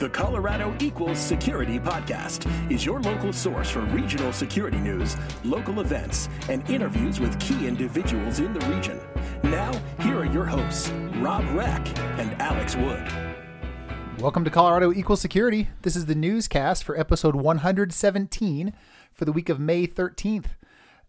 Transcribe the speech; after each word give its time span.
The 0.00 0.08
Colorado 0.08 0.74
Equals 0.80 1.18
Security 1.18 1.78
Podcast 1.78 2.50
is 2.72 2.86
your 2.86 3.02
local 3.02 3.34
source 3.34 3.68
for 3.68 3.80
regional 3.80 4.32
security 4.32 4.78
news, 4.78 5.14
local 5.44 5.80
events, 5.80 6.30
and 6.48 6.66
interviews 6.70 7.20
with 7.20 7.38
key 7.38 7.66
individuals 7.66 8.38
in 8.38 8.54
the 8.54 8.66
region. 8.74 8.98
Now, 9.42 9.70
here 10.00 10.20
are 10.20 10.24
your 10.24 10.46
hosts, 10.46 10.88
Rob 11.18 11.44
Reck 11.54 11.86
and 12.18 12.32
Alex 12.40 12.76
Wood. 12.76 13.06
Welcome 14.18 14.42
to 14.46 14.50
Colorado 14.50 14.90
Equals 14.90 15.20
Security. 15.20 15.68
This 15.82 15.96
is 15.96 16.06
the 16.06 16.14
newscast 16.14 16.82
for 16.82 16.98
episode 16.98 17.36
117 17.36 18.72
for 19.12 19.26
the 19.26 19.32
week 19.32 19.50
of 19.50 19.60
May 19.60 19.86
13th. 19.86 20.46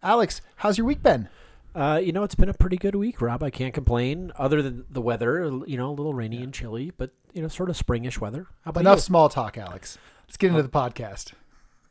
Alex, 0.02 0.42
how's 0.56 0.76
your 0.76 0.86
week 0.86 1.02
been? 1.02 1.30
Uh, 1.74 1.98
you 2.04 2.12
know, 2.12 2.24
it's 2.24 2.34
been 2.34 2.50
a 2.50 2.54
pretty 2.54 2.76
good 2.76 2.94
week, 2.94 3.22
Rob. 3.22 3.42
I 3.42 3.48
can't 3.48 3.72
complain. 3.72 4.32
Other 4.36 4.60
than 4.60 4.84
the 4.90 5.00
weather, 5.00 5.44
you 5.66 5.78
know, 5.78 5.88
a 5.88 5.96
little 5.96 6.12
rainy 6.12 6.42
and 6.42 6.52
chilly, 6.52 6.92
but 6.94 7.12
you 7.32 7.42
know, 7.42 7.48
sort 7.48 7.70
of 7.70 7.76
springish 7.76 8.18
weather. 8.18 8.46
How 8.64 8.70
about 8.70 8.80
Enough 8.80 8.98
you? 8.98 9.02
small 9.02 9.28
talk, 9.28 9.56
Alex. 9.58 9.98
Let's 10.26 10.36
get 10.36 10.50
into 10.50 10.62
the 10.62 10.68
podcast. 10.68 11.32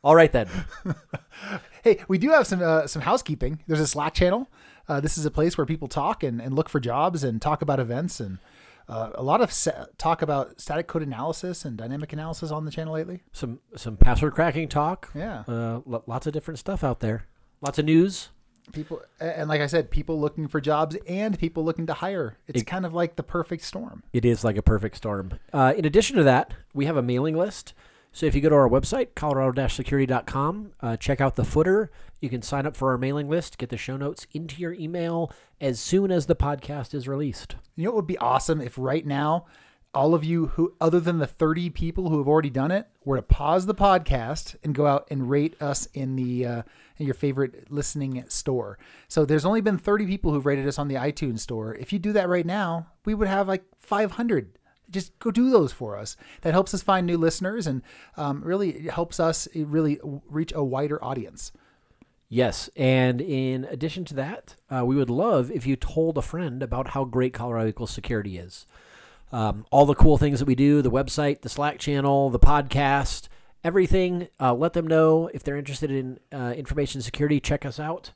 All 0.02 0.14
right 0.16 0.32
then. 0.32 0.48
Hey, 1.84 1.98
we 2.06 2.16
do 2.16 2.30
have 2.30 2.46
some 2.46 2.62
uh, 2.62 2.86
some 2.86 3.02
housekeeping. 3.02 3.58
There's 3.66 3.80
a 3.80 3.86
Slack 3.88 4.14
channel. 4.14 4.48
Uh, 4.88 5.00
this 5.00 5.18
is 5.18 5.26
a 5.26 5.32
place 5.32 5.58
where 5.58 5.66
people 5.66 5.88
talk 5.88 6.22
and, 6.22 6.40
and 6.40 6.54
look 6.54 6.68
for 6.68 6.78
jobs 6.78 7.24
and 7.24 7.42
talk 7.42 7.60
about 7.60 7.80
events 7.80 8.20
and 8.20 8.38
uh, 8.88 9.10
a 9.16 9.22
lot 9.24 9.40
of 9.40 9.50
sa- 9.52 9.86
talk 9.98 10.22
about 10.22 10.60
static 10.60 10.86
code 10.86 11.02
analysis 11.02 11.64
and 11.64 11.76
dynamic 11.76 12.12
analysis 12.12 12.52
on 12.52 12.64
the 12.64 12.70
channel 12.70 12.94
lately. 12.94 13.22
some 13.32 13.58
some 13.74 13.96
password 13.96 14.32
cracking 14.34 14.68
talk. 14.68 15.10
Yeah. 15.12 15.40
Uh, 15.48 15.80
lo- 15.84 16.04
lots 16.06 16.28
of 16.28 16.32
different 16.32 16.60
stuff 16.60 16.84
out 16.84 17.00
there. 17.00 17.26
Lots 17.60 17.80
of 17.80 17.84
news. 17.84 18.28
People 18.72 19.02
and 19.20 19.48
like 19.48 19.60
I 19.60 19.66
said, 19.66 19.90
people 19.90 20.20
looking 20.20 20.46
for 20.48 20.60
jobs 20.60 20.96
and 21.08 21.38
people 21.38 21.64
looking 21.64 21.86
to 21.86 21.94
hire. 21.94 22.38
It's 22.46 22.62
It- 22.62 22.64
kind 22.66 22.86
of 22.86 22.94
like 22.94 23.16
the 23.16 23.22
perfect 23.22 23.64
storm. 23.64 24.02
It 24.12 24.24
is 24.24 24.44
like 24.44 24.56
a 24.56 24.62
perfect 24.62 24.96
storm. 24.96 25.32
Uh, 25.52 25.74
in 25.76 25.84
addition 25.84 26.16
to 26.16 26.22
that, 26.22 26.54
we 26.72 26.86
have 26.86 26.96
a 26.96 27.02
mailing 27.02 27.36
list. 27.36 27.74
So 28.12 28.26
if 28.26 28.34
you 28.34 28.40
go 28.42 28.50
to 28.50 28.54
our 28.54 28.68
website, 28.68 29.14
colorado-security.com, 29.14 30.72
uh, 30.80 30.96
check 30.96 31.20
out 31.20 31.36
the 31.36 31.44
footer. 31.44 31.90
You 32.20 32.28
can 32.28 32.42
sign 32.42 32.66
up 32.66 32.76
for 32.76 32.90
our 32.90 32.98
mailing 32.98 33.28
list, 33.28 33.58
get 33.58 33.70
the 33.70 33.76
show 33.76 33.96
notes 33.96 34.26
into 34.32 34.60
your 34.60 34.74
email 34.74 35.32
as 35.60 35.80
soon 35.80 36.10
as 36.10 36.26
the 36.26 36.36
podcast 36.36 36.94
is 36.94 37.08
released. 37.08 37.56
You 37.74 37.84
know 37.84 37.90
what 37.90 37.96
would 37.96 38.06
be 38.06 38.18
awesome 38.18 38.60
if 38.60 38.76
right 38.78 39.04
now 39.06 39.46
all 39.94 40.14
of 40.14 40.24
you 40.24 40.46
who 40.48 40.74
other 40.80 41.00
than 41.00 41.18
the 41.18 41.26
30 41.26 41.70
people 41.70 42.08
who 42.08 42.18
have 42.18 42.28
already 42.28 42.50
done 42.50 42.70
it 42.70 42.86
were 43.04 43.16
to 43.16 43.22
pause 43.22 43.66
the 43.66 43.74
podcast 43.74 44.56
and 44.64 44.74
go 44.74 44.86
out 44.86 45.06
and 45.10 45.28
rate 45.28 45.60
us 45.60 45.86
in 45.92 46.16
the 46.16 46.46
uh, 46.46 46.62
in 46.96 47.06
your 47.06 47.14
favorite 47.14 47.70
listening 47.70 48.24
store. 48.28 48.78
So 49.08 49.24
there's 49.24 49.44
only 49.44 49.60
been 49.60 49.78
30 49.78 50.06
people 50.06 50.32
who've 50.32 50.46
rated 50.46 50.66
us 50.66 50.78
on 50.78 50.88
the 50.88 50.94
iTunes 50.94 51.40
store. 51.40 51.74
If 51.74 51.92
you 51.92 51.98
do 51.98 52.12
that 52.12 52.28
right 52.28 52.46
now, 52.46 52.86
we 53.04 53.14
would 53.14 53.28
have 53.28 53.48
like 53.48 53.64
500. 53.78 54.58
Just 54.90 55.18
go 55.18 55.30
do 55.30 55.50
those 55.50 55.72
for 55.72 55.96
us. 55.96 56.16
That 56.42 56.52
helps 56.52 56.74
us 56.74 56.82
find 56.82 57.06
new 57.06 57.18
listeners 57.18 57.66
and 57.66 57.82
um, 58.16 58.42
really 58.42 58.88
helps 58.88 59.18
us 59.20 59.48
really 59.54 59.98
reach 60.02 60.52
a 60.54 60.64
wider 60.64 61.02
audience. 61.02 61.52
Yes, 62.28 62.70
and 62.76 63.20
in 63.20 63.64
addition 63.66 64.06
to 64.06 64.14
that, 64.14 64.56
uh, 64.70 64.86
we 64.86 64.96
would 64.96 65.10
love 65.10 65.50
if 65.50 65.66
you 65.66 65.76
told 65.76 66.16
a 66.16 66.22
friend 66.22 66.62
about 66.62 66.88
how 66.88 67.04
great 67.04 67.34
Colorado 67.34 67.68
Equals 67.68 67.90
Security 67.90 68.38
is. 68.38 68.66
Um, 69.32 69.64
all 69.70 69.86
the 69.86 69.94
cool 69.94 70.18
things 70.18 70.38
that 70.40 70.44
we 70.44 70.54
do, 70.54 70.82
the 70.82 70.90
website, 70.90 71.40
the 71.40 71.48
Slack 71.48 71.78
channel, 71.78 72.28
the 72.30 72.38
podcast, 72.38 73.28
everything. 73.64 74.28
Uh, 74.38 74.54
let 74.54 74.74
them 74.74 74.86
know 74.86 75.30
if 75.32 75.42
they're 75.42 75.56
interested 75.56 75.90
in 75.90 76.18
uh, 76.32 76.52
information 76.56 77.00
security. 77.00 77.40
Check 77.40 77.64
us 77.64 77.80
out, 77.80 78.12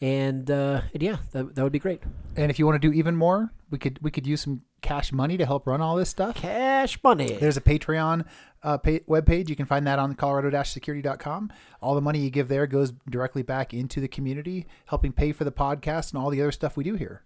and, 0.00 0.50
uh, 0.50 0.82
and 0.92 1.02
yeah, 1.02 1.16
that, 1.32 1.54
that 1.54 1.62
would 1.62 1.72
be 1.72 1.78
great. 1.78 2.02
And 2.36 2.50
if 2.50 2.58
you 2.58 2.66
want 2.66 2.80
to 2.80 2.88
do 2.88 2.94
even 2.94 3.16
more, 3.16 3.50
we 3.70 3.78
could 3.78 3.98
we 4.00 4.10
could 4.10 4.26
use 4.26 4.42
some 4.42 4.62
cash 4.80 5.12
money 5.12 5.36
to 5.36 5.46
help 5.46 5.66
run 5.66 5.80
all 5.80 5.96
this 5.96 6.10
stuff. 6.10 6.36
Cash 6.36 7.02
money. 7.02 7.32
There's 7.32 7.56
a 7.56 7.60
Patreon 7.60 8.24
uh, 8.62 8.76
pay, 8.78 9.00
webpage. 9.00 9.48
You 9.48 9.56
can 9.56 9.66
find 9.66 9.86
that 9.86 9.98
on 9.98 10.14
colorado-security.com. 10.14 11.52
All 11.80 11.94
the 11.94 12.00
money 12.00 12.20
you 12.20 12.30
give 12.30 12.48
there 12.48 12.66
goes 12.66 12.92
directly 13.08 13.42
back 13.42 13.72
into 13.74 14.00
the 14.00 14.08
community, 14.08 14.66
helping 14.86 15.12
pay 15.12 15.32
for 15.32 15.44
the 15.44 15.52
podcast 15.52 16.12
and 16.12 16.22
all 16.22 16.30
the 16.30 16.40
other 16.40 16.52
stuff 16.52 16.76
we 16.76 16.84
do 16.84 16.94
here. 16.94 17.22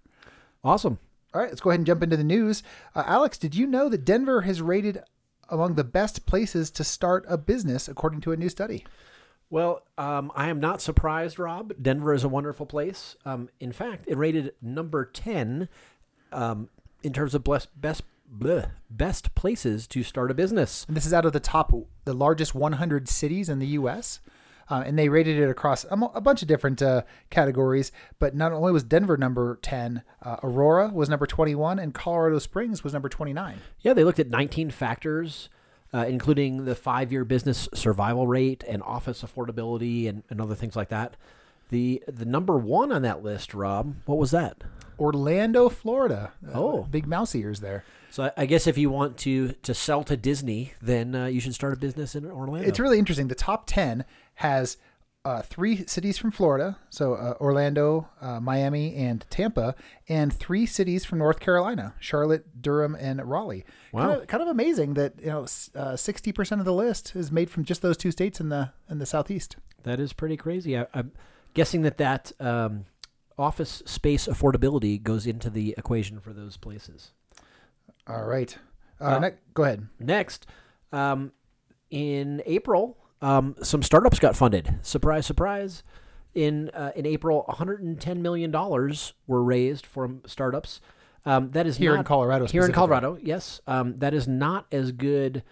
awesome. 0.64 0.98
All 1.34 1.40
right, 1.40 1.50
let's 1.50 1.60
go 1.60 1.70
ahead 1.70 1.80
and 1.80 1.86
jump 1.86 2.02
into 2.02 2.16
the 2.16 2.24
news. 2.24 2.62
Uh, 2.94 3.04
Alex, 3.06 3.36
did 3.36 3.54
you 3.54 3.66
know 3.66 3.88
that 3.88 4.04
Denver 4.04 4.42
has 4.42 4.62
rated 4.62 5.02
among 5.48 5.74
the 5.74 5.84
best 5.84 6.26
places 6.26 6.70
to 6.72 6.84
start 6.84 7.24
a 7.28 7.36
business 7.36 7.88
according 7.88 8.20
to 8.22 8.32
a 8.32 8.36
new 8.36 8.48
study? 8.48 8.84
Well, 9.50 9.82
um, 9.96 10.30
I 10.34 10.48
am 10.48 10.60
not 10.60 10.82
surprised, 10.82 11.38
Rob. 11.38 11.72
Denver 11.80 12.12
is 12.12 12.24
a 12.24 12.28
wonderful 12.28 12.66
place. 12.66 13.16
Um, 13.24 13.48
in 13.60 13.72
fact, 13.72 14.04
it 14.06 14.16
rated 14.16 14.54
number 14.60 15.06
10 15.06 15.68
um, 16.32 16.68
in 17.02 17.12
terms 17.12 17.34
of 17.34 17.44
best, 17.44 17.68
best, 17.80 18.02
bleh, 18.30 18.70
best 18.90 19.34
places 19.34 19.86
to 19.88 20.02
start 20.02 20.30
a 20.30 20.34
business. 20.34 20.84
And 20.86 20.96
this 20.96 21.06
is 21.06 21.14
out 21.14 21.24
of 21.24 21.32
the 21.32 21.40
top, 21.40 21.72
the 22.04 22.12
largest 22.12 22.54
100 22.54 23.08
cities 23.08 23.48
in 23.48 23.58
the 23.58 23.68
U.S. 23.68 24.20
Uh, 24.70 24.82
and 24.86 24.98
they 24.98 25.08
rated 25.08 25.38
it 25.38 25.48
across 25.48 25.84
a, 25.84 25.94
a 26.14 26.20
bunch 26.20 26.42
of 26.42 26.48
different 26.48 26.82
uh, 26.82 27.02
categories. 27.30 27.90
But 28.18 28.34
not 28.34 28.52
only 28.52 28.70
was 28.72 28.82
Denver 28.82 29.16
number 29.16 29.58
10, 29.62 30.02
uh, 30.22 30.36
Aurora 30.42 30.88
was 30.88 31.08
number 31.08 31.26
21, 31.26 31.78
and 31.78 31.94
Colorado 31.94 32.38
Springs 32.38 32.84
was 32.84 32.92
number 32.92 33.08
29. 33.08 33.58
Yeah, 33.80 33.92
they 33.94 34.04
looked 34.04 34.18
at 34.18 34.28
19 34.28 34.70
factors, 34.70 35.48
uh, 35.94 36.04
including 36.06 36.64
the 36.66 36.74
five 36.74 37.10
year 37.10 37.24
business 37.24 37.68
survival 37.72 38.26
rate 38.26 38.62
and 38.68 38.82
office 38.82 39.22
affordability 39.22 40.08
and, 40.08 40.22
and 40.28 40.40
other 40.40 40.54
things 40.54 40.76
like 40.76 40.90
that. 40.90 41.16
The, 41.70 42.02
the 42.06 42.24
number 42.24 42.56
one 42.58 42.92
on 42.92 43.02
that 43.02 43.22
list, 43.22 43.54
Rob, 43.54 43.94
what 44.06 44.18
was 44.18 44.30
that? 44.32 44.62
Orlando, 44.98 45.68
Florida. 45.68 46.32
Uh, 46.46 46.58
Oh. 46.58 46.82
big 46.90 47.06
mouse 47.06 47.34
ears 47.34 47.60
there. 47.60 47.84
So 48.10 48.24
I, 48.24 48.32
I 48.38 48.46
guess 48.46 48.66
if 48.66 48.76
you 48.78 48.90
want 48.90 49.16
to, 49.18 49.52
to 49.62 49.74
sell 49.74 50.02
to 50.04 50.16
Disney, 50.16 50.72
then 50.80 51.14
uh, 51.14 51.26
you 51.26 51.40
should 51.40 51.54
start 51.54 51.74
a 51.74 51.76
business 51.76 52.14
in 52.14 52.24
Orlando. 52.30 52.66
It's 52.68 52.80
really 52.80 52.98
interesting. 52.98 53.28
The 53.28 53.34
top 53.34 53.64
10 53.66 54.04
has 54.38 54.76
uh, 55.24 55.42
three 55.42 55.84
cities 55.86 56.16
from 56.16 56.30
Florida, 56.30 56.78
so 56.90 57.14
uh, 57.14 57.34
Orlando, 57.40 58.08
uh, 58.20 58.40
Miami, 58.40 58.94
and 58.94 59.26
Tampa, 59.28 59.74
and 60.08 60.32
three 60.32 60.64
cities 60.64 61.04
from 61.04 61.18
North 61.18 61.40
Carolina, 61.40 61.94
Charlotte, 61.98 62.62
Durham, 62.62 62.94
and 62.94 63.20
Raleigh. 63.28 63.64
Wow. 63.92 64.06
Kind 64.08 64.20
of, 64.22 64.26
kind 64.28 64.42
of 64.42 64.48
amazing 64.48 64.94
that 64.94 65.14
you 65.20 65.26
know 65.26 65.40
uh, 65.42 65.94
60% 65.94 66.58
of 66.60 66.64
the 66.64 66.72
list 66.72 67.14
is 67.16 67.30
made 67.32 67.50
from 67.50 67.64
just 67.64 67.82
those 67.82 67.96
two 67.96 68.10
states 68.10 68.40
in 68.40 68.48
the 68.48 68.72
in 68.88 68.98
the 69.00 69.06
southeast. 69.06 69.56
That 69.82 70.00
is 70.00 70.12
pretty 70.12 70.36
crazy. 70.36 70.78
I, 70.78 70.86
I'm 70.94 71.12
guessing 71.52 71.82
that 71.82 71.98
that 71.98 72.32
um, 72.40 72.84
office 73.36 73.82
space 73.86 74.28
affordability 74.28 75.02
goes 75.02 75.26
into 75.26 75.50
the 75.50 75.74
equation 75.76 76.20
for 76.20 76.32
those 76.32 76.56
places. 76.56 77.10
All 78.06 78.24
right. 78.24 78.56
Uh, 79.00 79.04
Uh, 79.04 79.18
ne- 79.18 79.34
go 79.52 79.64
ahead. 79.64 79.88
Next, 79.98 80.46
um, 80.92 81.32
in 81.90 82.40
April, 82.46 82.96
um, 83.20 83.56
some 83.62 83.82
startups 83.82 84.18
got 84.18 84.36
funded. 84.36 84.78
Surprise, 84.82 85.26
surprise! 85.26 85.82
In 86.34 86.70
uh, 86.70 86.92
in 86.94 87.06
April, 87.06 87.44
110 87.46 88.22
million 88.22 88.50
dollars 88.50 89.14
were 89.26 89.42
raised 89.42 89.86
from 89.86 90.22
startups. 90.26 90.80
Um, 91.24 91.50
that 91.50 91.66
is 91.66 91.76
Here 91.76 91.94
in 91.94 92.04
Colorado 92.04 92.46
Here 92.46 92.64
in. 92.64 92.72
Colorado, 92.72 93.18
yes. 93.20 93.60
Um, 93.66 93.98
that 93.98 94.14
is 94.14 94.28
not 94.28 94.66
as 94.72 94.92
good 94.92 95.42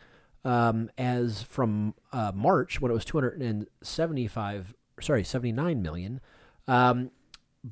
um, 0.44 0.90
as 0.96 1.42
from 1.42 1.94
uh, 2.12 2.32
March 2.34 2.80
when 2.80 2.90
it 2.90 2.94
was 2.94 3.04
275. 3.04 4.74
Sorry, 5.00 5.24
79 5.24 5.82
million. 5.82 6.20
Um, 6.68 7.10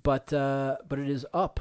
but 0.03 0.33
uh, 0.33 0.79
but 0.89 0.99
it 0.99 1.09
is 1.09 1.25
up 1.33 1.61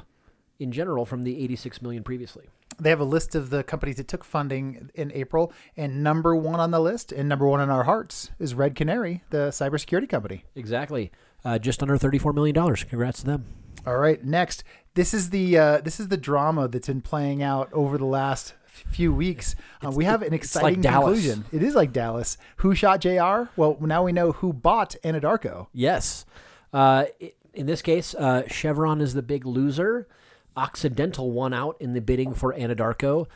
in 0.59 0.71
general 0.71 1.05
from 1.05 1.23
the 1.23 1.41
86 1.43 1.81
million 1.81 2.03
previously. 2.03 2.49
They 2.79 2.89
have 2.89 2.99
a 2.99 3.05
list 3.05 3.35
of 3.35 3.49
the 3.49 3.63
companies 3.63 3.97
that 3.97 4.07
took 4.07 4.23
funding 4.23 4.89
in 4.95 5.11
April, 5.13 5.51
and 5.77 6.03
number 6.03 6.35
one 6.35 6.59
on 6.59 6.71
the 6.71 6.79
list, 6.79 7.11
and 7.11 7.27
number 7.29 7.47
one 7.47 7.61
in 7.61 7.69
our 7.69 7.83
hearts, 7.83 8.31
is 8.39 8.53
Red 8.53 8.75
Canary, 8.75 9.23
the 9.29 9.49
cybersecurity 9.49 10.09
company. 10.09 10.45
Exactly. 10.55 11.11
Uh, 11.45 11.59
just 11.59 11.81
under 11.81 11.97
$34 11.97 12.33
million. 12.33 12.55
Congrats 12.75 13.19
to 13.19 13.25
them. 13.25 13.45
All 13.85 13.97
right, 13.97 14.23
next. 14.23 14.63
This 14.93 15.13
is 15.13 15.31
the 15.31 15.57
uh, 15.57 15.81
this 15.81 15.99
is 15.99 16.07
the 16.07 16.17
drama 16.17 16.67
that's 16.67 16.87
been 16.87 17.01
playing 17.01 17.41
out 17.43 17.71
over 17.73 17.97
the 17.97 18.05
last 18.05 18.53
few 18.65 19.13
weeks. 19.13 19.55
Uh, 19.85 19.91
we 19.91 20.05
have 20.05 20.21
an 20.21 20.31
like 20.31 20.41
exciting 20.41 20.81
Dallas. 20.81 21.19
conclusion. 21.19 21.45
It 21.51 21.63
is 21.63 21.75
like 21.75 21.91
Dallas. 21.91 22.37
Who 22.57 22.75
shot 22.75 23.01
Jr. 23.01 23.49
Well, 23.57 23.77
now 23.81 24.03
we 24.03 24.11
know 24.11 24.31
who 24.31 24.53
bought 24.53 24.95
Anadarko. 25.03 25.67
Yes. 25.73 26.25
Uh, 26.71 27.05
in 27.53 27.65
this 27.65 27.81
case, 27.81 28.15
uh, 28.15 28.47
Chevron 28.47 29.01
is 29.01 29.13
the 29.13 29.21
big 29.21 29.45
loser. 29.45 30.07
Occidental 30.55 31.31
won 31.31 31.53
out 31.53 31.77
in 31.79 31.93
the 31.93 32.01
bidding 32.01 32.33
for 32.33 32.53
Anadarko. 32.53 33.27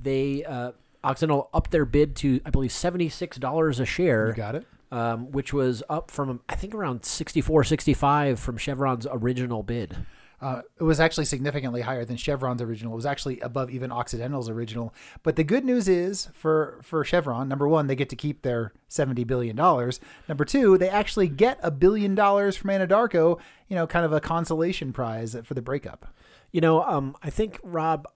They 0.00 0.44
uh, 0.44 0.72
Occidental 1.04 1.48
upped 1.52 1.70
their 1.70 1.84
bid 1.84 2.16
to, 2.16 2.40
I 2.44 2.50
believe, 2.50 2.70
$76 2.70 3.80
a 3.80 3.84
share. 3.84 4.28
You 4.28 4.34
got 4.34 4.54
it. 4.54 4.66
um, 4.90 5.30
which 5.32 5.52
was 5.52 5.82
up 5.88 6.10
from 6.10 6.40
I 6.48 6.54
think 6.54 6.74
around 6.74 7.04
64, 7.04 7.64
65 7.64 8.38
from 8.40 8.56
Chevron's 8.56 9.06
original 9.10 9.62
bid. 9.62 9.96
Uh, 10.40 10.60
it 10.80 10.82
was 10.82 10.98
actually 10.98 11.24
significantly 11.24 11.82
higher 11.82 12.04
than 12.04 12.16
Chevron's 12.16 12.60
original. 12.60 12.92
It 12.94 12.96
was 12.96 13.06
actually 13.06 13.38
above 13.40 13.70
even 13.70 13.92
Occidental's 13.92 14.48
original. 14.48 14.92
But 15.22 15.36
the 15.36 15.44
good 15.44 15.64
news 15.64 15.86
is 15.86 16.30
for 16.34 16.80
for 16.82 17.04
Chevron, 17.04 17.48
number 17.48 17.68
one, 17.68 17.86
they 17.86 17.94
get 17.94 18.08
to 18.08 18.16
keep 18.16 18.42
their 18.42 18.72
seventy 18.88 19.22
billion 19.22 19.54
dollars. 19.54 20.00
Number 20.28 20.44
two, 20.44 20.76
they 20.78 20.88
actually 20.88 21.28
get 21.28 21.60
a 21.62 21.70
billion 21.70 22.16
dollars 22.16 22.56
from 22.56 22.70
Anadarko. 22.70 23.38
You 23.68 23.76
know, 23.76 23.86
kind 23.86 24.04
of 24.04 24.12
a 24.12 24.20
consolation 24.20 24.92
prize 24.92 25.36
for 25.44 25.54
the 25.54 25.62
breakup. 25.62 26.12
You 26.52 26.60
know, 26.60 26.82
um, 26.82 27.16
I 27.22 27.30
think 27.30 27.58
Rob, 27.62 28.06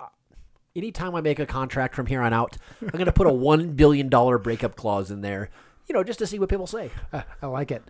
anytime 0.75 1.15
I 1.15 1.21
make 1.23 1.38
a 1.38 1.47
contract 1.47 1.94
from 1.94 2.06
here 2.06 2.21
on 2.21 2.33
out, 2.33 2.56
I'm 2.81 2.88
going 2.88 3.06
to 3.06 3.12
put 3.12 3.27
a 3.27 3.33
one 3.33 3.73
billion 3.73 4.09
dollar 4.09 4.38
breakup 4.38 4.77
clause 4.77 5.11
in 5.11 5.23
there. 5.23 5.50
You 5.88 5.94
know, 5.94 6.05
just 6.05 6.19
to 6.19 6.27
see 6.27 6.38
what 6.38 6.49
people 6.49 6.67
say. 6.67 6.91
Uh, 7.12 7.23
I 7.41 7.47
like 7.47 7.71
it. 7.71 7.83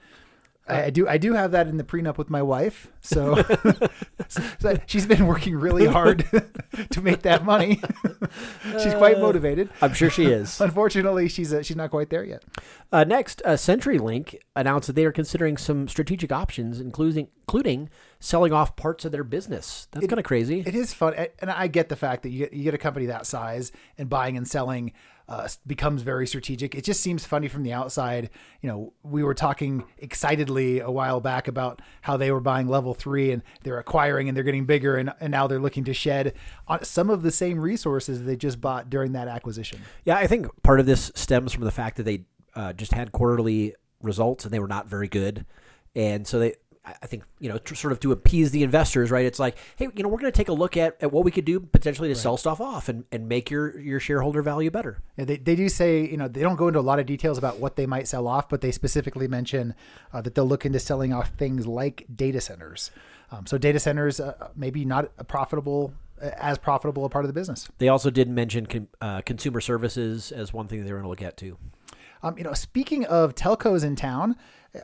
I, 0.69 0.85
I 0.85 0.91
do. 0.91 1.09
I 1.09 1.19
do 1.19 1.33
have 1.35 1.53
that 1.53 1.69
in 1.69 1.77
the 1.77 1.85
prenup 1.85 2.19
with 2.19 2.31
my 2.31 2.43
wife. 2.43 2.89
So, 3.01 3.43
so 4.59 4.79
she's 4.87 5.07
been 5.07 5.27
working 5.27 5.57
really 5.57 5.87
hard 5.87 6.25
to 6.91 7.01
make 7.01 7.23
that 7.23 7.45
money. 7.45 7.81
she's 8.83 8.95
quite 8.95 9.19
motivated. 9.19 9.71
I'm 9.81 9.95
sure 9.95 10.11
she 10.11 10.27
is. 10.27 10.61
Unfortunately, 10.61 11.29
she's 11.29 11.53
uh, 11.53 11.63
she's 11.63 11.77
not 11.77 11.91
quite 11.91 12.11
there 12.11 12.25
yet. 12.25 12.45
Uh, 12.93 13.05
next, 13.05 13.43
uh, 13.45 13.51
CenturyLink 13.51 14.37
announced 14.55 14.87
that 14.89 14.95
they 14.95 15.05
are 15.05 15.13
considering 15.13 15.57
some 15.57 15.89
strategic 15.89 16.33
options, 16.33 16.81
including 16.81 17.29
including 17.47 17.89
selling 18.19 18.53
off 18.53 18.75
parts 18.77 19.05
of 19.05 19.13
their 19.13 19.25
business. 19.25 19.89
That's 19.93 20.07
kind 20.07 20.19
of 20.19 20.25
crazy. 20.25 20.65
It 20.67 20.75
is 20.75 20.93
fun, 20.93 21.15
and 21.39 21.51
I 21.51 21.69
get 21.69 21.89
the 21.89 21.97
fact 21.97 22.23
that 22.25 22.31
you 22.31 22.41
get, 22.41 22.53
you 22.53 22.65
get 22.65 22.75
a 22.75 22.79
company 22.79 23.07
that 23.07 23.27
size 23.27 23.73
and 23.99 24.09
buying 24.09 24.37
and 24.37 24.49
selling 24.49 24.93
uh, 25.29 25.49
becomes 25.67 26.03
very 26.03 26.27
strategic. 26.27 26.75
It 26.75 26.85
just 26.85 27.01
seems 27.01 27.25
funny 27.25 27.49
from 27.49 27.63
the 27.63 27.73
outside. 27.73 28.31
You 28.61 28.69
know, 28.69 28.93
we 29.03 29.25
were 29.25 29.35
talking 29.35 29.85
excitedly 29.99 30.81
a 30.81 30.91
while 30.91 31.21
back 31.21 31.49
about 31.49 31.83
how 32.03 32.17
they 32.17 32.31
were 32.31 32.41
buying 32.41 32.69
level 32.69 32.95
three 32.95 33.33
and 33.33 33.43
they're 33.63 33.79
acquiring 33.79 34.29
and 34.29 34.37
they're 34.37 34.45
getting 34.45 34.67
bigger, 34.67 34.97
and, 34.97 35.13
and 35.21 35.31
now 35.31 35.47
they're 35.47 35.61
looking 35.61 35.85
to 35.85 35.95
shed 35.95 36.35
on 36.69 36.85
some 36.85 37.11
of 37.11 37.23
the 37.23 37.33
same 37.33 37.59
resources 37.59 38.23
they 38.23 38.37
just 38.37 38.61
bought 38.61 38.89
during 38.89 39.13
that 39.13 39.29
acquisition. 39.29 39.81
Yeah, 40.05 40.17
I 40.17 40.27
think 40.27 40.47
part 40.63 40.79
of 40.81 40.87
this 40.87 41.11
stems 41.15 41.53
from 41.53 41.65
the 41.65 41.73
fact 41.73 41.97
that 41.97 42.05
they 42.05 42.25
uh, 42.55 42.73
just 42.73 42.93
had 42.93 43.13
quarterly 43.13 43.75
results 44.03 44.45
and 44.45 44.55
they 44.55 44.61
were 44.61 44.69
not 44.69 44.87
very 44.87 45.09
good, 45.09 45.45
and 45.95 46.27
so 46.27 46.39
they. 46.39 46.55
I 46.87 47.07
think 47.07 47.25
you 47.41 47.49
know, 47.49 47.59
sort 47.75 47.93
of 47.93 48.01
to 48.01 48.13
appease 48.13 48.53
the 48.53 48.63
investors, 48.63 49.11
right? 49.11 49.27
It's 49.27 49.39
like, 49.39 49.57
hey, 49.77 49.89
you 49.95 50.03
know, 50.03 50.09
we're 50.09 50.21
going 50.21 50.33
to 50.33 50.37
take 50.37 50.49
a 50.49 50.53
look 50.53 50.77
at, 50.77 50.97
at 51.01 51.11
what 51.11 51.25
we 51.25 51.31
could 51.31 51.45
do 51.45 51.59
potentially 51.59 52.09
to 52.09 52.15
right. 52.15 52.23
sell 52.23 52.37
stuff 52.37 52.61
off 52.61 52.89
and, 52.89 53.05
and 53.11 53.29
make 53.29 53.51
your 53.51 53.79
your 53.79 53.99
shareholder 53.99 54.41
value 54.41 54.71
better. 54.71 55.03
Yeah, 55.17 55.25
they 55.25 55.37
they 55.37 55.57
do 55.57 55.69
say 55.69 56.07
you 56.09 56.17
know 56.17 56.29
they 56.29 56.41
don't 56.41 56.57
go 56.57 56.69
into 56.69 56.79
a 56.79 56.83
lot 56.83 56.99
of 56.99 57.07
details 57.07 57.39
about 57.39 57.59
what 57.59 57.77
they 57.77 57.87
might 57.87 58.07
sell 58.07 58.29
off, 58.29 58.49
but 58.49 58.61
they 58.61 58.71
specifically 58.71 59.27
mention 59.27 59.75
uh, 60.13 60.21
that 60.21 60.35
they'll 60.35 60.47
look 60.47 60.65
into 60.65 60.79
selling 60.79 61.13
off 61.13 61.31
things 61.31 61.67
like 61.67 62.07
data 62.15 62.41
centers. 62.41 62.91
Um, 63.33 63.47
so 63.47 63.59
data 63.59 63.81
centers 63.81 64.21
uh, 64.21 64.49
maybe 64.55 64.85
not 64.85 65.11
a 65.19 65.25
profitable 65.25 65.93
as 66.21 66.57
profitable 66.59 67.05
a 67.05 67.09
part 67.09 67.25
of 67.25 67.29
the 67.29 67.39
business. 67.39 67.69
They 67.79 67.89
also 67.89 68.11
did 68.11 68.29
mention 68.29 68.67
con- 68.67 68.89
uh, 69.01 69.21
consumer 69.23 69.61
services 69.61 70.33
as 70.33 70.53
one 70.53 70.67
thing 70.69 70.85
they 70.85 70.93
were 70.93 70.99
going 70.99 71.05
to 71.05 71.11
look 71.11 71.23
at 71.23 71.37
too. 71.37 71.59
Um, 72.23 72.39
you 72.39 72.45
know, 72.45 72.55
speaking 72.55 73.05
of 73.05 73.35
telcos 73.35 73.85
in 73.85 73.97
town, 73.97 74.37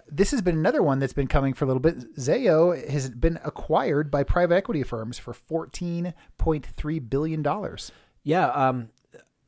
this 0.08 0.30
has 0.30 0.42
been 0.42 0.56
another 0.56 0.82
one 0.82 0.98
that's 0.98 1.12
been 1.12 1.26
coming 1.26 1.54
for 1.54 1.64
a 1.64 1.68
little 1.68 1.80
bit. 1.80 2.16
Zayo 2.16 2.88
has 2.88 3.10
been 3.10 3.38
acquired 3.44 4.10
by 4.10 4.22
private 4.22 4.54
equity 4.54 4.82
firms 4.82 5.18
for 5.18 5.32
fourteen 5.32 6.14
point 6.38 6.66
three 6.66 6.98
billion 6.98 7.42
dollars. 7.42 7.92
Yeah, 8.24 8.48
um, 8.48 8.90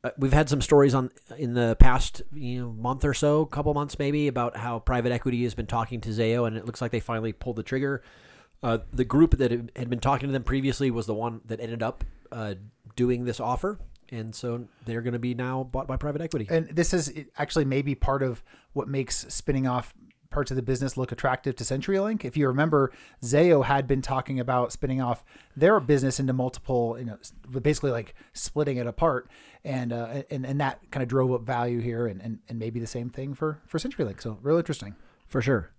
uh, 0.02 0.10
we've 0.18 0.32
had 0.32 0.48
some 0.48 0.60
stories 0.60 0.94
on 0.94 1.10
in 1.38 1.54
the 1.54 1.76
past 1.78 2.22
you 2.32 2.60
know 2.60 2.72
month 2.72 3.04
or 3.04 3.14
so, 3.14 3.44
couple 3.46 3.72
months 3.74 3.98
maybe, 3.98 4.28
about 4.28 4.56
how 4.56 4.78
private 4.78 5.12
equity 5.12 5.42
has 5.44 5.54
been 5.54 5.66
talking 5.66 6.00
to 6.02 6.10
Zayo, 6.10 6.46
and 6.46 6.56
it 6.56 6.64
looks 6.64 6.80
like 6.80 6.90
they 6.90 7.00
finally 7.00 7.32
pulled 7.32 7.56
the 7.56 7.62
trigger. 7.62 8.02
Uh, 8.62 8.78
the 8.92 9.04
group 9.04 9.36
that 9.38 9.50
had 9.50 9.90
been 9.90 10.00
talking 10.00 10.28
to 10.28 10.32
them 10.32 10.42
previously 10.42 10.90
was 10.90 11.06
the 11.06 11.14
one 11.14 11.42
that 11.44 11.60
ended 11.60 11.82
up 11.82 12.02
uh, 12.32 12.54
doing 12.96 13.24
this 13.24 13.38
offer 13.38 13.78
and 14.10 14.34
so 14.34 14.66
they're 14.84 15.02
going 15.02 15.14
to 15.14 15.18
be 15.18 15.34
now 15.34 15.64
bought 15.64 15.86
by 15.86 15.96
private 15.96 16.20
equity. 16.20 16.46
And 16.50 16.68
this 16.68 16.94
is 16.94 17.12
actually 17.36 17.64
maybe 17.64 17.94
part 17.94 18.22
of 18.22 18.42
what 18.72 18.88
makes 18.88 19.26
spinning 19.32 19.66
off 19.66 19.94
parts 20.34 20.50
of 20.50 20.56
the 20.56 20.62
business 20.62 20.96
look 20.96 21.12
attractive 21.12 21.56
to 21.56 21.64
CenturyLink. 21.64 22.24
If 22.24 22.36
you 22.36 22.48
remember, 22.48 22.92
Zayo 23.22 23.64
had 23.64 23.86
been 23.86 24.02
talking 24.02 24.40
about 24.40 24.72
spinning 24.72 25.00
off 25.00 25.24
their 25.56 25.80
business 25.80 26.20
into 26.20 26.32
multiple, 26.32 26.96
you 26.98 27.04
know, 27.04 27.18
basically 27.60 27.92
like 27.92 28.14
splitting 28.32 28.76
it 28.76 28.86
apart, 28.86 29.30
and 29.64 29.92
uh, 29.92 30.22
and 30.30 30.44
and 30.44 30.60
that 30.60 30.80
kind 30.90 31.02
of 31.02 31.08
drove 31.08 31.32
up 31.32 31.42
value 31.42 31.80
here, 31.80 32.06
and, 32.06 32.20
and 32.20 32.40
and 32.48 32.58
maybe 32.58 32.80
the 32.80 32.86
same 32.86 33.08
thing 33.08 33.32
for 33.32 33.60
for 33.66 33.78
CenturyLink. 33.78 34.20
So 34.20 34.38
real 34.42 34.58
interesting, 34.58 34.96
for 35.26 35.40
sure. 35.40 35.70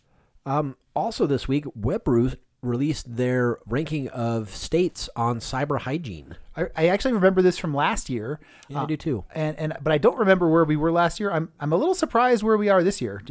Um, 0.45 0.77
also 0.95 1.27
this 1.27 1.47
week, 1.47 1.65
Webroot 1.79 2.37
released 2.61 3.15
their 3.15 3.59
ranking 3.67 4.07
of 4.09 4.49
states 4.49 5.09
on 5.15 5.39
cyber 5.39 5.79
hygiene. 5.79 6.35
I, 6.55 6.65
I 6.75 6.87
actually 6.87 7.13
remember 7.13 7.41
this 7.41 7.57
from 7.57 7.73
last 7.73 8.09
year. 8.09 8.39
Yeah, 8.67 8.79
uh, 8.79 8.83
I 8.83 8.85
do 8.85 8.97
too. 8.97 9.25
And 9.33 9.57
and 9.59 9.77
but 9.81 9.91
I 9.93 9.97
don't 9.97 10.17
remember 10.17 10.47
where 10.49 10.63
we 10.63 10.75
were 10.75 10.91
last 10.91 11.19
year. 11.19 11.31
I'm 11.31 11.51
I'm 11.59 11.73
a 11.73 11.77
little 11.77 11.95
surprised 11.95 12.43
where 12.43 12.57
we 12.57 12.69
are 12.69 12.83
this 12.83 13.01
year. 13.01 13.21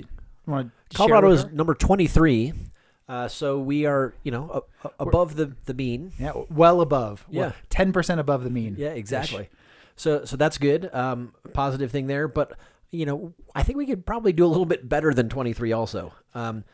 Colorado 0.94 1.30
is 1.30 1.46
number 1.46 1.74
23. 1.74 2.52
Uh, 3.06 3.28
so 3.28 3.58
we 3.58 3.84
are, 3.84 4.14
you 4.22 4.30
know, 4.30 4.64
a, 4.82 4.88
a, 4.88 4.90
above 5.00 5.36
the, 5.36 5.54
the 5.66 5.74
mean. 5.74 6.12
Yeah, 6.18 6.32
well 6.48 6.80
above. 6.80 7.26
Yeah, 7.28 7.52
ten 7.68 7.92
percent 7.92 8.18
above 8.18 8.44
the 8.44 8.50
mean. 8.50 8.76
Yeah, 8.78 8.90
exactly. 8.90 9.50
So 9.96 10.24
so 10.24 10.36
that's 10.36 10.56
good. 10.56 10.88
Um, 10.92 11.34
positive 11.52 11.90
thing 11.90 12.06
there. 12.06 12.28
But 12.28 12.58
you 12.90 13.04
know, 13.04 13.34
I 13.54 13.62
think 13.62 13.76
we 13.76 13.86
could 13.86 14.06
probably 14.06 14.32
do 14.32 14.46
a 14.46 14.48
little 14.48 14.64
bit 14.64 14.88
better 14.88 15.12
than 15.12 15.28
23 15.28 15.72
also. 15.72 16.14
Um, 16.34 16.64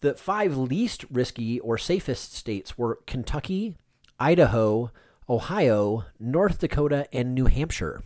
the 0.00 0.14
five 0.14 0.56
least 0.56 1.04
risky 1.10 1.60
or 1.60 1.76
safest 1.76 2.34
states 2.34 2.78
were 2.78 3.00
Kentucky, 3.06 3.74
Idaho, 4.18 4.90
Ohio, 5.28 6.04
North 6.18 6.58
Dakota, 6.60 7.06
and 7.12 7.34
New 7.34 7.46
Hampshire. 7.46 8.02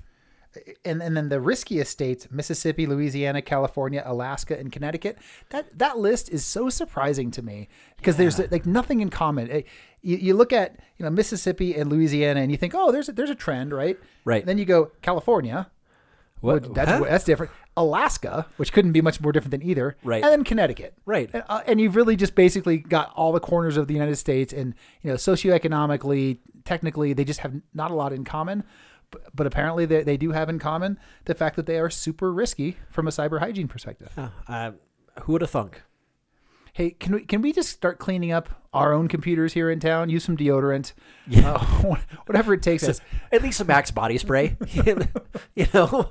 And, 0.85 1.03
and 1.03 1.17
then 1.17 1.29
the 1.29 1.41
riskiest 1.41 1.93
states 1.93 2.29
Mississippi, 2.31 2.87
Louisiana, 2.87 3.43
California, 3.43 4.03
Alaska, 4.05 4.59
and 4.59 4.73
Connecticut. 4.73 5.19
That 5.51 5.79
that 5.79 5.99
list 5.99 6.31
is 6.31 6.45
so 6.45 6.71
surprising 6.71 7.31
to 7.33 7.43
me 7.43 7.69
because 7.97 8.15
yeah. 8.17 8.19
there's 8.19 8.51
like 8.51 8.67
nothing 8.67 9.01
in 9.01 9.11
common. 9.11 9.65
You, 10.01 10.17
you 10.17 10.35
look 10.35 10.53
at 10.53 10.79
you 10.97 11.05
know 11.05 11.11
Mississippi 11.11 11.75
and 11.75 11.91
Louisiana 11.91 12.41
and 12.41 12.51
you 12.51 12.57
think 12.57 12.75
oh 12.75 12.91
there's 12.91 13.09
a, 13.09 13.13
there's 13.13 13.31
a 13.31 13.35
trend 13.35 13.73
right 13.73 13.99
right. 14.25 14.41
And 14.41 14.49
then 14.49 14.59
you 14.59 14.65
go 14.65 14.93
California, 15.03 15.71
what? 16.41 16.75
That's, 16.75 16.91
huh? 16.91 17.05
that's 17.05 17.25
different. 17.25 17.53
Alaska, 17.77 18.47
which 18.57 18.73
couldn't 18.73 18.93
be 18.93 19.01
much 19.01 19.21
more 19.21 19.33
different 19.33 19.53
than 19.53 19.63
either. 19.63 19.97
Right. 20.03 20.23
And 20.23 20.33
then 20.33 20.45
Connecticut. 20.45 20.95
Right. 21.05 21.31
And, 21.33 21.45
uh, 21.49 21.63
and, 21.67 21.81
you've 21.81 21.97
really 21.97 22.17
just 22.17 22.35
basically 22.35 22.79
got 22.79 23.13
all 23.15 23.33
the 23.33 23.41
corners 23.41 23.77
of 23.77 23.87
the 23.87 23.95
United 23.95 24.17
States, 24.17 24.53
and 24.53 24.75
you 25.03 25.11
know, 25.11 25.17
socioeconomically, 25.17 26.39
technically, 26.65 27.13
they 27.13 27.25
just 27.25 27.41
have 27.41 27.55
not 27.75 27.91
a 27.91 27.95
lot 27.95 28.13
in 28.13 28.25
common. 28.25 28.65
But, 29.11 29.23
but 29.35 29.47
apparently, 29.47 29.87
they, 29.87 30.03
they 30.03 30.17
do 30.17 30.33
have 30.33 30.49
in 30.49 30.59
common 30.59 30.99
the 31.25 31.35
fact 31.35 31.57
that 31.57 31.67
they 31.67 31.79
are 31.79 31.91
super 31.91 32.33
risky 32.33 32.77
from 32.91 33.09
a 33.09 33.11
cyber 33.11 33.41
hygiene 33.41 33.69
perspective. 33.69 34.13
Uh, 34.47 34.73
who 35.23 35.33
would 35.33 35.43
have 35.43 35.51
thunk? 35.51 35.83
hey, 36.79 36.91
can 36.91 37.13
we 37.17 37.25
can 37.25 37.43
we 37.43 37.53
just 37.53 37.71
start 37.71 37.99
cleaning 37.99 38.31
up 38.31 38.49
our 38.73 38.93
own 38.93 39.09
computers 39.09 39.53
here 39.53 39.69
in 39.69 39.81
town? 39.81 40.09
Use 40.09 40.25
some 40.25 40.37
deodorant, 40.37 40.93
yeah, 41.27 41.55
uh, 41.55 41.97
whatever 42.27 42.55
it 42.55 42.63
takes. 42.63 42.89
Us. 42.89 43.01
At 43.33 43.43
least 43.43 43.59
some 43.59 43.69
Axe 43.69 43.91
body 43.91 44.17
spray. 44.17 44.57
you 45.55 45.67
know, 45.75 46.11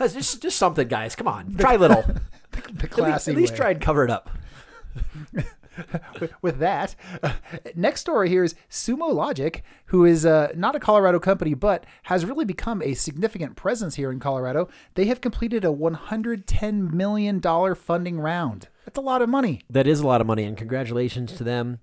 just 0.00 0.42
just 0.42 0.56
something, 0.56 0.88
guys. 0.88 1.14
Come 1.14 1.28
on, 1.28 1.54
try 1.56 1.74
a 1.74 1.78
little. 1.78 2.02
the 2.72 2.88
classy 2.88 3.02
at 3.02 3.12
least, 3.12 3.28
at 3.28 3.36
least 3.36 3.56
try 3.56 3.70
and 3.70 3.80
cover 3.80 4.04
it 4.04 4.10
up. 4.10 4.30
with 6.42 6.58
that, 6.58 6.94
uh, 7.22 7.32
next 7.74 8.00
story 8.00 8.28
here 8.28 8.44
is 8.44 8.54
Sumo 8.70 9.12
Logic, 9.12 9.62
who 9.86 10.04
is 10.04 10.26
uh, 10.26 10.52
not 10.54 10.76
a 10.76 10.80
Colorado 10.80 11.18
company, 11.18 11.54
but 11.54 11.84
has 12.04 12.24
really 12.24 12.44
become 12.44 12.82
a 12.82 12.94
significant 12.94 13.56
presence 13.56 13.94
here 13.94 14.10
in 14.10 14.20
Colorado. 14.20 14.68
They 14.94 15.06
have 15.06 15.20
completed 15.20 15.64
a 15.64 15.68
$110 15.68 16.92
million 16.92 17.40
funding 17.74 18.20
round. 18.20 18.68
That's 18.84 18.98
a 18.98 19.02
lot 19.02 19.22
of 19.22 19.28
money. 19.28 19.62
That 19.70 19.86
is 19.86 20.00
a 20.00 20.06
lot 20.06 20.20
of 20.20 20.26
money, 20.26 20.44
and 20.44 20.56
congratulations 20.56 21.32
to 21.34 21.44
them. 21.44 21.78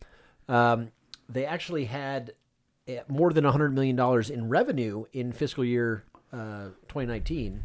Um, 0.48 0.92
they 1.28 1.46
actually 1.46 1.86
had 1.86 2.34
eh, 2.88 3.02
more 3.08 3.32
than 3.32 3.44
$100 3.44 3.74
million 3.74 4.00
in 4.32 4.50
revenue 4.50 5.06
in 5.14 5.32
fiscal 5.32 5.64
year 5.64 6.04
uh, 6.34 6.70
2019, 6.88 7.64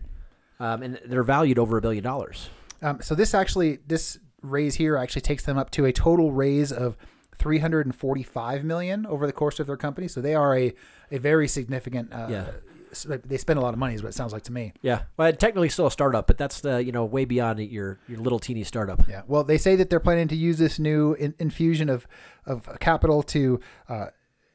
um, 0.61 0.83
and 0.83 1.00
they're 1.07 1.23
valued 1.23 1.59
over 1.59 1.78
a 1.78 1.83
billion 1.83 2.04
dollars. 2.04 2.50
Um, 2.83 3.00
so 3.00 3.14
this 3.14 3.35
actually, 3.35 3.78
this 3.87 4.19
raise 4.44 4.76
here 4.76 4.96
actually 4.96 5.22
takes 5.22 5.44
them 5.44 5.58
up 5.58 5.70
to 5.70 5.84
a 5.84 5.92
total 5.92 6.32
raise 6.32 6.72
of 6.72 6.96
345 7.36 8.64
million 8.64 9.06
over 9.06 9.26
the 9.26 9.32
course 9.32 9.58
of 9.58 9.66
their 9.66 9.76
company. 9.76 10.08
So 10.08 10.20
they 10.20 10.34
are 10.34 10.56
a, 10.56 10.72
a 11.10 11.18
very 11.18 11.48
significant 11.48 12.12
uh, 12.12 12.28
yeah 12.30 12.50
they 12.94 13.38
spend 13.38 13.58
a 13.58 13.62
lot 13.62 13.74
of 13.74 13.78
money, 13.78 13.94
is 13.94 14.02
what 14.02 14.10
it 14.10 14.14
sounds 14.14 14.32
like 14.32 14.42
to 14.44 14.52
me. 14.52 14.72
Yeah, 14.82 15.02
well, 15.16 15.32
technically 15.32 15.68
still 15.68 15.86
a 15.86 15.90
startup, 15.90 16.26
but 16.26 16.38
that's 16.38 16.60
the 16.60 16.82
you 16.82 16.92
know 16.92 17.04
way 17.04 17.24
beyond 17.24 17.60
your 17.60 17.98
your 18.08 18.18
little 18.18 18.38
teeny 18.38 18.64
startup. 18.64 19.06
Yeah. 19.08 19.22
Well, 19.26 19.44
they 19.44 19.58
say 19.58 19.76
that 19.76 19.90
they're 19.90 20.00
planning 20.00 20.28
to 20.28 20.36
use 20.36 20.58
this 20.58 20.78
new 20.78 21.14
in, 21.14 21.34
infusion 21.38 21.88
of 21.88 22.06
of 22.46 22.68
capital 22.80 23.22
to. 23.24 23.60
Uh, 23.88 24.06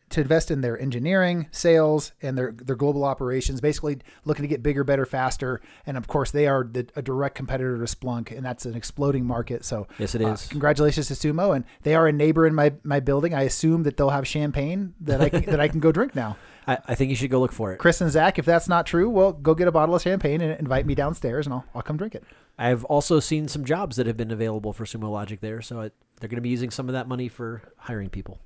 to 0.10 0.22
invest 0.22 0.51
in 0.51 0.62
their 0.62 0.80
engineering, 0.80 1.48
sales, 1.51 2.13
and 2.22 2.38
their 2.38 2.51
their 2.51 2.75
global 2.75 3.04
operations, 3.04 3.62
basically 3.62 4.00
looking 4.25 4.44
to 4.44 4.48
get 4.48 4.63
bigger, 4.63 4.84
better, 4.84 5.06
faster. 5.06 5.62
And 5.86 5.98
of 5.98 6.08
course, 6.08 6.32
they 6.32 6.48
are 6.48 6.63
the, 6.63 6.88
a 6.96 7.01
direct 7.01 7.36
competitor 7.36 7.78
to 7.78 7.84
Splunk, 7.84 8.36
and 8.36 8.46
that's 8.46 8.66
an 8.66 8.75
exploding 8.75 9.25
market. 9.25 9.66
So 9.66 9.88
yes, 9.98 10.16
it 10.16 10.22
is. 10.22 10.28
Uh, 10.28 10.50
congratulations 10.50 11.08
to 11.08 11.13
Sumo, 11.13 11.56
and 11.56 11.66
they 11.84 11.96
are 11.96 12.08
a 12.08 12.12
neighbor 12.12 12.46
in 12.46 12.56
my 12.56 12.74
my 12.84 13.00
building. 13.00 13.34
I 13.34 13.44
assume 13.44 13.84
that 13.84 13.98
they'll 13.98 14.10
have 14.10 14.28
champagne 14.28 14.94
that 15.01 15.22
I 15.22 15.30
can, 15.30 15.46
that 15.46 15.60
I 15.60 15.68
can 15.68 15.80
go 15.80 15.92
drink 15.92 16.16
now. 16.16 16.38
I, 16.68 16.78
I, 16.89 16.96
think 16.96 17.10
you 17.10 17.16
should 17.16 17.32
go 17.32 17.39
look 17.39 17.51
for 17.51 17.74
it. 17.74 17.78
Chris 17.78 18.00
and 18.00 18.12
Zach, 18.12 18.38
if 18.38 18.46
that's 18.46 18.68
not 18.68 18.86
true, 18.86 19.10
well, 19.10 19.32
go 19.32 19.56
get 19.56 19.68
a 19.68 19.72
bottle 19.72 19.96
of 19.96 20.04
champagne 20.04 20.39
and 20.39 20.60
invite 20.60 20.86
me 20.86 20.94
downstairs, 20.94 21.48
and 21.48 21.54
I'll, 21.54 21.66
I'll 21.74 21.82
come 21.82 21.98
drink 21.98 22.13
it. 22.13 22.24
I've 22.60 22.84
also 22.86 23.20
seen 23.20 23.48
some 23.48 23.66
jobs 23.66 23.96
that 23.96 24.06
have 24.06 24.18
been 24.18 24.30
available 24.30 24.72
for 24.72 24.86
Sumo 24.86 25.12
Logic 25.12 25.42
there, 25.42 25.62
so 25.62 25.82
it, 25.82 25.94
they're 26.20 26.30
going 26.30 26.38
to 26.38 26.42
be 26.42 26.50
using 26.50 26.70
some 26.70 26.88
of 26.88 26.94
that 26.94 27.08
money 27.08 27.28
for 27.28 27.63
hiring 27.78 28.10
people. 28.10 28.39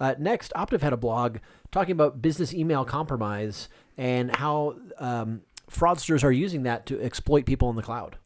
Uh, 0.00 0.14
next, 0.18 0.52
Optiv 0.56 0.80
had 0.80 0.92
a 0.92 0.96
blog 0.96 1.38
talking 1.70 1.92
about 1.92 2.22
business 2.22 2.54
email 2.54 2.84
compromise 2.84 3.68
and 3.98 4.34
how 4.34 4.76
um, 4.98 5.42
fraudsters 5.70 6.24
are 6.24 6.32
using 6.32 6.62
that 6.64 6.86
to 6.86 7.00
exploit 7.00 7.44
people 7.44 7.68
in 7.70 7.76
the 7.76 7.82
cloud. 7.82 8.16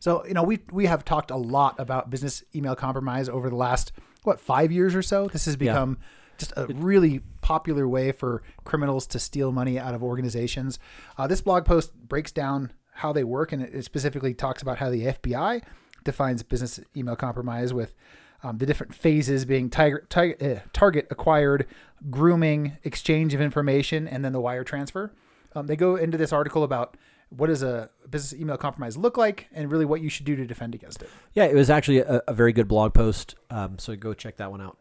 So, 0.00 0.24
you 0.26 0.34
know, 0.34 0.42
we 0.42 0.60
we 0.70 0.86
have 0.86 1.04
talked 1.04 1.30
a 1.30 1.36
lot 1.36 1.78
about 1.78 2.08
business 2.08 2.42
email 2.54 2.74
compromise 2.74 3.28
over 3.28 3.50
the 3.50 3.56
last 3.56 3.92
what, 4.22 4.40
5 4.40 4.72
years 4.72 4.94
or 4.94 5.02
so. 5.02 5.28
This 5.28 5.44
has 5.44 5.56
become 5.56 5.98
just 6.38 6.52
a 6.56 6.66
really 6.66 7.20
popular 7.40 7.88
way 7.88 8.12
for 8.12 8.42
criminals 8.64 9.06
to 9.08 9.18
steal 9.18 9.52
money 9.52 9.78
out 9.78 9.94
of 9.94 10.02
organizations. 10.02 10.78
Uh, 11.16 11.26
this 11.26 11.40
blog 11.40 11.64
post 11.64 11.92
breaks 12.08 12.30
down 12.30 12.72
how 12.92 13.12
they 13.12 13.24
work 13.24 13.52
and 13.52 13.62
it 13.62 13.84
specifically 13.84 14.34
talks 14.34 14.62
about 14.62 14.78
how 14.78 14.88
the 14.88 15.06
FBI 15.06 15.62
defines 16.04 16.42
business 16.42 16.80
email 16.96 17.16
compromise 17.16 17.72
with 17.74 17.94
um, 18.42 18.58
the 18.58 18.66
different 18.66 18.94
phases 18.94 19.44
being 19.44 19.68
tiger, 19.70 20.06
tiger, 20.08 20.36
eh, 20.40 20.58
target 20.72 21.06
acquired, 21.10 21.66
grooming, 22.10 22.78
exchange 22.84 23.34
of 23.34 23.40
information, 23.40 24.06
and 24.06 24.24
then 24.24 24.32
the 24.32 24.40
wire 24.40 24.64
transfer. 24.64 25.12
Um, 25.54 25.66
they 25.66 25.76
go 25.76 25.96
into 25.96 26.16
this 26.16 26.32
article 26.32 26.62
about 26.62 26.96
what 27.30 27.48
does 27.48 27.62
a 27.62 27.90
business 28.08 28.40
email 28.40 28.56
compromise 28.56 28.96
look 28.96 29.16
like 29.16 29.48
and 29.52 29.70
really 29.70 29.84
what 29.84 30.00
you 30.00 30.08
should 30.08 30.24
do 30.24 30.36
to 30.36 30.46
defend 30.46 30.74
against 30.74 31.02
it. 31.02 31.10
Yeah, 31.34 31.44
it 31.44 31.54
was 31.54 31.68
actually 31.68 31.98
a, 31.98 32.22
a 32.26 32.32
very 32.32 32.52
good 32.52 32.68
blog 32.68 32.94
post. 32.94 33.34
Um, 33.50 33.78
so 33.78 33.94
go 33.96 34.14
check 34.14 34.36
that 34.36 34.50
one 34.50 34.60
out. 34.60 34.78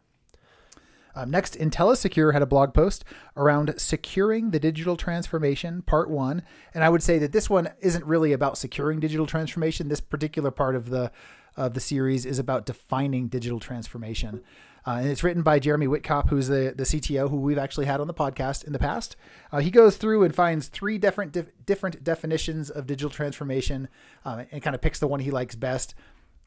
Um, 1.18 1.32
next, 1.32 1.58
InteliSecure 1.58 2.32
had 2.32 2.44
a 2.44 2.46
blog 2.46 2.76
post 2.76 3.04
around 3.36 3.74
securing 3.78 4.52
the 4.52 4.60
digital 4.60 4.96
transformation, 4.96 5.82
part 5.82 6.12
one. 6.12 6.44
And 6.76 6.84
I 6.84 6.90
would 6.90 7.02
say 7.02 7.18
that 7.18 7.32
this 7.32 7.50
one 7.50 7.70
isn't 7.80 8.06
really 8.06 8.34
about 8.34 8.56
securing 8.56 9.00
digital 9.00 9.26
transformation. 9.26 9.88
This 9.88 10.00
particular 10.00 10.52
part 10.52 10.76
of 10.76 10.92
the 10.92 11.12
of 11.58 11.74
the 11.74 11.80
series 11.80 12.26
is 12.26 12.40
about 12.40 12.66
defining 12.66 13.28
digital 13.28 13.60
transformation. 13.60 14.42
Uh, 14.86 15.00
and 15.02 15.10
it's 15.10 15.22
written 15.22 15.44
by 15.44 15.60
Jeremy 15.60 15.86
Wittkop, 15.86 16.30
who's 16.30 16.48
the, 16.48 16.74
the 16.76 16.86
CTO 16.86 17.30
who 17.30 17.36
we've 17.36 17.58
actually 17.58 17.88
had 17.88 18.00
on 18.00 18.08
the 18.08 18.14
podcast 18.14 18.64
in 18.64 18.72
the 18.72 18.80
past. 18.80 19.18
Uh, 19.52 19.58
he 19.58 19.70
goes 19.70 19.98
through 19.98 20.24
and 20.24 20.34
finds 20.34 20.70
three 20.70 20.98
different 20.98 21.34
dif- 21.34 21.52
different 21.66 22.06
definitions 22.06 22.70
of 22.70 22.88
digital 22.88 23.10
transformation 23.10 23.90
uh, 24.24 24.46
and 24.50 24.62
kind 24.62 24.76
of 24.76 24.82
picks 24.82 25.00
the 25.00 25.08
one 25.08 25.20
he 25.20 25.30
likes 25.30 25.56
best. 25.56 25.94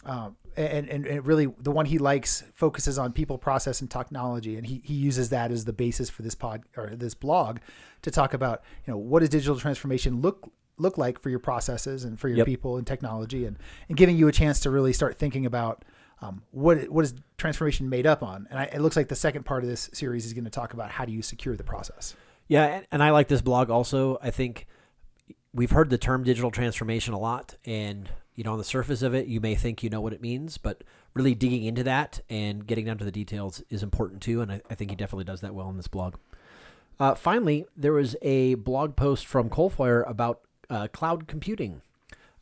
Um, 0.06 0.36
and, 0.56 0.88
and, 0.88 1.06
and 1.06 1.26
really 1.26 1.52
the 1.58 1.70
one 1.70 1.84
he 1.84 1.98
likes 1.98 2.42
focuses 2.54 2.98
on 2.98 3.12
people 3.12 3.36
process 3.36 3.82
and 3.82 3.90
technology 3.90 4.56
and 4.56 4.66
he, 4.66 4.80
he 4.82 4.94
uses 4.94 5.28
that 5.28 5.52
as 5.52 5.66
the 5.66 5.74
basis 5.74 6.08
for 6.08 6.22
this 6.22 6.34
pod 6.34 6.62
or 6.74 6.96
this 6.96 7.12
blog 7.12 7.58
to 8.00 8.10
talk 8.10 8.32
about 8.32 8.62
you 8.86 8.92
know 8.92 8.96
what 8.96 9.20
does 9.20 9.28
digital 9.28 9.58
transformation 9.58 10.22
look 10.22 10.50
look 10.80 10.98
like 10.98 11.18
for 11.20 11.30
your 11.30 11.38
processes 11.38 12.04
and 12.04 12.18
for 12.18 12.28
your 12.28 12.38
Yep. 12.38 12.46
people 12.46 12.76
and 12.76 12.86
technology 12.86 13.44
and, 13.44 13.58
and 13.88 13.96
giving 13.96 14.16
you 14.16 14.28
a 14.28 14.32
chance 14.32 14.60
to 14.60 14.70
really 14.70 14.92
start 14.92 15.18
thinking 15.18 15.46
about 15.46 15.84
um, 16.22 16.42
what 16.50 16.88
what 16.90 17.04
is 17.04 17.14
transformation 17.38 17.88
made 17.88 18.06
up 18.06 18.22
on 18.22 18.46
and 18.50 18.58
I, 18.58 18.64
it 18.64 18.80
looks 18.80 18.96
like 18.96 19.08
the 19.08 19.16
second 19.16 19.44
part 19.44 19.62
of 19.62 19.70
this 19.70 19.88
series 19.92 20.26
is 20.26 20.32
going 20.32 20.44
to 20.44 20.50
talk 20.50 20.74
about 20.74 20.90
how 20.90 21.04
do 21.04 21.12
you 21.12 21.22
secure 21.22 21.56
the 21.56 21.64
process 21.64 22.14
Yeah, 22.48 22.64
and, 22.66 22.86
and 22.92 23.02
I 23.02 23.10
like 23.10 23.28
this 23.28 23.40
blog 23.42 23.70
also. 23.70 24.18
I 24.22 24.30
think 24.30 24.66
we've 25.54 25.70
heard 25.70 25.90
the 25.90 25.98
term 25.98 26.24
digital 26.24 26.50
transformation 26.50 27.14
a 27.14 27.18
lot, 27.18 27.56
and 27.64 28.08
you 28.34 28.44
know, 28.44 28.52
on 28.52 28.58
the 28.58 28.64
surface 28.64 29.02
of 29.02 29.14
it, 29.14 29.26
you 29.26 29.40
may 29.40 29.54
think 29.54 29.82
you 29.82 29.90
know 29.90 30.00
what 30.00 30.12
it 30.12 30.20
means, 30.22 30.56
but 30.58 30.82
really 31.14 31.34
digging 31.34 31.64
into 31.64 31.82
that 31.84 32.20
and 32.30 32.66
getting 32.66 32.84
down 32.86 32.96
to 32.98 33.04
the 33.04 33.10
details 33.12 33.62
is 33.68 33.82
important 33.82 34.22
too. 34.22 34.40
And 34.40 34.52
I, 34.52 34.60
I 34.70 34.74
think 34.74 34.90
he 34.90 34.96
definitely 34.96 35.24
does 35.24 35.40
that 35.42 35.54
well 35.54 35.68
in 35.68 35.76
this 35.76 35.88
blog. 35.88 36.14
Uh, 36.98 37.14
finally, 37.14 37.66
there 37.76 37.92
was 37.92 38.14
a 38.22 38.54
blog 38.54 38.94
post 38.94 39.26
from 39.26 39.48
Coalfire 39.50 40.08
about 40.08 40.40
uh, 40.70 40.88
cloud 40.88 41.26
computing, 41.26 41.82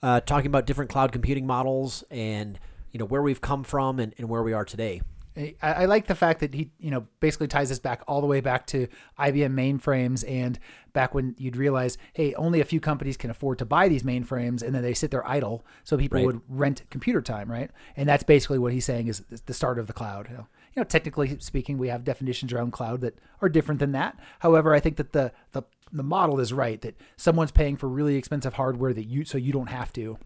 uh, 0.03 0.21
talking 0.21 0.47
about 0.47 0.67
different 0.67 0.91
cloud 0.91 1.11
computing 1.11 1.47
models 1.47 2.05
and 2.11 2.59
you 2.93 2.99
know 2.99 3.05
where 3.05 3.23
we've 3.23 3.41
come 3.41 3.65
from 3.65 3.99
and, 3.99 4.15
and 4.19 4.29
where 4.29 4.43
we 4.43 4.53
are 4.53 4.65
today. 4.65 5.01
I, 5.37 5.55
I 5.63 5.85
like 5.85 6.09
the 6.09 6.17
fact 6.17 6.41
that 6.41 6.53
he, 6.53 6.71
you 6.81 6.91
know, 6.91 7.07
basically 7.21 7.47
ties 7.47 7.69
this 7.69 7.79
back 7.79 8.03
all 8.09 8.21
the 8.21 8.27
way 8.27 8.41
back 8.41 8.67
to 8.69 8.89
IBM 9.21 9.55
mainframes 9.55 10.29
and 10.29 10.59
back 10.93 11.15
when 11.15 11.37
you'd 11.39 11.57
realize, 11.57 11.97
hey, 12.13 12.35
only 12.35 12.61
a 12.61 12.65
few 12.65 12.81
companies 12.81 13.17
can 13.17 13.31
afford 13.31 13.59
to 13.59 13.65
buy 13.65 13.87
these 13.89 14.03
mainframes, 14.03 14.65
and 14.65 14.75
then 14.75 14.83
they 14.83 14.95
sit 14.95 15.13
there 15.13 15.25
idle, 15.29 15.65
so 15.85 15.97
people 15.97 16.19
Right. 16.19 16.27
would 16.27 16.41
rent 16.49 16.83
computer 16.91 17.23
time, 17.23 17.49
right? 17.49 17.71
And 17.97 18.09
that's 18.09 18.25
basically 18.25 18.59
what 18.59 18.73
he's 18.73 18.85
saying 18.85 19.07
is 19.07 19.21
the 19.47 19.55
start 19.55 19.79
of 19.79 19.87
the 19.87 19.93
cloud. 19.93 20.27
You 20.29 20.39
know, 20.39 20.47
you 20.75 20.81
know, 20.81 20.85
technically 20.85 21.37
speaking, 21.39 21.79
we 21.79 21.87
have 21.87 22.03
definitions 22.03 22.53
around 22.53 22.73
cloud 22.73 23.01
that 23.03 23.17
are 23.41 23.49
different 23.49 23.79
than 23.79 23.93
that. 23.93 24.19
However, 24.41 24.75
I 24.75 24.81
think 24.81 24.97
that 24.97 25.13
the 25.13 25.31
the 25.53 25.63
the 25.93 26.03
model 26.03 26.41
is 26.41 26.53
right 26.53 26.81
that 26.83 26.97
someone's 27.17 27.53
paying 27.53 27.77
for 27.77 27.89
really 27.89 28.17
expensive 28.17 28.55
hardware 28.55 28.93
that 28.93 29.05
you 29.07 29.25
so 29.25 29.39
you 29.39 29.53
don't 29.53 29.69
have 29.71 29.93
to 29.95 30.19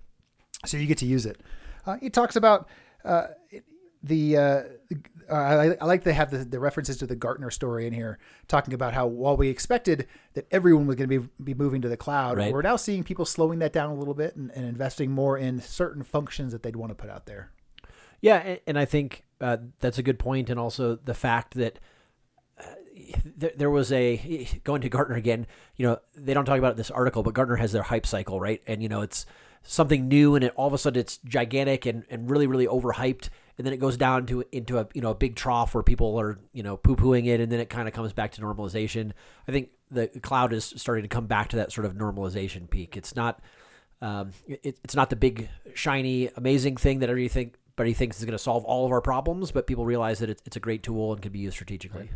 so 0.65 0.77
you 0.77 0.87
get 0.87 0.99
to 0.99 1.07
use 1.07 1.27
it. 1.27 1.41
Uh, 1.87 1.97
it 2.01 2.13
talks 2.13 2.37
about 2.37 2.69
uh, 3.05 3.27
the. 4.03 4.37
Uh, 4.37 4.63
I, 5.33 5.75
I 5.81 5.85
like 5.87 6.05
to 6.05 6.13
have 6.13 6.31
the, 6.31 6.39
the 6.45 6.61
references 6.61 6.97
to 6.99 7.07
the 7.07 7.17
Gartner 7.17 7.51
story 7.51 7.87
in 7.87 7.93
here, 7.93 8.19
talking 8.49 8.75
about 8.75 8.93
how 8.95 9.07
while 9.07 9.37
we 9.37 9.49
expected 9.49 10.07
that 10.35 10.47
everyone 10.51 10.87
was 10.87 10.97
going 10.97 11.09
to 11.09 11.21
be 11.21 11.29
be 11.43 11.55
moving 11.55 11.81
to 11.83 11.89
the 11.89 11.97
cloud, 11.97 12.37
Right. 12.39 12.53
we're 12.53 12.63
now 12.63 12.77
seeing 12.77 13.03
people 13.03 13.25
slowing 13.25 13.59
that 13.61 13.73
down 13.73 13.91
a 13.91 13.95
little 13.95 14.15
bit 14.15 14.37
and, 14.37 14.51
and 14.53 14.67
investing 14.67 15.11
more 15.11 15.37
in 15.39 15.61
certain 15.61 16.03
functions 16.03 16.53
that 16.53 16.63
they'd 16.63 16.77
want 16.77 16.91
to 16.91 16.95
put 16.95 17.11
out 17.11 17.27
there. 17.27 17.51
Yeah, 18.21 18.37
and, 18.37 18.61
and 18.69 18.79
I 18.79 18.85
think 18.85 19.25
uh, 19.41 19.57
that's 19.81 19.99
a 19.99 20.03
good 20.03 20.19
point, 20.19 20.51
and 20.51 20.61
also 20.61 20.97
the 20.97 21.15
fact 21.15 21.55
that 21.55 21.81
there, 23.25 23.53
there 23.57 23.71
was 23.71 23.93
a 23.93 24.61
going 24.65 24.83
to 24.83 24.89
Gartner 24.89 25.17
again. 25.17 25.47
You 25.77 25.87
know, 25.87 25.99
they 26.17 26.35
don't 26.35 26.45
talk 26.45 26.59
about 26.59 26.77
this 26.77 26.91
article, 26.91 27.23
but 27.23 27.35
Gartner 27.35 27.57
has 27.57 27.73
their 27.73 27.83
hype 27.83 28.07
cycle, 28.07 28.41
right? 28.41 28.63
And 28.67 28.83
you 28.83 28.89
know, 28.89 29.03
it's 29.03 29.27
something 29.63 30.09
new, 30.09 30.35
and 30.35 30.45
it 30.45 30.53
all 30.57 30.67
of 30.67 30.73
a 30.73 30.79
sudden 30.79 31.01
it's 31.01 31.19
gigantic 31.19 31.87
and, 31.87 32.05
and 32.11 32.31
really 32.31 32.47
really 32.47 32.67
overhyped, 32.67 33.29
and 33.59 33.67
then 33.67 33.73
it 33.73 33.79
goes 33.79 33.97
down 33.97 34.27
to 34.27 34.45
into 34.53 34.79
a 34.79 34.89
you 34.95 35.01
know 35.01 35.11
a 35.11 35.15
big 35.15 35.37
trough 35.37 35.75
where 35.75 35.83
people 35.83 36.19
are 36.19 36.39
you 36.53 36.63
know 36.63 36.77
poo 36.77 36.97
pooing 36.97 37.27
it, 37.27 37.41
and 37.41 37.51
then 37.51 37.61
it 37.61 37.71
kind 37.71 37.89
of 37.89 37.95
comes 37.95 38.13
back 38.13 38.33
to 38.33 38.41
normalization. 38.41 39.13
I 39.49 39.53
think 39.53 39.71
the 39.91 40.09
cloud 40.09 40.53
is 40.53 40.65
starting 40.77 41.03
to 41.03 41.09
come 41.09 41.27
back 41.27 41.49
to 41.51 41.57
that 41.57 41.73
sort 41.73 41.85
of 41.85 41.95
normalization 41.95 42.69
peak. 42.69 42.97
It's 42.97 43.15
not 43.15 43.41
um, 44.03 44.33
it, 44.49 44.79
it's 44.83 44.97
not 44.97 45.11
the 45.11 45.17
big, 45.17 45.49
shiny, 45.75 46.29
amazing 46.37 46.77
thing 46.77 46.99
that 46.99 47.09
everybody 47.09 47.29
think, 47.29 47.55
everybody 47.79 47.95
thinks 47.95 48.19
is 48.19 48.25
going 48.25 48.33
to 48.33 48.39
solve 48.39 48.65
all 48.65 48.85
of 48.85 48.91
our 48.91 49.01
problems, 49.01 49.53
but 49.53 49.69
people 49.69 49.87
realize 49.87 50.19
that 50.19 50.29
it's, 50.29 50.43
it's 50.45 50.57
a 50.57 50.61
great 50.61 50.83
tool 50.83 51.13
and 51.13 51.23
can 51.23 51.31
be 51.31 51.39
used 51.39 51.55
strategically. 51.55 52.11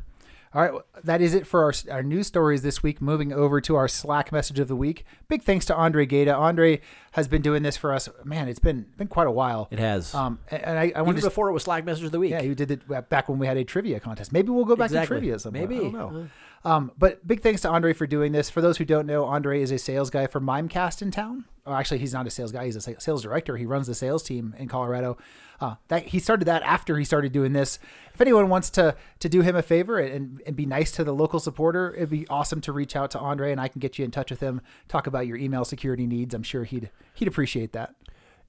All 0.55 0.63
right, 0.63 0.73
well, 0.73 0.85
that 1.05 1.21
is 1.21 1.35
it 1.35 1.47
for 1.47 1.65
our, 1.65 1.73
our 1.91 2.03
news 2.03 2.27
stories 2.27 2.63
this 2.63 2.83
week. 2.83 3.03
Moving 3.03 3.33
over 3.33 3.61
to 3.61 3.77
our 3.77 3.89
Slack 3.89 4.33
message 4.33 4.59
of 4.59 4.69
the 4.69 4.77
week. 4.77 5.05
Big 5.29 5.43
thanks 5.43 5.67
to 5.67 5.75
Andre 5.77 6.07
Gata. 6.07 6.35
Andre 6.35 6.81
has 7.13 7.29
been 7.29 7.43
doing 7.43 7.63
this 7.63 7.77
for 7.77 7.93
us. 7.93 8.09
Man, 8.25 8.49
it's 8.49 8.59
been 8.59 8.87
been 8.97 9.09
quite 9.09 9.27
a 9.27 9.31
while. 9.31 9.69
It 9.71 9.79
has. 9.79 10.15
Um, 10.15 10.39
and 10.51 10.63
and 10.65 10.79
I, 10.79 10.93
I 10.97 11.03
Even 11.03 11.17
to 11.17 11.21
before 11.23 11.49
it 11.51 11.53
was 11.53 11.65
Slack 11.65 11.85
Message 11.85 12.05
of 12.05 12.13
the 12.13 12.19
Week. 12.19 12.31
Yeah, 12.31 12.43
you 12.43 12.55
did 12.55 12.71
it 12.71 13.09
back 13.11 13.29
when 13.29 13.39
we 13.39 13.47
had 13.47 13.57
a 13.57 13.65
trivia 13.65 14.01
contest. 14.01 14.33
Maybe 14.33 14.51
we'll 14.51 14.65
go 14.65 14.77
back 14.77 14.87
Exactly. 14.87 15.17
to 15.17 15.21
trivia 15.21 15.39
somewhere. 15.39 15.63
Maybe. 15.67 15.77
I 15.77 15.91
don't 15.91 15.93
know. 15.93 16.29
Um, 16.67 16.91
but 16.99 17.25
big 17.25 17.43
thanks 17.43 17.61
to 17.61 17.69
Andre 17.69 17.93
for 17.93 18.09
doing 18.09 18.33
this. 18.33 18.51
For 18.51 18.61
those 18.61 18.77
who 18.77 18.85
don't 18.85 19.07
know, 19.07 19.25
Andre 19.25 19.63
is 19.63 19.71
a 19.71 19.79
sales 19.79 20.11
guy 20.11 20.27
for 20.27 20.41
Mimecast 20.41 21.01
in 21.01 21.13
town. 21.13 21.45
Oh, 21.65 21.73
actually, 21.73 21.99
he's 21.99 22.13
not 22.13 22.27
a 22.27 22.31
sales 22.31 22.51
guy. 22.51 22.65
He's 22.65 22.75
a 22.75 23.01
sales 23.01 23.23
director. 23.23 23.57
He 23.57 23.67
runs 23.67 23.87
the 23.87 23.95
sales 23.95 24.25
team 24.25 24.53
in 24.59 24.67
Colorado. 24.67 25.17
Uh, 25.61 25.77
that 25.87 26.07
he 26.07 26.19
started 26.19 26.47
that 26.47 26.65
after 26.65 26.99
he 26.99 27.05
started 27.05 27.31
doing 27.31 27.53
this. 27.53 27.79
If 28.13 28.21
anyone 28.21 28.49
wants 28.49 28.71
to 28.71 28.97
to 29.21 29.29
do 29.29 29.43
him 29.43 29.55
a 29.55 29.63
favor 29.63 30.01
and, 30.01 30.43
and 30.45 30.57
be 30.57 30.67
nice 30.67 30.91
to 30.93 31.05
the 31.05 31.15
local 31.15 31.39
supporter, 31.39 31.95
it'd 31.95 32.11
be 32.11 32.27
awesome 32.27 32.61
to 32.63 32.73
reach 32.73 32.97
out 32.97 33.13
to 33.13 33.21
Andre 33.21 33.53
and 33.53 33.61
I 33.61 33.69
can 33.69 33.79
get 33.79 33.97
you 33.97 34.05
in 34.05 34.11
touch 34.11 34.33
with 34.33 34.41
him. 34.41 34.61
Talk 34.89 35.07
about 35.07 35.29
your 35.29 35.37
email 35.37 35.65
security 35.65 36.07
needs. 36.07 36.35
I'm 36.35 36.43
sure 36.43 36.65
he'd 36.65 36.91
he'd 37.15 37.29
appreciate 37.29 37.75
that. 37.75 37.95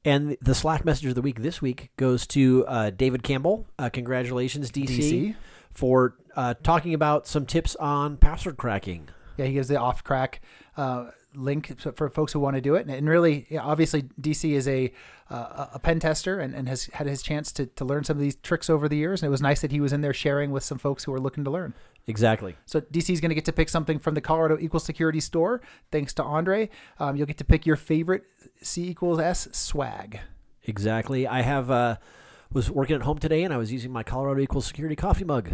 And 0.04 0.38
the 0.42 0.56
Slack 0.56 0.84
Message 0.84 1.06
of 1.06 1.16
the 1.16 1.22
Week 1.22 1.42
this 1.42 1.62
week 1.62 1.92
goes 1.98 2.26
to 2.28 2.66
uh, 2.68 2.90
David 2.90 3.22
Campbell. 3.22 3.68
Uh, 3.78 3.90
congratulations, 3.90 4.72
DC, 4.72 4.98
DC. 4.98 5.36
For 5.78 6.16
uh, 6.36 6.56
talking 6.64 6.96
about 6.96 7.28
some 7.28 7.46
tips 7.46 7.76
on 7.76 8.18
password 8.18 8.58
cracking. 8.58 9.10
Yeah, 9.38 9.46
he 9.46 9.54
gives 9.54 9.68
the 9.68 9.76
Ophcrack 9.76 10.40
uh, 10.76 11.12
link 11.36 11.80
for 11.96 12.10
folks 12.10 12.34
who 12.34 12.40
want 12.40 12.56
to 12.56 12.62
do 12.62 12.74
it. 12.74 12.88
And, 12.88 12.90
and 12.90 13.08
really, 13.08 13.46
yeah, 13.48 13.62
obviously, 13.62 14.06
DC 14.20 14.54
is 14.54 14.68
a 14.68 14.92
uh, 15.30 15.68
a 15.74 15.78
pen 15.78 16.00
tester 16.00 16.40
and, 16.40 16.56
and 16.56 16.68
has 16.68 16.86
had 16.94 17.06
his 17.06 17.22
chance 17.22 17.52
to, 17.52 17.68
to 17.68 17.86
learn 17.86 18.04
some 18.04 18.18
of 18.18 18.22
these 18.22 18.38
tricks 18.38 18.72
over 18.72 18.90
the 18.90 18.98
years. 18.98 19.22
And 19.22 19.28
it 19.28 19.30
was 19.30 19.40
nice 19.40 19.62
that 19.62 19.72
he 19.72 19.80
was 19.80 19.94
in 19.94 20.02
there 20.02 20.16
sharing 20.16 20.50
with 20.50 20.64
some 20.64 20.80
folks 20.80 21.04
who 21.04 21.14
are 21.14 21.20
looking 21.20 21.44
to 21.44 21.52
learn. 21.52 21.76
Exactly. 22.08 22.56
So 22.66 22.82
DC 22.82 23.12
is 23.12 23.22
going 23.22 23.30
to 23.30 23.36
get 23.36 23.46
to 23.46 23.54
pick 23.54 23.70
something 23.70 24.00
from 24.00 24.16
the 24.16 24.22
Colorado 24.22 24.58
Equal 24.60 24.80
Security 24.80 25.20
Store. 25.20 25.62
Thanks 25.92 26.12
to 26.16 26.24
Andre, 26.24 26.72
um, 27.00 27.18
you'll 27.18 27.28
get 27.28 27.38
to 27.38 27.46
pick 27.46 27.68
your 27.68 27.76
favorite 27.76 28.24
C 28.64 28.88
equals 28.90 29.20
S 29.20 29.48
swag. 29.52 30.22
Exactly. 30.64 31.28
I 31.28 31.42
have 31.42 31.70
uh, 31.70 31.98
was 32.54 32.70
working 32.72 32.96
at 32.96 33.02
home 33.04 33.18
today, 33.20 33.44
and 33.44 33.54
I 33.54 33.58
was 33.58 33.72
using 33.72 33.92
my 33.92 34.04
Colorado 34.04 34.42
Equal 34.42 34.62
Security 34.62 34.96
coffee 34.96 35.26
mug. 35.26 35.52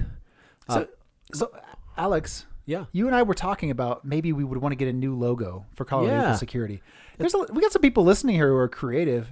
Uh, 0.70 0.74
So, 0.74 0.88
so 1.34 1.52
Alex, 1.98 2.46
yeah. 2.66 2.86
you 2.92 3.08
and 3.08 3.16
I 3.16 3.24
were 3.24 3.34
talking 3.34 3.72
about 3.72 4.06
maybe 4.06 4.32
we 4.34 4.44
would 4.44 4.60
want 4.60 4.72
to 4.72 4.76
get 4.78 4.88
a 4.88 4.94
new 4.94 5.16
logo 5.16 5.66
for 5.76 5.86
Colorado 5.86 6.14
Yeah. 6.16 6.22
Equal 6.24 6.38
Security. 6.38 6.82
There's 7.18 7.34
a, 7.34 7.40
we 7.52 7.62
got 7.62 7.72
some 7.72 7.82
people 7.82 8.04
listening 8.04 8.36
here 8.36 8.50
who 8.50 8.56
are 8.56 8.68
creative. 8.70 9.30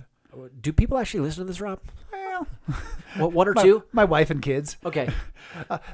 Do 0.61 0.71
people 0.71 0.97
actually 0.97 1.21
listen 1.21 1.43
to 1.43 1.47
this, 1.47 1.59
Rob? 1.59 1.79
Well, 2.11 2.47
What, 3.17 3.33
one 3.33 3.47
or 3.49 3.53
my, 3.55 3.63
two? 3.63 3.83
my 3.91 4.05
wife 4.05 4.29
and 4.29 4.41
kids. 4.41 4.77
Okay. 4.85 5.09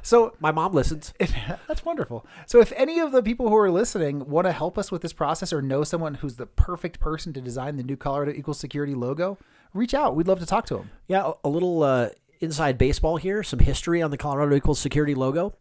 So 0.03 0.35
My 0.39 0.51
mom 0.51 0.73
listens. 0.73 1.15
if, 1.19 1.33
that's 1.67 1.83
wonderful. 1.83 2.27
So 2.45 2.59
if 2.61 2.71
any 2.75 2.99
of 2.99 3.11
the 3.11 3.23
people 3.23 3.49
who 3.49 3.55
are 3.57 3.71
listening 3.71 4.29
want 4.29 4.45
to 4.45 4.51
help 4.51 4.77
us 4.77 4.91
with 4.91 5.01
this 5.01 5.13
process 5.13 5.51
or 5.51 5.63
know 5.63 5.83
someone 5.83 6.13
who's 6.15 6.35
the 6.35 6.45
perfect 6.45 6.99
person 6.99 7.33
to 7.33 7.41
design 7.41 7.75
the 7.75 7.81
new 7.83 7.97
Colorado 7.97 8.33
Equal 8.33 8.53
Security 8.53 8.93
logo, 8.93 9.39
reach 9.73 9.93
out. 9.93 10.15
We'd 10.15 10.27
love 10.27 10.39
to 10.39 10.45
talk 10.45 10.65
to 10.67 10.75
them. 10.75 10.91
Yeah, 11.07 11.31
a, 11.43 11.47
a 11.47 11.49
little 11.49 11.83
uh, 11.83 12.09
inside 12.39 12.77
baseball 12.77 13.17
here, 13.17 13.43
some 13.43 13.59
history 13.59 14.01
on 14.01 14.11
the 14.11 14.17
Colorado 14.17 14.55
Equals 14.55 14.79
Security 14.79 15.15
logo. 15.15 15.53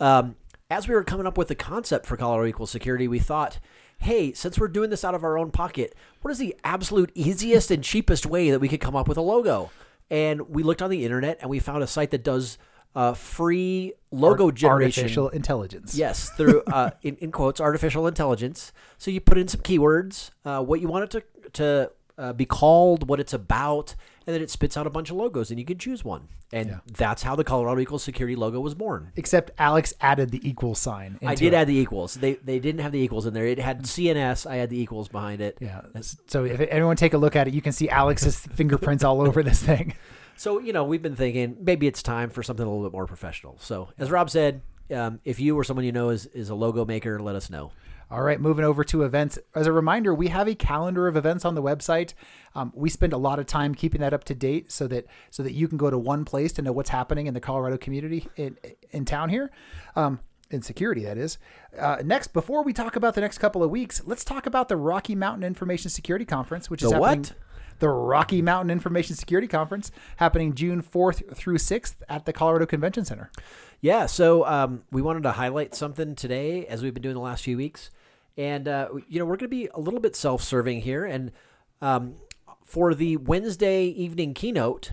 Um, 0.00 0.36
as 0.70 0.88
we 0.88 0.94
were 0.94 1.04
coming 1.04 1.26
up 1.26 1.36
with 1.38 1.48
the 1.48 1.54
concept 1.54 2.06
for 2.06 2.16
Colorado 2.16 2.48
Equals 2.48 2.70
Security, 2.70 3.06
we 3.06 3.18
thought, 3.18 3.58
hey, 3.98 4.32
since 4.32 4.58
we're 4.58 4.68
doing 4.68 4.90
this 4.90 5.04
out 5.04 5.14
of 5.14 5.22
our 5.22 5.38
own 5.38 5.50
pocket, 5.50 5.94
what 6.22 6.30
is 6.30 6.38
the 6.38 6.56
absolute 6.64 7.12
easiest 7.14 7.70
and 7.70 7.84
cheapest 7.84 8.26
way 8.26 8.50
that 8.50 8.60
we 8.60 8.68
could 8.68 8.80
come 8.80 8.96
up 8.96 9.06
with 9.06 9.18
a 9.18 9.22
logo? 9.22 9.70
And 10.10 10.48
we 10.48 10.62
looked 10.62 10.82
on 10.82 10.90
the 10.90 11.04
internet 11.04 11.38
and 11.40 11.48
we 11.50 11.58
found 11.58 11.82
a 11.82 11.86
site 11.86 12.10
that 12.10 12.24
does 12.24 12.58
uh, 12.94 13.12
free 13.14 13.92
logo 14.10 14.46
Art- 14.46 14.54
generation. 14.54 15.02
Artificial 15.02 15.28
intelligence. 15.30 15.94
Yes, 15.94 16.30
through 16.30 16.62
uh, 16.62 16.90
in, 17.02 17.16
in 17.16 17.32
quotes, 17.32 17.60
artificial 17.60 18.06
intelligence. 18.06 18.72
So 18.98 19.10
you 19.10 19.20
put 19.20 19.38
in 19.38 19.48
some 19.48 19.62
keywords, 19.62 20.30
uh, 20.44 20.62
what 20.62 20.80
you 20.80 20.88
want 20.88 21.04
it 21.04 21.10
to 21.10 21.50
to 21.52 21.90
uh, 22.18 22.32
be 22.32 22.44
called, 22.46 23.08
what 23.08 23.20
it's 23.20 23.32
about, 23.32 23.94
and 24.26 24.34
then 24.34 24.42
it 24.42 24.50
spits 24.50 24.76
out 24.76 24.86
a 24.86 24.90
bunch 24.90 25.10
of 25.10 25.16
logos, 25.16 25.50
and 25.50 25.58
you 25.58 25.66
can 25.66 25.78
choose 25.78 26.04
one. 26.04 26.28
And 26.52 26.68
Yeah. 26.68 26.78
that's 26.96 27.22
how 27.24 27.34
the 27.34 27.42
Colorado 27.42 27.80
Equal 27.80 27.98
Security 27.98 28.36
logo 28.36 28.60
was 28.60 28.74
born. 28.74 29.10
Except 29.16 29.50
Alex 29.58 29.92
added 30.00 30.30
the 30.30 30.48
equal 30.48 30.74
sign. 30.76 31.18
I 31.26 31.34
did 31.34 31.52
it. 31.52 31.56
add 31.56 31.66
the 31.66 31.76
equals. 31.76 32.14
They 32.14 32.34
they 32.34 32.60
didn't 32.60 32.80
have 32.82 32.92
the 32.92 33.00
equals 33.00 33.26
in 33.26 33.34
there. 33.34 33.46
It 33.46 33.58
had 33.58 33.82
CNS. 33.82 34.46
I 34.48 34.56
had 34.56 34.70
the 34.70 34.80
equals 34.80 35.08
behind 35.08 35.40
it. 35.40 35.58
Yeah. 35.60 35.80
So 36.26 36.44
if 36.44 36.60
anyone 36.60 36.94
take 36.96 37.12
a 37.14 37.18
look 37.18 37.34
at 37.34 37.48
it, 37.48 37.54
you 37.54 37.60
can 37.62 37.72
see 37.72 37.88
Alex's 37.88 38.38
fingerprints 38.54 39.02
all 39.02 39.20
over 39.20 39.42
this 39.42 39.62
thing. 39.62 39.94
So 40.36 40.58
you 40.58 40.72
know, 40.72 40.82
we've 40.82 41.00
been 41.00 41.14
thinking 41.14 41.58
maybe 41.60 41.86
it's 41.86 42.02
time 42.02 42.28
for 42.28 42.42
something 42.42 42.66
a 42.66 42.68
little 42.68 42.82
bit 42.84 42.92
more 42.92 43.06
professional. 43.06 43.56
So 43.60 43.90
as 43.98 44.10
Rob 44.10 44.28
said, 44.28 44.62
um, 44.92 45.20
if 45.24 45.38
you 45.38 45.56
or 45.56 45.62
someone 45.62 45.84
you 45.84 45.92
know 45.92 46.08
is 46.08 46.26
is 46.26 46.50
a 46.50 46.56
logo 46.56 46.84
maker, 46.84 47.20
let 47.20 47.36
us 47.36 47.50
know. 47.50 47.70
All 48.14 48.22
right, 48.22 48.40
moving 48.40 48.64
over 48.64 48.84
to 48.84 49.02
events. 49.02 49.40
As 49.56 49.66
a 49.66 49.72
reminder, 49.72 50.14
we 50.14 50.28
have 50.28 50.46
a 50.46 50.54
calendar 50.54 51.08
of 51.08 51.16
events 51.16 51.44
on 51.44 51.56
the 51.56 51.62
website. 51.62 52.14
Um, 52.54 52.72
we 52.72 52.88
spend 52.88 53.12
a 53.12 53.16
lot 53.16 53.40
of 53.40 53.46
time 53.46 53.74
keeping 53.74 54.00
that 54.02 54.14
up 54.14 54.22
to 54.24 54.36
date, 54.36 54.70
so 54.70 54.86
that 54.86 55.06
so 55.32 55.42
that 55.42 55.52
you 55.52 55.66
can 55.66 55.76
go 55.76 55.90
to 55.90 55.98
one 55.98 56.24
place 56.24 56.52
to 56.52 56.62
know 56.62 56.70
what's 56.70 56.90
happening 56.90 57.26
in 57.26 57.34
the 57.34 57.40
Colorado 57.40 57.76
community 57.76 58.28
in 58.36 58.56
in 58.92 59.04
town 59.04 59.30
here, 59.30 59.50
um, 59.96 60.20
in 60.48 60.62
security. 60.62 61.02
That 61.02 61.18
is. 61.18 61.38
Uh, 61.76 62.02
next, 62.04 62.28
before 62.28 62.62
we 62.62 62.72
talk 62.72 62.94
about 62.94 63.16
the 63.16 63.20
next 63.20 63.38
couple 63.38 63.64
of 63.64 63.70
weeks, 63.72 64.00
let's 64.06 64.22
talk 64.22 64.46
about 64.46 64.68
the 64.68 64.76
Rocky 64.76 65.16
Mountain 65.16 65.42
Information 65.42 65.90
Security 65.90 66.24
Conference, 66.24 66.70
which 66.70 66.84
is 66.84 66.90
The 66.90 67.00
happening. 67.00 67.22
what? 67.22 67.32
The 67.80 67.88
Rocky 67.88 68.40
Mountain 68.40 68.70
Information 68.70 69.16
Security 69.16 69.48
Conference 69.48 69.90
happening 70.18 70.54
June 70.54 70.80
4th 70.80 71.36
through 71.36 71.58
6th 71.58 71.96
at 72.08 72.24
the 72.26 72.32
Colorado 72.32 72.66
Convention 72.66 73.04
Center. 73.04 73.32
Yeah, 73.80 74.06
so 74.06 74.46
um, 74.46 74.84
we 74.92 75.02
wanted 75.02 75.24
to 75.24 75.32
highlight 75.32 75.74
something 75.74 76.14
today, 76.14 76.64
as 76.68 76.84
we've 76.84 76.94
been 76.94 77.02
doing 77.02 77.16
the 77.16 77.20
last 77.20 77.42
few 77.42 77.56
weeks, 77.56 77.90
and 78.36 78.68
uh, 78.68 78.88
you 79.08 79.18
know 79.18 79.24
we're 79.24 79.36
going 79.36 79.40
to 79.40 79.48
be 79.48 79.68
a 79.74 79.80
little 79.80 80.00
bit 80.00 80.16
self-serving 80.16 80.82
here, 80.82 81.04
and 81.04 81.32
um, 81.80 82.16
for 82.64 82.94
the 82.94 83.16
Wednesday 83.16 83.86
evening 83.86 84.34
keynote, 84.34 84.92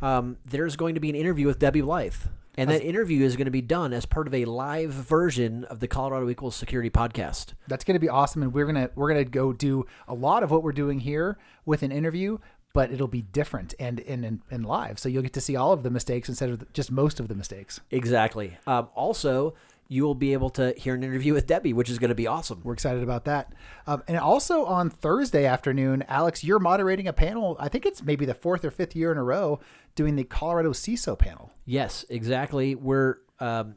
um, 0.00 0.38
there's 0.44 0.76
going 0.76 0.94
to 0.94 1.00
be 1.00 1.10
an 1.10 1.16
interview 1.16 1.46
with 1.46 1.58
Debbie 1.58 1.82
Blyth, 1.82 2.28
and 2.56 2.70
that 2.70 2.82
interview 2.82 3.24
is 3.24 3.36
going 3.36 3.46
to 3.46 3.50
be 3.50 3.60
done 3.60 3.92
as 3.92 4.06
part 4.06 4.26
of 4.26 4.34
a 4.34 4.44
live 4.44 4.90
version 4.90 5.64
of 5.64 5.80
the 5.80 5.88
Colorado 5.88 6.28
Equals 6.28 6.56
Security 6.56 6.90
podcast. 6.90 7.54
That's 7.66 7.84
going 7.84 7.94
to 7.94 8.00
be 8.00 8.08
awesome, 8.08 8.42
and 8.42 8.52
we're 8.52 8.66
gonna 8.66 8.90
we're 8.94 9.08
gonna 9.08 9.24
go 9.24 9.52
do 9.52 9.86
a 10.06 10.14
lot 10.14 10.42
of 10.42 10.50
what 10.50 10.62
we're 10.62 10.72
doing 10.72 11.00
here 11.00 11.38
with 11.66 11.82
an 11.82 11.92
interview, 11.92 12.38
but 12.72 12.90
it'll 12.90 13.08
be 13.08 13.22
different 13.22 13.74
and 13.78 14.00
and 14.00 14.24
and, 14.24 14.40
and 14.50 14.66
live. 14.66 14.98
So 14.98 15.08
you'll 15.08 15.22
get 15.22 15.32
to 15.34 15.40
see 15.40 15.56
all 15.56 15.72
of 15.72 15.82
the 15.82 15.90
mistakes 15.90 16.28
instead 16.28 16.50
of 16.50 16.72
just 16.72 16.90
most 16.90 17.20
of 17.20 17.28
the 17.28 17.34
mistakes. 17.34 17.80
Exactly. 17.90 18.56
Um, 18.66 18.88
also, 18.94 19.54
you 19.88 20.04
will 20.04 20.14
be 20.14 20.34
able 20.34 20.50
to 20.50 20.74
hear 20.76 20.94
an 20.94 21.02
interview 21.02 21.32
with 21.32 21.46
Debbie, 21.46 21.72
which 21.72 21.88
is 21.88 21.98
going 21.98 22.10
to 22.10 22.14
be 22.14 22.26
awesome. 22.26 22.60
We're 22.62 22.74
excited 22.74 23.02
about 23.02 23.24
that. 23.24 23.54
Um, 23.86 24.02
and 24.06 24.18
also 24.18 24.66
on 24.66 24.90
Thursday 24.90 25.46
afternoon, 25.46 26.04
Alex, 26.08 26.44
you're 26.44 26.58
moderating 26.58 27.08
a 27.08 27.12
panel. 27.14 27.56
I 27.58 27.68
think 27.68 27.86
it's 27.86 28.02
maybe 28.02 28.26
the 28.26 28.34
fourth 28.34 28.64
or 28.66 28.70
fifth 28.70 28.94
year 28.94 29.10
in 29.10 29.16
a 29.16 29.24
row 29.24 29.60
doing 29.94 30.16
the 30.16 30.24
Colorado 30.24 30.72
CISO 30.72 31.18
panel. 31.18 31.52
Yes, 31.64 32.04
exactly. 32.10 32.74
We're 32.74 33.16
um, 33.40 33.76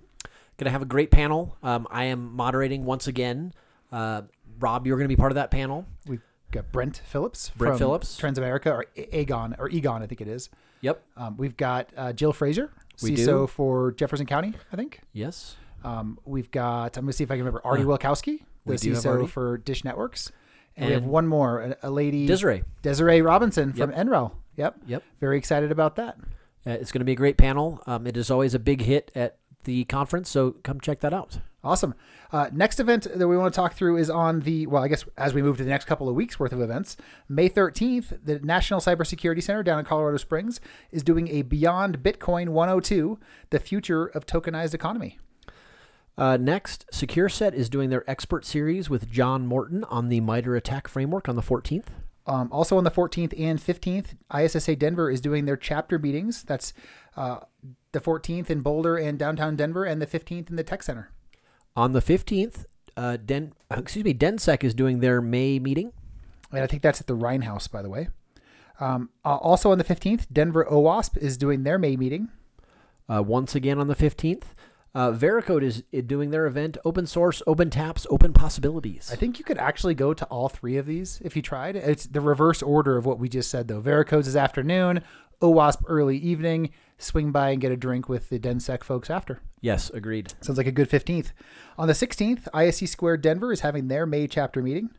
going 0.58 0.65
to 0.65 0.72
have 0.72 0.82
a 0.82 0.86
great 0.86 1.12
panel. 1.12 1.58
Um, 1.63 1.88
I 1.89 2.06
am 2.06 2.36
moderating 2.36 2.84
once 2.84 3.08
again. 3.08 3.53
Uh, 3.89 4.24
Rob, 4.60 4.86
you're 4.86 4.98
going 4.98 5.10
to 5.10 5.15
be 5.15 5.20
part 5.20 5.32
of 5.32 5.36
that 5.36 5.50
panel. 5.50 5.86
We've 6.06 6.22
got 6.51 6.74
Brent 6.74 7.01
Phillips 7.06 7.51
Brent 7.56 7.74
from 7.74 7.80
Phillips. 7.80 8.20
Transamerica 8.20 8.68
or 8.68 8.86
Aegon 8.98 9.57
or 9.57 9.70
Egon, 9.70 10.03
I 10.03 10.07
think 10.07 10.20
it 10.20 10.27
is. 10.27 10.50
Yep. 10.81 11.01
Um, 11.16 11.38
we've 11.38 11.55
got 11.55 11.90
uh, 11.96 12.12
Jill 12.12 12.33
Fraser, 12.33 12.72
CISO 12.98 13.48
for 13.48 13.94
Jefferson 13.94 14.25
County, 14.25 14.53
I 14.74 14.75
think. 14.75 15.00
Yes. 15.14 15.55
Um, 15.83 16.20
we've 16.25 16.51
got, 16.51 16.98
I'm 16.98 17.05
going 17.05 17.11
to 17.11 17.13
see 17.13 17.24
if 17.24 17.31
I 17.31 17.35
can 17.35 17.46
remember, 17.46 17.61
Artie 17.65 17.83
Wilkowski, 17.83 18.39
the 18.65 18.72
we 18.72 18.75
CISO 18.75 19.27
for 19.29 19.57
Dish 19.57 19.83
Networks. 19.83 20.31
And, 20.77 20.87
we 20.87 20.94
have 20.94 21.05
one 21.05 21.27
more, 21.27 21.61
a, 21.61 21.77
a 21.83 21.91
lady, 21.91 22.25
Desiree. 22.25 22.63
Desiree 22.81 23.22
Robinson 23.22 23.74
from 23.74 23.91
Yep. 23.91 24.07
NREL. 24.07 24.31
Yep. 24.55 24.75
Yep. 24.87 25.03
Very 25.20 25.37
excited 25.37 25.72
about 25.72 25.96
that. 25.98 26.17
Uh, 26.65 26.72
it's 26.72 26.91
going 26.91 27.00
to 27.00 27.05
be 27.05 27.11
a 27.13 27.15
great 27.15 27.37
panel. 27.37 27.81
Um, 27.87 28.07
it 28.07 28.15
is 28.15 28.29
always 28.31 28.53
a 28.53 28.59
big 28.59 28.81
hit 28.81 29.11
at 29.15 29.37
the 29.63 29.83
conference, 29.85 30.29
so 30.29 30.51
come 30.63 30.79
check 30.79 31.00
that 31.01 31.13
out. 31.13 31.39
Awesome. 31.63 31.94
Uh, 32.31 32.50
next 32.51 32.79
event 32.79 33.07
that 33.13 33.27
we 33.27 33.37
want 33.37 33.53
to 33.53 33.55
talk 33.55 33.74
through 33.74 33.98
is 33.98 34.09
on 34.09 34.39
the, 34.39 34.65
well, 34.65 34.83
I 34.83 34.87
guess 34.87 35.05
as 35.17 35.33
we 35.33 35.44
move 35.44 35.57
to 35.57 35.63
the 35.63 35.70
next 35.70 35.85
couple 35.85 36.09
of 36.09 36.15
weeks 36.15 36.39
worth 36.39 36.53
of 36.53 36.61
events, 36.61 36.98
May 37.29 37.50
13th, 37.50 38.17
the 38.24 38.39
National 38.39 38.79
Cybersecurity 38.79 39.44
Center 39.44 39.61
down 39.61 39.77
in 39.77 39.85
Colorado 39.85 40.17
Springs 40.17 40.59
is 40.91 41.03
doing 41.03 41.27
a 41.27 41.44
Beyond 41.44 42.00
Bitcoin 42.00 42.50
102, 42.50 43.20
the 43.51 43.59
future 43.59 44.07
of 44.07 44.25
tokenized 44.25 44.74
economy. 44.74 45.20
Uh, 46.17 46.37
next, 46.37 46.85
SecureSet 46.91 47.53
is 47.53 47.69
doing 47.69 47.89
their 47.89 48.09
expert 48.09 48.45
series 48.45 48.89
with 48.89 49.09
John 49.09 49.47
Morton 49.47 49.83
on 49.85 50.09
the 50.09 50.19
MITRE 50.19 50.55
attack 50.55 50.87
framework 50.87 51.29
on 51.29 51.35
the 51.35 51.41
14th. 51.41 51.87
Um, 52.27 52.50
also 52.51 52.77
on 52.77 52.83
the 52.83 52.91
14th 52.91 53.33
and 53.39 53.59
15th, 53.59 54.15
ISSA 54.33 54.75
Denver 54.75 55.09
is 55.09 55.21
doing 55.21 55.45
their 55.45 55.57
chapter 55.57 55.97
meetings. 55.97 56.43
That's 56.43 56.74
uh, 57.17 57.39
the 57.91 58.00
14th 58.00 58.50
in 58.50 58.61
Boulder 58.61 58.97
and 58.97 59.17
downtown 59.17 59.55
Denver, 59.55 59.83
and 59.83 60.01
the 60.01 60.07
15th 60.07 60.50
in 60.50 60.55
the 60.55 60.63
Tech 60.63 60.83
Center. 60.83 61.11
On 61.75 61.93
the 61.93 62.01
15th, 62.01 62.65
uh, 62.95 63.17
Den, 63.17 63.53
uh, 63.71 63.75
excuse 63.79 64.05
me, 64.05 64.13
DenSec 64.13 64.63
is 64.63 64.74
doing 64.74 65.00
their 65.00 65.21
May 65.21 65.57
meeting. 65.59 65.93
And 66.51 66.61
I 66.61 66.67
think 66.67 66.83
that's 66.83 67.01
at 67.01 67.07
the 67.07 67.15
Rhine 67.15 67.41
House, 67.43 67.67
by 67.67 67.81
the 67.81 67.89
way. 67.89 68.09
Um, 68.79 69.09
uh, 69.24 69.35
also 69.37 69.71
on 69.71 69.77
the 69.77 69.83
15th, 69.83 70.27
Denver 70.31 70.65
OWASP 70.69 71.17
is 71.17 71.37
doing 71.37 71.63
their 71.63 71.79
May 71.79 71.95
meeting. 71.95 72.29
Uh, 73.09 73.24
once 73.24 73.55
again 73.55 73.79
on 73.79 73.87
the 73.87 73.95
15th, 73.95 74.43
uh, 74.94 75.12
Veracode 75.12 75.64
is 75.64 75.84
doing 76.06 76.32
their 76.32 76.46
event, 76.48 76.77
Open 76.84 77.06
Source, 77.06 77.42
Open 77.48 77.70
Taps, 77.70 78.06
Open 78.10 78.34
Possibilities. 78.34 79.10
I 79.12 79.16
think 79.16 79.40
you 79.40 79.46
could 79.46 79.58
actually 79.58 79.96
go 79.96 80.14
to 80.14 80.25
all 80.25 80.50
three 80.50 80.77
of 80.77 80.86
these 80.86 81.22
if 81.24 81.36
you 81.36 81.42
tried. 81.42 81.75
It's 81.75 82.06
the 82.06 82.22
reverse 82.22 82.62
order 82.62 82.98
of 82.98 83.06
what 83.06 83.20
we 83.20 83.30
just 83.30 83.50
said, 83.50 83.68
though. 83.68 83.82
Veracode's 83.82 84.27
is 84.27 84.36
afternoon, 84.36 85.01
OWASP 85.42 85.84
early 85.88 86.18
evening. 86.18 86.72
Swing 86.98 87.32
by 87.32 87.50
and 87.50 87.60
get 87.60 87.72
a 87.72 87.77
drink 87.77 88.08
with 88.08 88.30
the 88.30 88.38
DenSec 88.38 88.84
folks 88.84 89.10
after. 89.10 89.42
yes, 89.62 89.90
agreed. 89.90 90.32
Sounds 90.42 90.58
like 90.58 90.68
a 90.68 90.72
good 90.72 90.88
15th. 90.90 91.32
On 91.77 91.88
the 91.88 91.94
16th, 91.94 92.44
ISC 92.54 92.88
Square 92.88 93.18
Denver 93.18 93.51
is 93.51 93.62
having 93.62 93.88
their 93.88 94.06
May 94.06 94.27
chapter 94.27 94.62
meeting. 94.62 94.92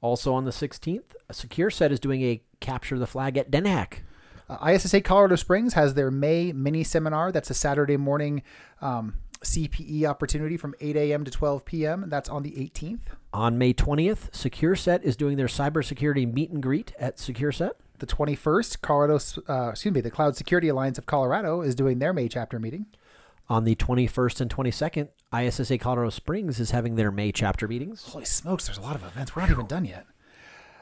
Also 0.00 0.32
on 0.32 0.44
the 0.46 0.50
16th, 0.50 1.14
SecureSet 1.30 1.90
is 1.90 2.00
doing 2.00 2.22
a 2.22 2.42
Capture 2.60 2.98
the 2.98 3.06
Flag 3.06 3.36
at 3.36 3.50
DenHac. 3.50 3.98
Uh, 4.48 4.70
ISSA 4.70 5.00
Colorado 5.02 5.36
Springs 5.36 5.74
has 5.74 5.94
their 5.94 6.10
May 6.10 6.52
mini 6.52 6.84
seminar. 6.84 7.30
That's 7.32 7.50
a 7.50 7.54
Saturday 7.54 7.96
morning 7.96 8.42
um, 8.80 9.14
CPE 9.44 10.04
opportunity 10.04 10.56
from 10.56 10.74
8 10.80 10.96
a.m. 10.96 11.24
to 11.24 11.30
12 11.30 11.64
p.m. 11.64 12.04
That's 12.08 12.28
on 12.28 12.42
the 12.42 12.52
18th. 12.52 13.00
On 13.32 13.58
May 13.58 13.72
20th, 13.72 14.30
SecureSet 14.30 15.02
is 15.02 15.16
doing 15.16 15.36
their 15.36 15.46
cybersecurity 15.46 16.32
meet 16.32 16.50
and 16.50 16.62
greet 16.62 16.92
at 16.98 17.16
SecureSet. 17.18 17.72
The 17.98 18.06
21st, 18.06 18.80
Colorado, 18.80 19.18
uh, 19.48 19.70
excuse 19.70 19.94
me, 19.94 20.00
the 20.00 20.10
Cloud 20.10 20.36
Security 20.36 20.68
Alliance 20.68 20.98
of 20.98 21.06
Colorado 21.06 21.62
is 21.62 21.74
doing 21.74 21.98
their 22.00 22.12
May 22.12 22.28
chapter 22.28 22.58
meeting. 22.58 22.86
On 23.48 23.64
the 23.64 23.74
21st 23.74 24.40
and 24.40 24.50
22nd, 24.50 25.08
ISSA 25.32 25.78
Colorado 25.78 26.10
Springs 26.10 26.58
is 26.58 26.70
having 26.70 26.96
their 26.96 27.10
May 27.10 27.30
chapter 27.30 27.68
meetings. 27.68 28.02
Holy 28.04 28.24
smokes, 28.24 28.66
there's 28.66 28.78
a 28.78 28.82
lot 28.82 28.96
of 28.96 29.04
events. 29.04 29.36
We're 29.36 29.42
not 29.42 29.50
even 29.50 29.66
done 29.66 29.84
yet. 29.84 30.06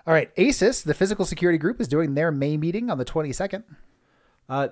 All 0.06 0.14
right, 0.14 0.34
ASIS, 0.36 0.82
the 0.82 0.94
physical 0.94 1.24
security 1.24 1.58
group, 1.58 1.80
is 1.80 1.88
doing 1.88 2.14
their 2.14 2.30
May 2.30 2.56
meeting 2.56 2.90
on 2.90 2.98
the 2.98 3.04
22nd. 3.04 3.64
Uh, 4.48 4.68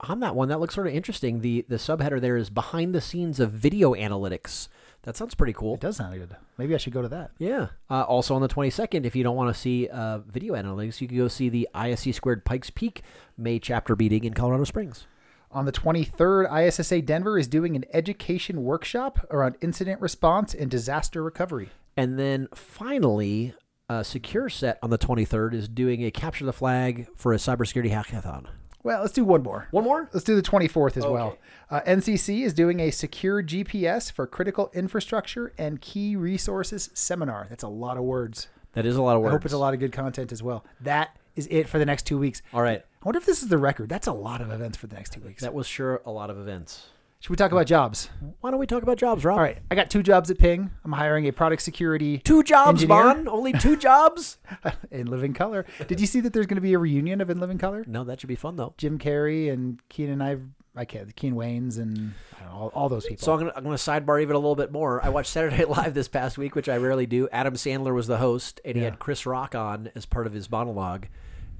on 0.00 0.20
that 0.20 0.34
one, 0.34 0.48
that 0.48 0.60
looks 0.60 0.74
sort 0.74 0.86
of 0.86 0.94
interesting. 0.94 1.40
The 1.40 1.64
the 1.68 1.76
subheader 1.76 2.20
there 2.20 2.36
is 2.36 2.50
behind 2.50 2.94
the 2.94 3.00
scenes 3.00 3.40
of 3.40 3.52
video 3.52 3.94
analytics. 3.94 4.68
That 5.02 5.16
sounds 5.16 5.34
pretty 5.34 5.52
cool. 5.52 5.74
It 5.74 5.80
does 5.80 5.96
sound 5.96 6.14
good. 6.18 6.36
Maybe 6.58 6.74
I 6.74 6.78
should 6.78 6.92
go 6.92 7.02
to 7.02 7.08
that. 7.08 7.30
Yeah. 7.38 7.68
Uh, 7.88 8.02
also 8.02 8.34
on 8.34 8.42
the 8.42 8.48
22nd, 8.48 9.06
if 9.06 9.14
you 9.14 9.22
don't 9.22 9.36
want 9.36 9.54
to 9.54 9.58
see 9.58 9.88
uh, 9.88 10.18
video 10.18 10.54
analytics, 10.54 11.00
you 11.00 11.08
can 11.08 11.16
go 11.16 11.28
see 11.28 11.48
the 11.48 11.68
ISC 11.74 12.12
Squared 12.14 12.44
Pikes 12.44 12.68
Peak 12.70 13.02
May 13.36 13.58
chapter 13.58 13.94
meeting 13.96 14.24
in 14.24 14.34
Colorado 14.34 14.64
Springs. 14.64 15.06
On 15.50 15.64
the 15.64 15.72
23rd, 15.72 16.52
ISSA 16.52 17.00
Denver 17.02 17.38
is 17.38 17.48
doing 17.48 17.74
an 17.74 17.84
education 17.94 18.64
workshop 18.64 19.24
around 19.30 19.56
incident 19.62 20.00
response 20.00 20.52
and 20.52 20.70
disaster 20.70 21.22
recovery. 21.22 21.70
And 21.96 22.18
then 22.18 22.48
finally, 22.54 23.54
uh, 23.88 24.00
SecureSet 24.00 24.76
on 24.82 24.90
the 24.90 24.98
23rd 24.98 25.54
is 25.54 25.68
doing 25.68 26.04
a 26.04 26.10
capture 26.10 26.44
the 26.44 26.52
flag 26.52 27.06
for 27.16 27.32
a 27.32 27.36
cybersecurity 27.36 27.90
hackathon. 27.90 28.46
Well, 28.82 29.00
let's 29.00 29.12
do 29.12 29.24
one 29.24 29.42
more. 29.42 29.66
One 29.70 29.84
more? 29.84 30.08
Let's 30.12 30.24
do 30.24 30.36
the 30.36 30.42
24th 30.42 30.96
as 30.96 31.04
well. 31.04 31.36
Uh, 31.70 31.80
NCC 31.80 32.42
is 32.44 32.54
doing 32.54 32.80
a 32.80 32.90
secure 32.90 33.42
GPS 33.42 34.10
for 34.10 34.26
critical 34.26 34.70
infrastructure 34.72 35.52
and 35.58 35.80
key 35.80 36.16
resources 36.16 36.90
seminar. 36.94 37.46
That's 37.50 37.64
a 37.64 37.68
lot 37.68 37.96
of 37.96 38.04
words. 38.04 38.48
That 38.72 38.86
is 38.86 38.96
a 38.96 39.02
lot 39.02 39.16
of 39.16 39.22
words. 39.22 39.30
I 39.30 39.32
hope 39.32 39.44
it's 39.44 39.54
a 39.54 39.58
lot 39.58 39.74
of 39.74 39.80
good 39.80 39.92
content 39.92 40.30
as 40.32 40.42
well. 40.42 40.64
That 40.80 41.16
is 41.34 41.48
it 41.50 41.68
for 41.68 41.78
the 41.78 41.86
next 41.86 42.06
two 42.06 42.18
weeks. 42.18 42.42
All 42.52 42.62
right. 42.62 42.80
I 42.80 43.04
wonder 43.04 43.18
if 43.18 43.26
this 43.26 43.42
is 43.42 43.48
the 43.48 43.58
record. 43.58 43.88
That's 43.88 44.06
a 44.06 44.12
lot 44.12 44.40
of 44.40 44.50
events 44.50 44.76
for 44.76 44.86
the 44.86 44.96
next 44.96 45.12
two 45.12 45.20
weeks. 45.20 45.42
That 45.42 45.54
was 45.54 45.66
sure 45.66 46.00
a 46.04 46.10
lot 46.10 46.30
of 46.30 46.38
events. 46.38 46.88
Should 47.20 47.30
we 47.30 47.36
talk 47.36 47.50
about 47.50 47.66
jobs? 47.66 48.10
Why 48.40 48.50
don't 48.52 48.60
we 48.60 48.66
talk 48.66 48.84
about 48.84 48.96
jobs, 48.96 49.24
Rob? 49.24 49.38
All 49.38 49.42
right, 49.42 49.58
I 49.72 49.74
got 49.74 49.90
two 49.90 50.04
jobs 50.04 50.30
at 50.30 50.38
Ping. 50.38 50.70
I'm 50.84 50.92
hiring 50.92 51.26
a 51.26 51.32
product 51.32 51.62
security 51.62 52.18
Two 52.18 52.44
jobs, 52.44 52.82
Engineer? 52.84 53.02
Bon. 53.02 53.28
Only 53.28 53.52
two 53.54 53.76
jobs? 53.88 54.38
in 54.92 55.08
Living 55.08 55.34
Color. 55.34 55.66
Did 55.88 56.00
you 56.00 56.06
see 56.06 56.20
that 56.20 56.32
there's 56.32 56.46
going 56.46 56.56
to 56.58 56.60
be 56.62 56.74
a 56.74 56.78
reunion 56.78 57.20
of 57.20 57.28
In 57.28 57.40
Living 57.40 57.58
Color? 57.58 57.84
no, 57.88 58.04
that 58.04 58.20
should 58.20 58.28
be 58.28 58.36
fun 58.36 58.54
though. 58.54 58.72
Jim 58.78 58.98
Carrey 58.98 59.52
and 59.52 59.80
Keenen 59.88 60.12
and 60.12 60.22
I 60.22 60.36
I 60.80 60.84
can't 60.84 61.14
Keen 61.16 61.34
Wayans 61.34 61.78
and 61.78 62.14
I 62.38 62.44
don't 62.44 62.52
know, 62.52 62.56
all, 62.56 62.68
all 62.72 62.88
those 62.88 63.04
people. 63.06 63.24
So 63.24 63.32
I'm 63.32 63.40
gonna 63.40 63.52
I'm 63.56 63.64
gonna 63.64 63.74
sidebar 63.74 64.22
even 64.22 64.36
a 64.36 64.38
little 64.38 64.54
bit 64.54 64.70
more. 64.70 65.04
I 65.04 65.08
watched 65.08 65.30
Saturday 65.32 65.56
Night 65.56 65.68
Live 65.70 65.94
this 65.94 66.06
past 66.06 66.38
week, 66.38 66.54
which 66.54 66.68
I 66.68 66.76
rarely 66.76 67.06
do. 67.06 67.28
Adam 67.32 67.54
Sandler 67.54 67.92
was 67.92 68.06
the 68.06 68.18
host, 68.18 68.60
and 68.64 68.76
he 68.76 68.82
Yeah. 68.82 68.90
had 68.90 69.00
Chris 69.00 69.26
Rock 69.26 69.56
on 69.56 69.90
as 69.96 70.06
part 70.06 70.28
of 70.28 70.32
his 70.32 70.48
monologue. 70.48 71.06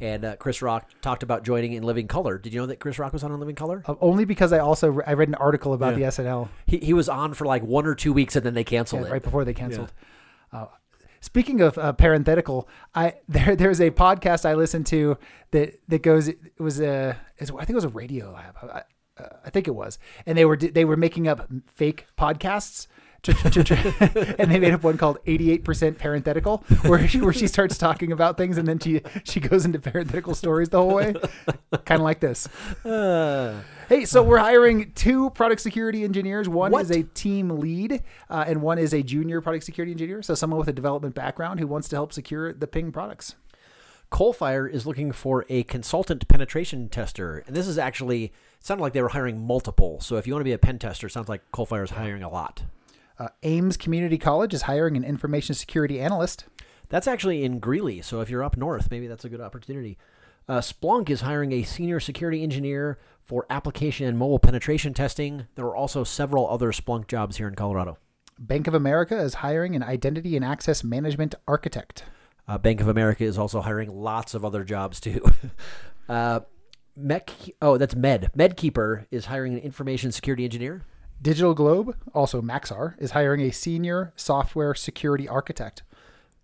And 0.00 0.24
uh, 0.24 0.36
Chris 0.36 0.62
Rock 0.62 0.90
talked 1.02 1.22
about 1.22 1.44
joining 1.44 1.72
in 1.72 1.82
Living 1.82 2.06
Color. 2.06 2.38
Did 2.38 2.52
you 2.52 2.60
know 2.60 2.66
that 2.66 2.78
Chris 2.78 2.98
Rock 2.98 3.12
was 3.12 3.24
on 3.24 3.32
in 3.32 3.40
Living 3.40 3.56
Color? 3.56 3.82
Uh, 3.86 3.94
only 4.00 4.24
because 4.24 4.52
I 4.52 4.58
also 4.58 4.90
re- 4.90 5.04
I 5.06 5.14
read 5.14 5.28
an 5.28 5.34
article 5.34 5.72
about 5.72 5.96
the 5.96 6.02
SNL 6.02 6.48
He 6.66 6.78
he 6.78 6.92
was 6.92 7.08
on 7.08 7.34
for 7.34 7.46
like 7.46 7.62
one 7.62 7.86
or 7.86 7.94
two 7.94 8.12
weeks, 8.12 8.36
and 8.36 8.46
then 8.46 8.54
they 8.54 8.64
canceled 8.64 9.02
yeah, 9.02 9.08
it. 9.08 9.12
right 9.12 9.22
before 9.22 9.44
they 9.44 9.54
canceled. 9.54 9.92
Uh, 10.52 10.66
speaking 11.20 11.60
of 11.60 11.76
uh, 11.78 11.92
parenthetical, 11.92 12.68
I 12.94 13.14
there 13.28 13.56
there's 13.56 13.80
a 13.80 13.90
podcast 13.90 14.44
I 14.44 14.54
listened 14.54 14.86
to 14.86 15.18
that 15.50 15.80
that 15.88 16.02
goes 16.02 16.28
it 16.28 16.38
was 16.58 16.80
a 16.80 17.16
I 17.40 17.44
think 17.44 17.70
it 17.70 17.74
was 17.74 17.84
a 17.84 17.88
Radiolab. 17.88 18.54
I, 18.62 18.82
uh, 19.18 19.28
I 19.44 19.50
think 19.50 19.66
it 19.66 19.72
was, 19.72 19.98
and 20.26 20.38
they 20.38 20.44
were 20.44 20.56
they 20.56 20.84
were 20.84 20.96
making 20.96 21.26
up 21.26 21.48
fake 21.66 22.06
podcasts. 22.16 22.86
To- 23.22 23.32
to- 23.50 23.64
to- 23.64 24.36
and 24.40 24.50
they 24.50 24.58
made 24.58 24.72
up 24.72 24.82
one 24.82 24.96
called 24.96 25.18
88% 25.26 25.98
parenthetical 25.98 26.58
where 26.86 27.06
she, 27.08 27.20
where 27.20 27.32
she 27.32 27.46
starts 27.46 27.76
talking 27.76 28.12
about 28.12 28.36
things 28.36 28.58
and 28.58 28.66
then 28.68 28.78
she 28.78 29.00
she 29.24 29.40
goes 29.40 29.64
into 29.64 29.78
parenthetical 29.78 30.34
stories 30.34 30.68
the 30.68 30.78
whole 30.78 30.94
way 30.94 31.14
kind 31.84 32.00
of 32.00 32.04
like 32.04 32.20
this 32.20 32.48
Uh, 32.84 33.60
Hey, 33.88 34.04
so 34.04 34.22
we're 34.22 34.38
hiring 34.38 34.92
two 34.92 35.30
product 35.30 35.62
security 35.62 36.04
engineers. 36.04 36.46
One 36.46 36.72
What? 36.72 36.82
is 36.82 36.90
a 36.90 37.04
team 37.04 37.48
lead, 37.58 38.02
uh, 38.28 38.44
and 38.46 38.60
one 38.60 38.76
is 38.78 38.92
a 38.92 39.02
junior 39.02 39.40
product 39.40 39.64
security 39.64 39.92
engineer. 39.92 40.20
So 40.20 40.34
someone 40.34 40.58
with 40.58 40.68
a 40.68 40.74
development 40.74 41.14
background 41.14 41.58
who 41.58 41.66
wants 41.66 41.88
to 41.88 41.96
help 41.96 42.12
secure 42.12 42.52
the 42.52 42.66
Ping 42.66 42.92
products. 42.92 43.34
Coalfire 44.12 44.70
is 44.70 44.86
looking 44.86 45.10
for 45.12 45.46
a 45.48 45.62
consultant 45.64 46.28
penetration 46.28 46.90
tester, 46.90 47.42
and 47.46 47.56
this 47.56 47.66
is 47.66 47.78
actually 47.78 48.24
it 48.24 48.32
sounded 48.60 48.82
like 48.82 48.92
they 48.92 49.00
were 49.02 49.08
hiring 49.08 49.46
multiple. 49.46 50.00
So 50.00 50.16
if 50.16 50.26
you 50.26 50.34
want 50.34 50.40
to 50.42 50.44
be 50.44 50.52
a 50.52 50.58
pen 50.58 50.78
tester, 50.78 51.06
it 51.06 51.10
sounds 51.10 51.28
like 51.30 51.40
Coalfire 51.52 51.84
is 51.84 51.90
hiring 51.90 52.22
a 52.22 52.28
lot. 52.30 52.64
Uh, 53.18 53.28
Aims 53.42 53.76
Community 53.76 54.16
College 54.16 54.54
is 54.54 54.62
hiring 54.62 54.96
an 54.96 55.04
information 55.04 55.54
security 55.54 56.00
analyst. 56.00 56.46
That's 56.88 57.08
actually 57.08 57.44
in 57.44 57.58
Greeley, 57.58 58.00
so 58.00 58.20
if 58.20 58.30
you're 58.30 58.44
up 58.44 58.56
north, 58.56 58.90
maybe 58.90 59.08
that's 59.08 59.24
a 59.24 59.28
good 59.28 59.40
opportunity. 59.40 59.98
Uh, 60.48 60.60
Splunk 60.60 61.10
is 61.10 61.22
hiring 61.22 61.52
a 61.52 61.62
senior 61.62 62.00
security 62.00 62.42
engineer 62.42 62.98
for 63.22 63.44
application 63.50 64.06
and 64.06 64.16
mobile 64.16 64.38
penetration 64.38 64.94
testing. 64.94 65.46
There 65.56 65.66
are 65.66 65.76
also 65.76 66.04
several 66.04 66.48
other 66.48 66.72
Splunk 66.72 67.08
jobs 67.08 67.36
here 67.36 67.48
in 67.48 67.54
Colorado. 67.54 67.98
Bank 68.38 68.68
of 68.68 68.74
America 68.74 69.20
is 69.20 69.34
hiring 69.34 69.74
an 69.74 69.82
identity 69.82 70.36
and 70.36 70.44
access 70.44 70.84
management 70.84 71.34
architect. 71.46 72.04
Uh, 72.46 72.56
Bank 72.56 72.80
of 72.80 72.88
America 72.88 73.24
is 73.24 73.36
also 73.36 73.60
hiring 73.60 73.90
lots 73.90 74.32
of 74.32 74.44
other 74.44 74.64
jobs 74.64 75.00
too. 75.00 75.22
uh, 76.08 76.40
Mech, 76.96 77.30
oh, 77.60 77.76
that's 77.76 77.94
Med. 77.94 78.30
MedKeeper 78.36 79.06
is 79.10 79.26
hiring 79.26 79.54
an 79.54 79.60
information 79.60 80.12
security 80.12 80.44
engineer. 80.44 80.84
Digital 81.20 81.52
Globe, 81.52 81.96
also 82.14 82.40
Maxar, 82.40 82.94
is 82.98 83.10
hiring 83.10 83.40
a 83.40 83.50
senior 83.50 84.12
software 84.14 84.74
security 84.74 85.28
architect. 85.28 85.82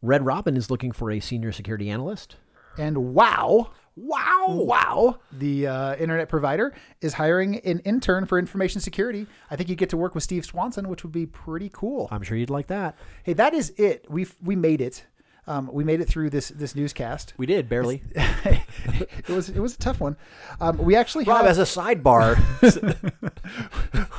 Red 0.03 0.27
Robin 0.27 0.57
is 0.57 0.69
looking 0.69 0.91
for 0.91 1.13
a 1.13 1.21
senior 1.21 1.53
security 1.53 1.89
analyst. 1.89 2.37
And 2.77 3.15
wow, 3.15 3.71
wow, 3.95 4.47
wow, 4.49 5.19
the 5.31 5.69
uh, 5.69 5.95
internet 5.95 6.29
provider 6.29 6.75
is 7.01 7.15
hiring 7.15 7.59
an 7.61 7.79
intern 7.81 8.27
for 8.27 8.37
information 8.37 8.81
security. 8.81 9.29
I 9.49 9.55
think 9.55 9.69
you 9.69 9.77
get 9.77 9.91
to 9.91 9.97
work 9.97 10.13
with 10.13 10.25
Steve 10.25 10.45
Swanson, 10.45 10.89
which 10.89 11.05
would 11.05 11.13
be 11.13 11.27
pretty 11.27 11.71
cool. 11.73 12.09
I'm 12.11 12.25
sure 12.25 12.37
you'd 12.37 12.51
like 12.51 12.67
that. 12.67 12.97
Hey, 13.23 13.35
that 13.35 13.55
is 13.55 13.73
it. 13.77 14.07
We 14.11 14.27
we 14.43 14.57
made 14.57 14.81
it. 14.81 15.05
Um, 15.47 15.69
we 15.73 15.85
made 15.85 16.01
it 16.01 16.09
through 16.09 16.31
this 16.31 16.49
this 16.49 16.75
newscast. 16.75 17.35
We 17.37 17.47
did 17.47 17.69
barely. 17.69 18.03
it 18.15 19.29
was 19.29 19.51
it 19.51 19.61
was 19.61 19.75
a 19.75 19.79
tough 19.79 20.01
one. 20.01 20.17
Um, 20.61 20.79
we 20.79 20.97
actually 20.97 21.25
Rob, 21.25 21.39
have 21.39 21.47
as 21.47 21.59
a 21.59 21.63
sidebar, 21.63 22.39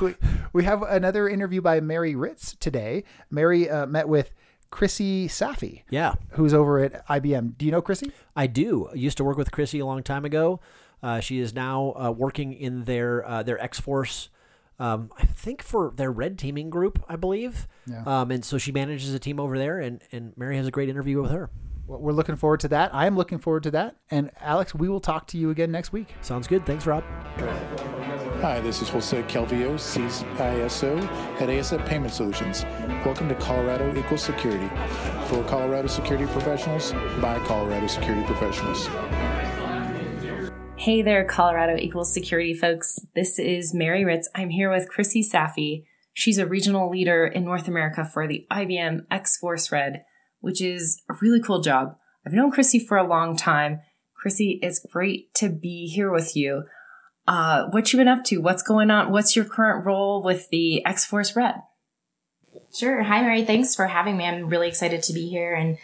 we, 0.00 0.14
we 0.52 0.64
have 0.64 0.82
another 0.82 1.28
interview 1.28 1.60
by 1.60 1.80
Mary 1.80 2.14
Ritz 2.14 2.54
today. 2.60 3.04
Mary 3.30 3.68
uh, 3.68 3.86
met 3.86 4.08
with 4.08 4.32
Chrissy 4.70 5.26
Safi, 5.28 5.82
yeah, 5.90 6.14
who's 6.30 6.54
over 6.54 6.78
at 6.78 7.06
IBM. 7.08 7.58
Do 7.58 7.66
you 7.66 7.72
know 7.72 7.82
Chrissy? 7.82 8.12
I 8.36 8.46
do. 8.46 8.88
I 8.92 8.94
used 8.94 9.16
to 9.16 9.24
work 9.24 9.36
with 9.36 9.50
Chrissy 9.50 9.80
a 9.80 9.86
long 9.86 10.02
time 10.02 10.24
ago. 10.24 10.60
Uh, 11.02 11.20
she 11.20 11.38
is 11.40 11.54
now 11.54 11.94
uh, 11.96 12.10
working 12.10 12.52
in 12.52 12.84
their 12.84 13.26
uh, 13.26 13.42
their 13.42 13.62
X 13.62 13.80
Force. 13.80 14.28
Um, 14.78 15.10
I 15.16 15.24
think 15.24 15.62
for 15.62 15.92
their 15.96 16.12
red 16.12 16.38
teaming 16.38 16.70
group, 16.70 17.02
I 17.08 17.16
believe. 17.16 17.66
Yeah. 17.86 18.02
Um, 18.04 18.30
and 18.30 18.44
so 18.44 18.58
she 18.58 18.72
manages 18.72 19.14
a 19.14 19.18
team 19.18 19.40
over 19.40 19.58
there, 19.58 19.80
and, 19.80 20.02
and 20.12 20.36
Mary 20.36 20.56
has 20.56 20.66
a 20.66 20.70
great 20.70 20.88
interview 20.88 21.22
with 21.22 21.30
her. 21.30 21.50
Well, 21.86 22.00
we're 22.00 22.12
looking 22.12 22.36
forward 22.36 22.60
to 22.60 22.68
that. 22.68 22.94
I 22.94 23.06
am 23.06 23.16
looking 23.16 23.38
forward 23.38 23.62
to 23.64 23.70
that. 23.72 23.96
And 24.10 24.30
Alex, 24.40 24.74
we 24.74 24.88
will 24.88 25.00
talk 25.00 25.28
to 25.28 25.38
you 25.38 25.50
again 25.50 25.70
next 25.70 25.92
week. 25.92 26.14
Sounds 26.20 26.48
good. 26.48 26.66
Thanks, 26.66 26.84
Rob. 26.84 27.04
Hi, 28.40 28.60
this 28.60 28.82
is 28.82 28.88
Jose 28.88 29.22
Calvillo, 29.24 29.74
CISO 29.74 31.02
at 31.40 31.48
ASF 31.48 31.86
Payment 31.86 32.12
Solutions. 32.12 32.64
Welcome 33.04 33.28
to 33.28 33.34
Colorado 33.36 33.96
Equal 33.96 34.18
Security. 34.18 34.68
For 35.26 35.42
Colorado 35.44 35.86
security 35.86 36.26
professionals, 36.26 36.92
by 37.20 37.38
Colorado 37.46 37.86
security 37.86 38.24
professionals. 38.26 38.88
Hey 40.86 41.02
there, 41.02 41.24
Colorado 41.24 41.76
Equals 41.76 42.14
Security 42.14 42.54
folks. 42.54 43.00
This 43.16 43.40
is 43.40 43.74
Mary 43.74 44.04
Ritz. 44.04 44.28
I'm 44.36 44.50
here 44.50 44.70
with 44.70 44.88
Chrissy 44.88 45.20
Safi. 45.20 45.82
She's 46.12 46.38
a 46.38 46.46
regional 46.46 46.88
leader 46.88 47.26
in 47.26 47.44
North 47.44 47.66
America 47.66 48.04
for 48.04 48.28
the 48.28 48.46
IBM 48.52 49.00
X 49.10 49.36
Force 49.36 49.72
Red, 49.72 50.04
which 50.38 50.62
is 50.62 51.02
a 51.10 51.14
really 51.20 51.42
cool 51.42 51.60
job. 51.60 51.96
I've 52.24 52.34
known 52.34 52.52
Chrissy 52.52 52.78
for 52.78 52.96
a 52.96 53.04
long 53.04 53.36
time. 53.36 53.80
Chrissy, 54.14 54.60
it's 54.62 54.78
great 54.78 55.34
to 55.34 55.48
be 55.48 55.88
here 55.88 56.12
with 56.12 56.36
you. 56.36 56.62
Uh, 57.26 57.64
what 57.70 57.92
you 57.92 57.96
been 57.96 58.06
up 58.06 58.22
to? 58.26 58.36
What's 58.36 58.62
going 58.62 58.88
on? 58.88 59.10
What's 59.10 59.34
your 59.34 59.44
current 59.44 59.84
role 59.84 60.22
with 60.22 60.48
the 60.50 60.86
X 60.86 61.04
Force 61.04 61.34
Red? 61.34 61.56
Sure. 62.72 63.02
Hi, 63.02 63.22
Mary. 63.22 63.44
Thanks 63.44 63.74
for 63.74 63.88
having 63.88 64.16
me. 64.16 64.24
I'm 64.24 64.48
really 64.48 64.68
excited 64.68 65.02
to 65.02 65.12
be 65.12 65.28
here 65.28 65.52
and 65.52 65.78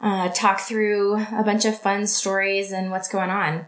uh, 0.00 0.30
talk 0.30 0.58
through 0.58 1.14
a 1.32 1.44
bunch 1.44 1.64
of 1.64 1.80
fun 1.80 2.08
stories 2.08 2.72
and 2.72 2.90
what's 2.90 3.08
going 3.08 3.30
on. 3.30 3.66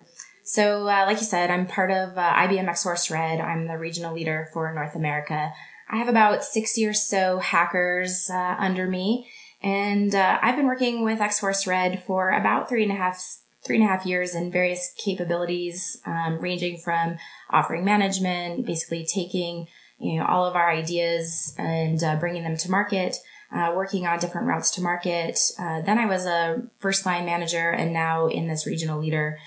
So, 0.51 0.89
uh, 0.89 1.05
like 1.07 1.19
you 1.19 1.27
said, 1.27 1.49
I'm 1.49 1.65
part 1.65 1.93
of 1.93 2.19
uh, 2.19 2.33
IBM 2.33 2.67
X-Force 2.67 3.09
Red. 3.09 3.41
I'm 3.41 3.69
the 3.69 3.79
regional 3.79 4.13
leader 4.13 4.49
for 4.53 4.75
North 4.75 4.97
America. 4.97 5.53
I 5.89 5.97
have 5.99 6.09
about 6.09 6.43
60 6.43 6.87
or 6.87 6.93
so 6.93 7.39
hackers 7.39 8.29
uh, 8.29 8.57
under 8.59 8.89
me, 8.89 9.31
and 9.63 10.13
uh, 10.13 10.41
I've 10.43 10.57
been 10.57 10.67
working 10.67 11.05
with 11.05 11.21
X-Force 11.21 11.69
Red 11.69 12.03
for 12.05 12.31
about 12.31 12.69
three 12.69 12.83
and 12.83 12.91
a 12.91 12.97
half 12.97 13.23
three 13.65 13.77
and 13.77 13.85
a 13.85 13.89
half 13.89 14.05
years 14.05 14.35
in 14.35 14.51
various 14.51 14.93
capabilities, 14.99 15.99
um, 16.05 16.41
ranging 16.41 16.79
from 16.79 17.19
offering 17.51 17.85
management, 17.85 18.67
basically 18.67 19.07
taking 19.07 19.69
you 20.01 20.19
know 20.19 20.27
all 20.27 20.47
of 20.47 20.57
our 20.57 20.69
ideas 20.69 21.55
and 21.59 22.03
uh, 22.03 22.17
bringing 22.17 22.43
them 22.43 22.57
to 22.57 22.69
market. 22.69 23.19
Uh, 23.53 23.73
working 23.75 24.07
on 24.07 24.19
different 24.19 24.47
routes 24.47 24.71
to 24.71 24.81
market. 24.81 25.37
Uh, 25.59 25.81
then 25.81 25.99
I 25.99 26.07
was 26.07 26.25
a 26.25 26.63
first 26.79 27.05
line 27.05 27.25
manager 27.25 27.71
and 27.71 27.93
now 27.93 28.29
in 28.29 28.47
this 28.47 28.65
regional 28.65 29.01
leader 29.01 29.39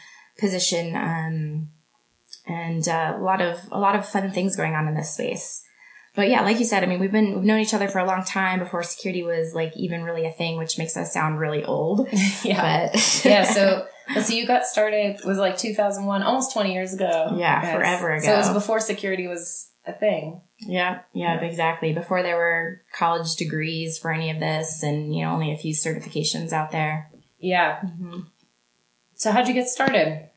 position. 0.44 0.96
Um, 0.96 1.70
and 2.46 2.86
uh, 2.88 3.16
a 3.18 3.24
lot 3.24 3.42
of 3.42 3.60
a 3.72 3.80
lot 3.80 3.96
of 3.96 4.08
fun 4.08 4.30
things 4.32 4.56
going 4.56 4.74
on 4.74 4.88
in 4.88 4.96
this 4.96 5.14
space. 5.14 5.64
But 6.16 6.30
yeah, 6.30 6.42
like 6.42 6.60
you 6.60 6.66
said, 6.66 6.84
I 6.84 6.86
mean, 6.86 7.00
we've 7.00 7.12
been 7.12 7.36
we've 7.36 7.44
known 7.44 7.60
each 7.60 7.74
other 7.74 7.88
for 7.88 8.00
a 8.00 8.06
long 8.06 8.24
time 8.24 8.60
before 8.60 8.84
security 8.84 9.24
was 9.24 9.54
like 9.56 9.76
even 9.78 10.04
really 10.04 10.26
a 10.26 10.32
thing, 10.32 10.58
which 10.58 10.78
makes 10.78 10.96
us 10.98 11.14
sound 11.14 11.40
really 11.40 11.64
old. 11.64 12.08
Yeah. 12.44 12.90
But 12.92 13.22
yeah, 13.26 13.44
so 13.44 13.88
so 14.22 14.34
you 14.34 14.46
got 14.46 14.66
started 14.66 15.22
was 15.26 15.38
like 15.38 15.58
2001, 15.58 16.22
almost 16.24 16.52
20 16.52 16.74
years 16.74 16.94
ago. 16.94 17.36
Yeah, 17.38 17.62
forever 17.62 18.14
ago. 18.14 18.26
So 18.26 18.34
it 18.34 18.38
was 18.38 18.50
before 18.50 18.82
security 18.82 19.28
was 19.28 19.72
a 19.86 19.94
thing. 19.94 20.42
yeah, 20.60 21.00
yeah, 21.14 21.40
exactly. 21.40 21.94
Before 21.94 22.22
there 22.22 22.36
were 22.36 22.82
college 22.94 23.36
degrees 23.38 23.98
for 23.98 24.12
any 24.12 24.30
of 24.30 24.40
this, 24.40 24.84
and 24.84 25.16
you 25.16 25.24
know, 25.24 25.32
only 25.32 25.54
a 25.54 25.58
few 25.58 25.74
certifications 25.74 26.52
out 26.52 26.72
there. 26.72 27.10
Yeah. 27.40 27.82
So 29.16 29.32
how'd 29.32 29.48
you 29.48 29.54
get 29.54 29.68
started? 29.68 30.30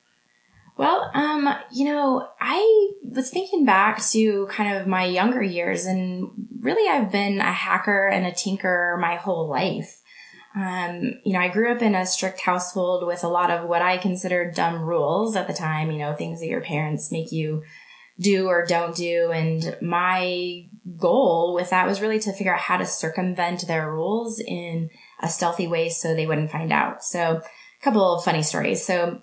Well, 0.76 1.10
um, 1.14 1.48
you 1.72 1.86
know, 1.86 2.28
I 2.38 2.92
was 3.02 3.30
thinking 3.30 3.64
back 3.64 4.04
to 4.10 4.46
kind 4.48 4.76
of 4.76 4.86
my 4.86 5.04
younger 5.06 5.42
years, 5.42 5.86
and 5.86 6.28
really, 6.60 6.88
I've 6.88 7.10
been 7.10 7.40
a 7.40 7.52
hacker 7.52 8.08
and 8.08 8.26
a 8.26 8.32
tinker 8.32 8.98
my 9.00 9.16
whole 9.16 9.48
life. 9.48 10.02
Um, 10.54 11.20
you 11.24 11.32
know, 11.32 11.40
I 11.40 11.48
grew 11.48 11.72
up 11.72 11.82
in 11.82 11.94
a 11.94 12.06
strict 12.06 12.40
household 12.40 13.06
with 13.06 13.24
a 13.24 13.28
lot 13.28 13.50
of 13.50 13.68
what 13.68 13.82
I 13.82 13.98
considered 13.98 14.54
dumb 14.54 14.82
rules 14.82 15.36
at 15.36 15.46
the 15.46 15.52
time, 15.52 15.90
you 15.90 15.98
know, 15.98 16.14
things 16.14 16.40
that 16.40 16.48
your 16.48 16.62
parents 16.62 17.12
make 17.12 17.30
you 17.30 17.62
do 18.18 18.46
or 18.46 18.64
don't 18.64 18.96
do. 18.96 19.30
And 19.32 19.76
my 19.82 20.66
goal 20.96 21.54
with 21.54 21.70
that 21.70 21.86
was 21.86 22.00
really 22.00 22.18
to 22.20 22.32
figure 22.32 22.54
out 22.54 22.60
how 22.60 22.78
to 22.78 22.86
circumvent 22.86 23.66
their 23.66 23.90
rules 23.90 24.40
in 24.40 24.88
a 25.20 25.28
stealthy 25.28 25.66
way 25.66 25.90
so 25.90 26.14
they 26.14 26.26
wouldn't 26.26 26.50
find 26.50 26.72
out. 26.72 27.04
So, 27.04 27.42
a 27.42 27.84
couple 27.84 28.14
of 28.14 28.24
funny 28.24 28.42
stories. 28.42 28.84
So, 28.84 29.20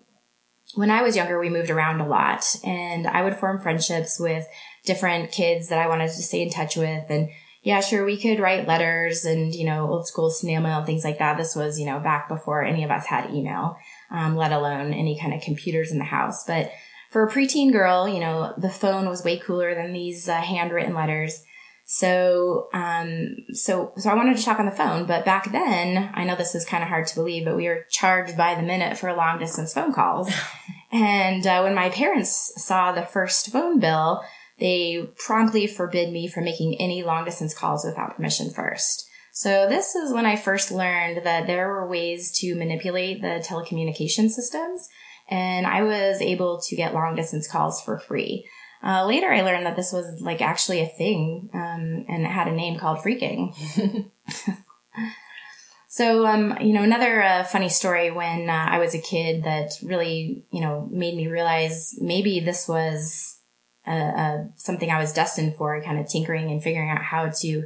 when 0.76 0.92
I 0.92 1.02
was 1.02 1.16
younger, 1.16 1.40
we 1.40 1.50
moved 1.50 1.70
around 1.70 2.02
a 2.02 2.08
lot 2.08 2.56
and 2.64 3.08
I 3.08 3.24
would 3.24 3.36
form 3.36 3.62
friendships 3.62 4.20
with 4.20 4.48
different 4.86 5.32
kids 5.32 5.70
that 5.70 5.80
I 5.80 5.88
wanted 5.88 6.08
to 6.08 6.22
stay 6.22 6.42
in 6.42 6.50
touch 6.50 6.76
with. 6.76 7.10
And 7.10 7.30
yeah, 7.62 7.80
sure, 7.80 8.04
we 8.04 8.20
could 8.20 8.40
write 8.40 8.68
letters 8.68 9.24
and, 9.24 9.56
you 9.56 9.66
know, 9.66 9.88
old 9.88 10.08
school 10.08 10.30
snail 10.30 10.62
mail 10.62 10.80
and 10.80 10.86
things 10.86 11.06
like 11.06 11.20
that. 11.20 11.38
This 11.38 11.56
was, 11.56 11.80
you 11.80 11.86
know, 11.86 12.00
back 12.00 12.28
before 12.28 12.64
any 12.64 12.84
of 12.84 12.92
us 12.92 13.06
had 13.06 13.32
email, 13.34 13.78
um, 14.12 14.36
let 14.36 14.52
alone 14.52 14.94
any 14.94 15.18
kind 15.18 15.34
of 15.34 15.42
computers 15.42 15.92
in 15.92 16.00
the 16.00 16.04
house. 16.04 16.44
But 16.46 16.72
for 17.10 17.24
a 17.24 17.32
preteen 17.32 17.72
girl, 17.72 18.10
you 18.10 18.20
know, 18.20 18.54
the 18.58 18.70
phone 18.70 19.08
was 19.08 19.24
way 19.24 19.38
cooler 19.38 19.76
than 19.76 19.94
these 19.94 20.28
uh, 20.28 20.42
handwritten 20.42 20.94
letters. 20.94 21.44
So, 21.86 22.70
um, 22.74 23.36
so, 23.52 23.92
so 23.98 24.10
I 24.10 24.16
wanted 24.16 24.38
to 24.38 24.44
talk 24.44 24.60
on 24.60 24.66
the 24.66 24.72
phone, 24.72 25.06
but 25.06 25.26
back 25.26 25.52
then, 25.52 26.10
I 26.14 26.24
know 26.24 26.36
this 26.36 26.56
is 26.56 26.66
kind 26.66 26.82
of 26.82 26.90
hard 26.90 27.08
to 27.08 27.16
believe, 27.16 27.46
but 27.46 27.58
we 27.58 27.68
were 27.68 27.86
charged 27.90 28.38
by 28.38 28.56
the 28.56 28.62
minute 28.62 28.98
for 28.98 29.14
long 29.14 29.38
distance 29.38 29.74
phone 29.74 29.94
calls. 29.94 30.32
and, 30.92 31.46
uh, 31.46 31.62
when 31.62 31.76
my 31.76 31.90
parents 31.90 32.54
saw 32.56 32.92
the 32.92 33.04
first 33.04 33.52
phone 33.52 33.80
bill, 33.80 34.24
they 34.60 35.10
promptly 35.18 35.68
forbid 35.68 36.12
me 36.14 36.28
from 36.28 36.46
making 36.46 36.80
any 36.80 37.04
long 37.04 37.26
distance 37.26 37.54
calls 37.54 37.84
without 37.86 38.16
permission 38.16 38.50
first. 38.50 39.08
So 39.34 39.68
this 39.68 39.96
is 39.96 40.14
when 40.14 40.28
I 40.28 40.36
first 40.36 40.72
learned 40.72 41.26
that 41.26 41.48
there 41.48 41.68
were 41.68 41.90
ways 41.90 42.32
to 42.40 42.56
manipulate 42.56 43.22
the 43.22 43.44
telecommunication 43.46 44.30
systems 44.30 44.88
and 45.30 45.66
I 45.66 45.82
was 45.82 46.22
able 46.22 46.62
to 46.62 46.76
get 46.76 46.94
long 46.94 47.16
distance 47.16 47.48
calls 47.48 47.82
for 47.82 47.98
free. 47.98 48.48
Uh, 48.84 49.06
later, 49.06 49.32
I 49.32 49.42
learned 49.42 49.66
that 49.66 49.78
this 49.78 49.94
was 49.94 50.20
like 50.22 50.42
actually 50.42 50.82
a 50.82 50.88
thing, 50.88 51.50
um, 51.54 52.06
and 52.10 52.24
it 52.24 52.30
had 52.30 52.50
a 52.50 52.52
name 52.52 52.78
called 52.78 53.00
phreaking. 53.00 53.56
so, 55.88 56.28
um, 56.28 56.58
you 56.60 56.74
know, 56.74 56.84
another 56.84 57.22
uh, 57.22 57.44
funny 57.46 57.70
story 57.70 58.12
when 58.12 58.50
uh, 58.50 58.68
I 58.70 58.80
was 58.80 58.94
a 58.94 59.02
kid 59.02 59.46
that 59.46 59.72
really, 59.82 60.46
you 60.52 60.60
know, 60.60 60.90
made 60.92 61.16
me 61.16 61.28
realize 61.28 61.96
maybe 62.02 62.42
this 62.42 62.68
was 62.68 63.40
uh, 63.88 63.92
uh, 63.92 64.38
something 64.58 64.92
I 64.92 65.00
was 65.00 65.14
destined 65.14 65.56
for, 65.56 65.82
kind 65.82 65.98
of 65.98 66.10
tinkering 66.10 66.52
and 66.52 66.62
figuring 66.62 66.90
out 66.90 67.04
how 67.04 67.30
to 67.40 67.64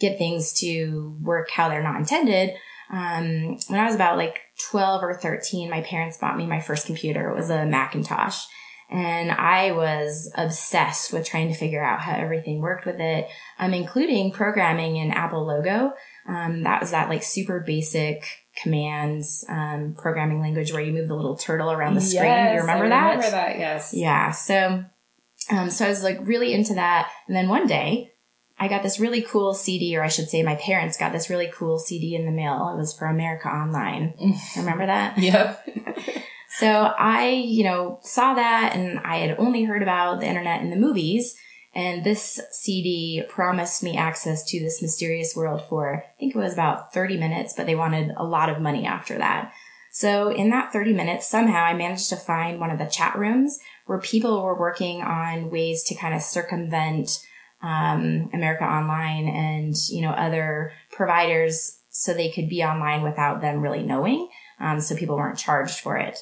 get 0.00 0.18
things 0.18 0.52
to 0.54 1.16
work 1.22 1.48
how 1.50 1.68
they're 1.68 1.82
not 1.82 2.00
intended. 2.00 2.54
Um, 2.90 3.58
when 3.68 3.80
I 3.80 3.86
was 3.86 3.94
about 3.94 4.16
like 4.16 4.40
12 4.70 5.02
or 5.02 5.14
13, 5.14 5.70
my 5.70 5.82
parents 5.82 6.18
bought 6.18 6.36
me 6.36 6.46
my 6.46 6.60
first 6.60 6.86
computer. 6.86 7.30
It 7.30 7.36
was 7.36 7.50
a 7.50 7.66
Macintosh 7.66 8.46
and 8.88 9.32
I 9.32 9.72
was 9.72 10.30
obsessed 10.36 11.12
with 11.12 11.26
trying 11.26 11.48
to 11.48 11.58
figure 11.58 11.82
out 11.82 12.00
how 12.00 12.14
everything 12.14 12.60
worked 12.60 12.86
with 12.86 13.00
it, 13.00 13.28
um, 13.58 13.74
including 13.74 14.30
programming 14.30 14.96
in 14.96 15.10
Apple 15.10 15.44
Logo. 15.44 15.92
Um, 16.28 16.62
that 16.62 16.80
was 16.80 16.92
that 16.92 17.08
like 17.08 17.22
super 17.22 17.60
basic 17.60 18.24
commands 18.62 19.44
um, 19.48 19.94
programming 19.98 20.40
language 20.40 20.72
where 20.72 20.82
you 20.82 20.92
move 20.92 21.08
the 21.08 21.16
little 21.16 21.36
turtle 21.36 21.72
around 21.72 21.94
the 21.94 22.00
screen. 22.00 22.24
Yes, 22.24 22.54
you 22.54 22.60
remember 22.60 22.86
I 22.86 22.88
that? 22.90 23.10
Remember 23.16 23.30
that? 23.30 23.58
Yes. 23.58 23.92
Yeah. 23.92 24.30
So, 24.30 24.84
um, 25.50 25.70
so 25.70 25.86
I 25.86 25.88
was 25.88 26.04
like 26.04 26.18
really 26.22 26.52
into 26.52 26.74
that, 26.74 27.10
and 27.26 27.36
then 27.36 27.48
one 27.48 27.66
day. 27.66 28.12
I 28.58 28.68
got 28.68 28.82
this 28.82 28.98
really 28.98 29.20
cool 29.20 29.52
CD, 29.52 29.98
or 29.98 30.02
I 30.02 30.08
should 30.08 30.30
say, 30.30 30.42
my 30.42 30.54
parents 30.54 30.96
got 30.96 31.12
this 31.12 31.28
really 31.28 31.50
cool 31.52 31.78
CD 31.78 32.14
in 32.14 32.24
the 32.24 32.32
mail. 32.32 32.70
It 32.72 32.78
was 32.78 32.96
for 32.96 33.04
America 33.04 33.48
Online. 33.48 34.14
Remember 34.56 34.86
that? 34.86 35.18
Yep. 35.18 35.68
So 36.58 36.94
I, 36.98 37.28
you 37.28 37.64
know, 37.64 37.98
saw 38.00 38.32
that 38.32 38.74
and 38.74 38.98
I 39.00 39.18
had 39.18 39.38
only 39.38 39.64
heard 39.64 39.82
about 39.82 40.20
the 40.20 40.26
internet 40.26 40.62
in 40.62 40.70
the 40.70 40.76
movies. 40.76 41.36
And 41.74 42.02
this 42.02 42.40
CD 42.50 43.22
promised 43.28 43.82
me 43.82 43.98
access 43.98 44.42
to 44.44 44.58
this 44.58 44.80
mysterious 44.80 45.36
world 45.36 45.62
for, 45.68 45.96
I 45.96 46.18
think 46.18 46.34
it 46.34 46.38
was 46.38 46.54
about 46.54 46.94
30 46.94 47.18
minutes, 47.18 47.52
but 47.54 47.66
they 47.66 47.74
wanted 47.74 48.14
a 48.16 48.24
lot 48.24 48.48
of 48.48 48.62
money 48.62 48.86
after 48.86 49.18
that. 49.18 49.52
So 49.92 50.30
in 50.30 50.48
that 50.48 50.72
30 50.72 50.94
minutes, 50.94 51.26
somehow 51.26 51.62
I 51.62 51.74
managed 51.74 52.08
to 52.08 52.16
find 52.16 52.58
one 52.58 52.70
of 52.70 52.78
the 52.78 52.86
chat 52.86 53.18
rooms 53.18 53.58
where 53.84 54.00
people 54.00 54.42
were 54.42 54.58
working 54.58 55.02
on 55.02 55.50
ways 55.50 55.82
to 55.84 55.94
kind 55.94 56.14
of 56.14 56.22
circumvent 56.22 57.22
um, 57.62 58.30
America 58.32 58.64
Online 58.64 59.28
and, 59.28 59.74
you 59.90 60.00
know, 60.00 60.12
other 60.12 60.72
providers 60.90 61.80
so 61.90 62.14
they 62.14 62.30
could 62.30 62.48
be 62.48 62.64
online 62.64 63.02
without 63.02 63.42
them 63.42 63.60
really 63.60 63.82
knowing. 63.82 64.30
Um, 64.58 64.80
so 64.80 64.96
people 64.96 65.16
weren't 65.16 65.38
charged 65.38 65.80
for 65.80 65.98
it. 65.98 66.18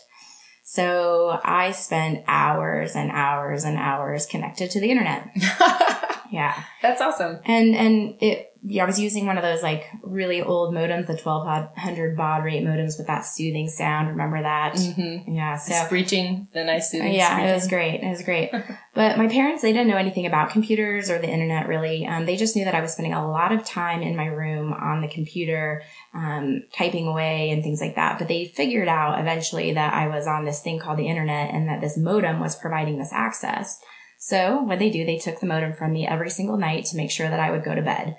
So 0.74 1.38
I 1.44 1.70
spent 1.70 2.24
hours 2.26 2.96
and 2.96 3.12
hours 3.12 3.62
and 3.62 3.78
hours 3.78 4.26
connected 4.26 4.72
to 4.72 4.80
the 4.80 4.90
internet. 4.90 5.30
yeah. 6.32 6.64
That's 6.82 7.00
awesome. 7.00 7.38
And, 7.44 7.76
and 7.76 8.16
it, 8.20 8.53
yeah, 8.66 8.84
I 8.84 8.86
was 8.86 8.98
using 8.98 9.26
one 9.26 9.36
of 9.36 9.42
those 9.42 9.62
like 9.62 9.84
really 10.02 10.40
old 10.40 10.72
modems, 10.72 11.06
the 11.06 11.16
1200 11.16 12.16
baud 12.16 12.44
rate 12.44 12.64
modems 12.64 12.96
with 12.96 13.06
that 13.08 13.26
soothing 13.26 13.68
sound. 13.68 14.08
Remember 14.08 14.40
that? 14.40 14.72
Mm-hmm. 14.72 15.34
Yeah. 15.34 15.58
So 15.58 15.74
Screeching, 15.84 16.48
the 16.54 16.64
nice 16.64 16.90
soothing 16.90 17.12
yeah, 17.12 17.28
screeching. 17.28 17.48
it 17.50 17.54
was 17.54 17.68
great. 17.68 18.00
It 18.00 18.08
was 18.08 18.22
great. 18.22 18.50
but 18.94 19.18
my 19.18 19.28
parents, 19.28 19.60
they 19.60 19.72
didn't 19.72 19.88
know 19.88 19.98
anything 19.98 20.24
about 20.24 20.48
computers 20.48 21.10
or 21.10 21.18
the 21.18 21.28
internet 21.28 21.68
really. 21.68 22.06
Um, 22.06 22.24
they 22.24 22.36
just 22.36 22.56
knew 22.56 22.64
that 22.64 22.74
I 22.74 22.80
was 22.80 22.92
spending 22.92 23.12
a 23.12 23.28
lot 23.28 23.52
of 23.52 23.66
time 23.66 24.00
in 24.00 24.16
my 24.16 24.26
room 24.26 24.72
on 24.72 25.02
the 25.02 25.08
computer, 25.08 25.82
um, 26.14 26.62
typing 26.72 27.06
away 27.06 27.50
and 27.50 27.62
things 27.62 27.82
like 27.82 27.96
that. 27.96 28.18
But 28.18 28.28
they 28.28 28.46
figured 28.46 28.88
out 28.88 29.20
eventually 29.20 29.74
that 29.74 29.92
I 29.92 30.08
was 30.08 30.26
on 30.26 30.46
this 30.46 30.62
thing 30.62 30.78
called 30.78 30.98
the 30.98 31.08
internet 31.08 31.52
and 31.52 31.68
that 31.68 31.82
this 31.82 31.98
modem 31.98 32.40
was 32.40 32.56
providing 32.56 32.98
this 32.98 33.12
access. 33.12 33.78
So 34.18 34.62
what 34.62 34.78
they 34.78 34.88
do, 34.88 35.04
they 35.04 35.18
took 35.18 35.40
the 35.40 35.46
modem 35.46 35.74
from 35.74 35.92
me 35.92 36.06
every 36.06 36.30
single 36.30 36.56
night 36.56 36.86
to 36.86 36.96
make 36.96 37.10
sure 37.10 37.28
that 37.28 37.40
I 37.40 37.50
would 37.50 37.62
go 37.62 37.74
to 37.74 37.82
bed. 37.82 38.16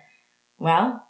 Well, 0.57 1.05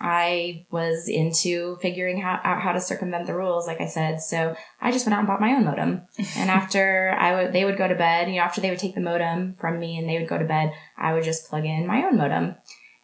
I 0.00 0.66
was 0.70 1.08
into 1.08 1.76
figuring 1.82 2.20
how, 2.20 2.40
out 2.42 2.62
how 2.62 2.72
to 2.72 2.80
circumvent 2.80 3.26
the 3.26 3.34
rules, 3.34 3.66
like 3.66 3.80
I 3.80 3.86
said. 3.86 4.20
So 4.20 4.56
I 4.80 4.92
just 4.92 5.04
went 5.06 5.14
out 5.14 5.20
and 5.20 5.28
bought 5.28 5.40
my 5.40 5.52
own 5.52 5.64
modem. 5.64 6.02
and 6.36 6.50
after 6.50 7.14
I 7.18 7.34
would, 7.34 7.52
they 7.52 7.64
would 7.64 7.76
go 7.76 7.88
to 7.88 7.94
bed, 7.94 8.28
you 8.28 8.36
know, 8.36 8.42
after 8.42 8.60
they 8.60 8.70
would 8.70 8.78
take 8.78 8.94
the 8.94 9.00
modem 9.00 9.56
from 9.58 9.78
me 9.78 9.98
and 9.98 10.08
they 10.08 10.18
would 10.18 10.28
go 10.28 10.38
to 10.38 10.44
bed, 10.44 10.72
I 10.96 11.12
would 11.12 11.24
just 11.24 11.48
plug 11.48 11.66
in 11.66 11.86
my 11.86 12.04
own 12.04 12.16
modem. 12.16 12.56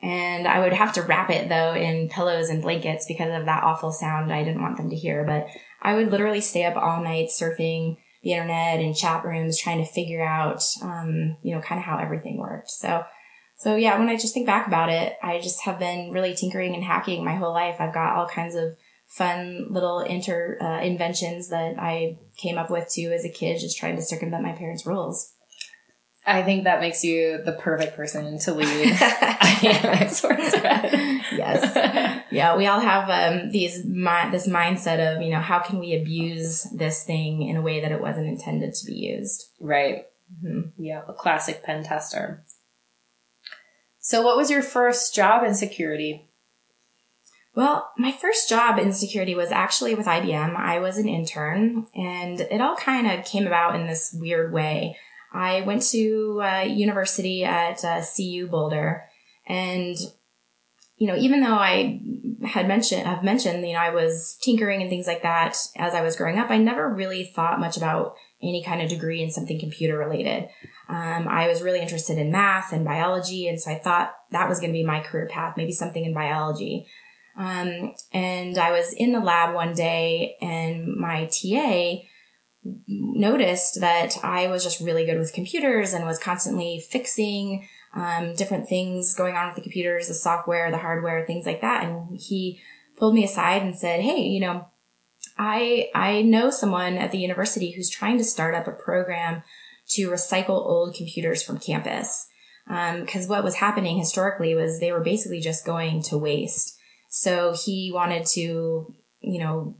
And 0.03 0.47
I 0.47 0.61
would 0.61 0.73
have 0.73 0.93
to 0.95 1.03
wrap 1.03 1.31
it 1.31 1.49
though 1.49 1.75
in 1.75 2.09
pillows 2.09 2.49
and 2.49 2.63
blankets 2.63 3.07
because 3.07 3.39
of 3.39 3.47
that 3.47 3.65
awful 3.65 3.93
sound 3.93 4.33
I 4.33 4.45
didn't 4.45 4.63
want 4.63 4.77
them 4.77 4.91
to 4.91 4.97
hear. 4.97 5.25
But 5.25 5.49
I 5.83 5.95
would 5.95 6.11
literally 6.11 6.41
stay 6.41 6.65
up 6.65 6.77
all 6.77 7.03
night 7.03 7.29
surfing 7.29 7.97
the 8.23 8.33
internet 8.33 8.81
and 8.81 8.97
chat 8.97 9.25
rooms 9.25 9.59
trying 9.59 9.79
to 9.79 9.91
figure 9.91 10.25
out, 10.25 10.63
um, 10.83 11.37
you 11.43 11.55
know, 11.55 11.61
kind 11.61 11.79
of 11.79 11.85
how 11.85 11.99
everything 11.99 12.39
worked. 12.39 12.71
So, 12.71 13.05
so 13.59 13.75
yeah, 13.77 13.99
when 13.99 14.09
I 14.09 14.17
just 14.17 14.35
think 14.35 14.47
back 14.47 14.67
about 14.67 14.91
it, 14.91 15.17
I 15.23 15.41
just 15.41 15.63
have 15.63 15.79
been 15.79 16.11
really 16.11 16.35
tinkering 16.35 16.75
and 16.75 16.85
hacking 16.85 17.25
my 17.25 17.35
whole 17.35 17.53
life. 17.53 17.77
I've 17.81 17.95
got 17.95 18.17
all 18.17 18.29
kinds 18.29 18.55
of 18.55 18.77
fun 19.07 19.69
little 19.71 20.01
inter 20.01 20.59
uh, 20.61 20.81
inventions 20.83 21.49
that 21.49 21.77
I 21.79 22.19
came 22.37 22.59
up 22.59 22.71
with 22.71 22.91
too 22.91 23.13
as 23.15 23.25
a 23.25 23.31
kid, 23.31 23.61
just 23.61 23.79
trying 23.79 23.97
to 23.97 24.03
circumvent 24.03 24.43
my 24.43 24.53
parents' 24.53 24.85
rules. 24.85 25.33
I 26.27 26.43
think 26.43 26.65
that 26.65 26.81
makes 26.81 27.05
you 27.05 27.41
the 27.45 27.53
perfect 27.53 27.97
person 27.97 28.39
to 28.41 28.53
lead 28.53 28.95
IMX 28.95 30.25
yes, 31.33 32.25
yeah, 32.33 32.57
we 32.57 32.67
all 32.67 32.81
have 32.81 33.09
um, 33.09 33.51
these 33.53 33.85
mi- 33.85 34.31
this 34.33 34.49
mindset 34.49 34.99
of 34.99 35.23
you 35.23 35.31
know 35.31 35.41
how 35.41 35.61
can 35.61 35.79
we 35.79 35.95
abuse 35.95 36.65
this 36.75 37.05
thing 37.05 37.43
in 37.43 37.57
a 37.57 37.63
way 37.63 37.81
that 37.81 37.93
it 37.93 38.01
wasn't 38.01 38.27
intended 38.27 38.75
to 38.75 38.87
be 38.87 38.95
used. 38.95 39.51
Right. 39.61 40.07
Mm-hmm. 40.45 40.83
Yeah, 40.83 41.03
a 41.07 41.13
classic 41.13 41.63
pen 41.63 41.85
tester. 41.85 42.43
So, 44.07 44.23
what 44.23 44.37
was 44.37 44.53
your 44.53 44.63
first 44.63 45.17
job 45.17 45.43
in 45.43 45.53
security? 45.53 46.29
Well, 47.57 47.91
my 47.99 48.13
first 48.13 48.49
job 48.49 48.79
in 48.79 48.93
security 48.93 49.35
was 49.35 49.51
actually 49.51 49.97
with 49.97 50.07
IBM. 50.07 50.55
I 50.55 50.79
was 50.79 50.97
an 50.97 51.09
intern, 51.09 51.89
and 51.93 52.41
it 52.41 52.61
all 52.61 52.77
kind 52.77 53.11
of 53.11 53.25
came 53.25 53.49
about 53.49 53.75
in 53.75 53.89
this 53.89 54.15
weird 54.17 54.53
way. 54.53 54.97
I 55.33 55.63
went 55.63 55.83
to 55.91 56.41
uh, 56.41 56.61
university 56.61 57.43
at 57.43 57.85
uh, 57.85 58.01
CU 58.01 58.47
Boulder, 58.47 59.03
and 59.45 59.97
you 60.99 61.09
know, 61.09 61.17
even 61.17 61.41
though 61.41 61.57
I 61.57 62.01
had 62.45 62.69
mentioned, 62.69 63.09
have 63.09 63.25
mentioned, 63.25 63.67
you 63.67 63.73
know, 63.73 63.81
I 63.81 63.91
was 63.91 64.39
tinkering 64.41 64.83
and 64.83 64.89
things 64.89 65.09
like 65.09 65.23
that 65.23 65.59
as 65.77 65.95
I 65.95 66.03
was 66.03 66.15
growing 66.15 66.39
up, 66.39 66.51
I 66.51 66.59
never 66.59 66.89
really 66.89 67.25
thought 67.25 67.59
much 67.59 67.77
about 67.77 68.15
any 68.43 68.63
kind 68.63 68.83
of 68.83 68.89
degree 68.89 69.23
in 69.23 69.31
something 69.31 69.59
computer 69.59 69.97
related. 69.97 70.49
Um, 70.89 71.27
I 71.29 71.49
was 71.49 71.63
really 71.63 71.81
interested 71.81 72.19
in 72.19 72.31
math 72.31 72.73
and 72.73 72.85
biology, 72.85 73.49
and 73.49 73.61
so 73.61 73.71
I 73.71 73.79
thought 73.79 74.15
that 74.31 74.49
was 74.49 74.61
going 74.61 74.71
to 74.71 74.79
be 74.79 74.85
my 74.85 75.01
career 75.01 75.27
path, 75.27 75.57
maybe 75.57 75.73
something 75.73 76.05
in 76.05 76.15
biology. 76.15 76.87
Um, 77.39 77.95
and 78.13 78.57
I 78.59 78.73
was 78.73 78.93
in 78.93 79.13
the 79.13 79.21
lab 79.21 79.55
one 79.55 79.75
day, 79.75 80.37
and 80.41 80.97
my 80.97 81.27
TA 81.27 82.03
noticed 82.89 83.81
that 83.81 84.19
I 84.23 84.49
was 84.49 84.65
just 84.65 84.81
really 84.81 85.07
good 85.07 85.19
with 85.19 85.33
computers 85.33 85.93
and 85.93 86.05
was 86.05 86.19
constantly 86.19 86.85
fixing 86.91 87.69
um, 87.95 88.35
different 88.35 88.69
things 88.69 89.15
going 89.15 89.37
on 89.37 89.47
with 89.47 89.57
the 89.57 89.63
computers, 89.63 90.09
the 90.09 90.15
software, 90.15 90.71
the 90.71 90.79
hardware, 90.79 91.25
things 91.25 91.47
like 91.47 91.61
that. 91.61 91.85
And 91.85 92.19
he 92.19 92.61
pulled 92.97 93.15
me 93.15 93.25
aside 93.25 93.63
and 93.63 93.79
said, 93.79 94.01
"Hey, 94.01 94.21
you 94.23 94.41
know, 94.41 94.67
I 95.39 95.89
I 95.95 96.23
know 96.23 96.51
someone 96.51 96.97
at 96.97 97.13
the 97.13 97.19
university 97.19 97.73
who's 97.73 97.91
trying 97.91 98.19
to 98.19 98.25
start 98.25 98.55
up 98.55 98.67
a 98.67 98.73
program 98.73 99.43
to 99.91 100.11
recycle 100.11 100.67
old 100.67 100.95
computers 100.95 101.43
from 101.43 101.59
campus." 101.59 102.27
Because 102.67 103.25
um, 103.25 103.29
what 103.29 103.45
was 103.45 103.57
happening 103.57 103.97
historically 103.97 104.55
was 104.55 104.81
they 104.81 104.91
were 104.91 105.05
basically 105.05 105.41
just 105.41 105.65
going 105.65 106.03
to 106.05 106.19
waste. 106.19 106.77
So 107.09 107.55
he 107.65 107.93
wanted 107.95 108.27
to, 108.35 108.93
you 109.21 109.39
know, 109.39 109.77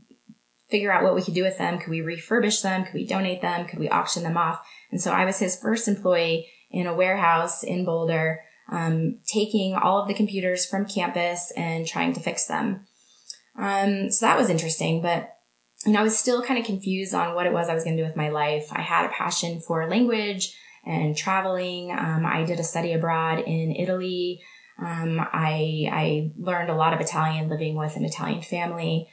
figure 0.69 0.91
out 0.91 1.03
what 1.03 1.13
we 1.13 1.21
could 1.21 1.33
do 1.33 1.43
with 1.43 1.57
them. 1.57 1.79
Could 1.79 1.89
we 1.89 1.99
refurbish 1.99 2.61
them? 2.61 2.85
Could 2.85 2.93
we 2.93 3.05
donate 3.05 3.41
them? 3.41 3.67
Could 3.67 3.79
we 3.79 3.89
auction 3.89 4.23
them 4.23 4.37
off? 4.37 4.65
And 4.91 5.01
so 5.01 5.11
I 5.11 5.25
was 5.25 5.39
his 5.39 5.59
first 5.59 5.87
employee 5.87 6.47
in 6.71 6.87
a 6.87 6.93
warehouse 6.93 7.63
in 7.63 7.85
Boulder, 7.85 8.41
um, 8.69 9.19
taking 9.25 9.75
all 9.75 10.01
of 10.01 10.07
the 10.07 10.13
computers 10.13 10.65
from 10.65 10.85
campus 10.85 11.51
and 11.55 11.85
trying 11.85 12.13
to 12.13 12.19
fix 12.19 12.47
them. 12.47 12.85
Um, 13.57 14.11
so 14.11 14.25
that 14.25 14.37
was 14.37 14.49
interesting, 14.49 15.01
but 15.01 15.36
know, 15.93 15.99
I 15.99 16.03
was 16.03 16.17
still 16.17 16.43
kind 16.43 16.59
of 16.59 16.65
confused 16.65 17.13
on 17.13 17.35
what 17.35 17.45
it 17.45 17.53
was 17.53 17.69
I 17.69 17.73
was 17.73 17.83
going 17.83 17.95
to 17.97 18.03
do 18.03 18.07
with 18.07 18.17
my 18.17 18.29
life. 18.29 18.67
I 18.71 18.81
had 18.81 19.05
a 19.05 19.09
passion 19.09 19.59
for 19.59 19.87
language 19.89 20.55
and 20.85 21.15
traveling. 21.15 21.91
Um, 21.91 22.25
I 22.25 22.43
did 22.43 22.59
a 22.59 22.63
study 22.63 22.93
abroad 22.93 23.39
in 23.39 23.75
Italy. 23.75 24.41
Um, 24.79 25.19
I, 25.19 25.89
I 25.91 26.31
learned 26.37 26.69
a 26.69 26.75
lot 26.75 26.93
of 26.93 27.01
Italian 27.01 27.49
living 27.49 27.75
with 27.75 27.95
an 27.95 28.05
Italian 28.05 28.41
family. 28.41 29.07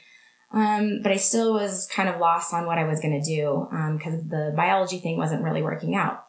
Um, 0.51 1.01
but 1.01 1.11
I 1.11 1.17
still 1.17 1.53
was 1.53 1.87
kind 1.87 2.07
of 2.07 2.19
lost 2.19 2.53
on 2.53 2.65
what 2.65 2.77
I 2.77 2.85
was 2.85 3.01
going 3.01 3.21
to 3.21 3.25
do 3.25 3.67
because 3.93 4.13
um, 4.13 4.29
the 4.29 4.53
biology 4.55 4.99
thing 4.99 5.17
wasn't 5.17 5.43
really 5.43 5.61
working 5.61 5.95
out. 5.95 6.25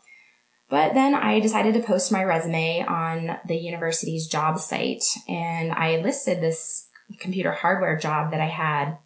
But 0.69 0.95
then 0.95 1.15
I 1.15 1.39
decided 1.39 1.75
to 1.75 1.83
post 1.83 2.11
my 2.11 2.25
resume 2.25 2.85
on 2.89 3.39
the 3.47 3.57
university's 3.57 4.27
job 4.27 4.59
site 4.59 5.05
and 5.29 5.73
I 5.73 5.99
listed 5.99 6.41
this 6.41 6.89
computer 7.21 7.53
hardware 7.53 7.97
job 7.97 8.33
that 8.33 8.41
I 8.41 8.49
had 8.49 8.99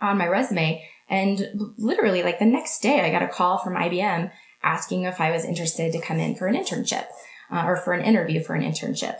on 0.00 0.18
my 0.18 0.26
resume. 0.26 0.84
And 1.08 1.72
literally 1.78 2.22
like 2.22 2.38
the 2.38 2.46
next 2.46 2.80
day 2.80 3.00
I 3.00 3.10
got 3.10 3.22
a 3.22 3.28
call 3.28 3.58
from 3.58 3.74
IBM 3.74 4.30
asking 4.62 5.04
if 5.04 5.20
I 5.20 5.30
was 5.30 5.44
interested 5.44 5.92
to 5.92 6.00
come 6.00 6.18
in 6.18 6.34
for 6.34 6.46
an 6.46 6.56
internship 6.56 7.06
uh, 7.52 7.64
or 7.64 7.76
for 7.76 7.92
an 7.92 8.04
interview 8.04 8.42
for 8.42 8.54
an 8.54 8.62
internship. 8.62 9.18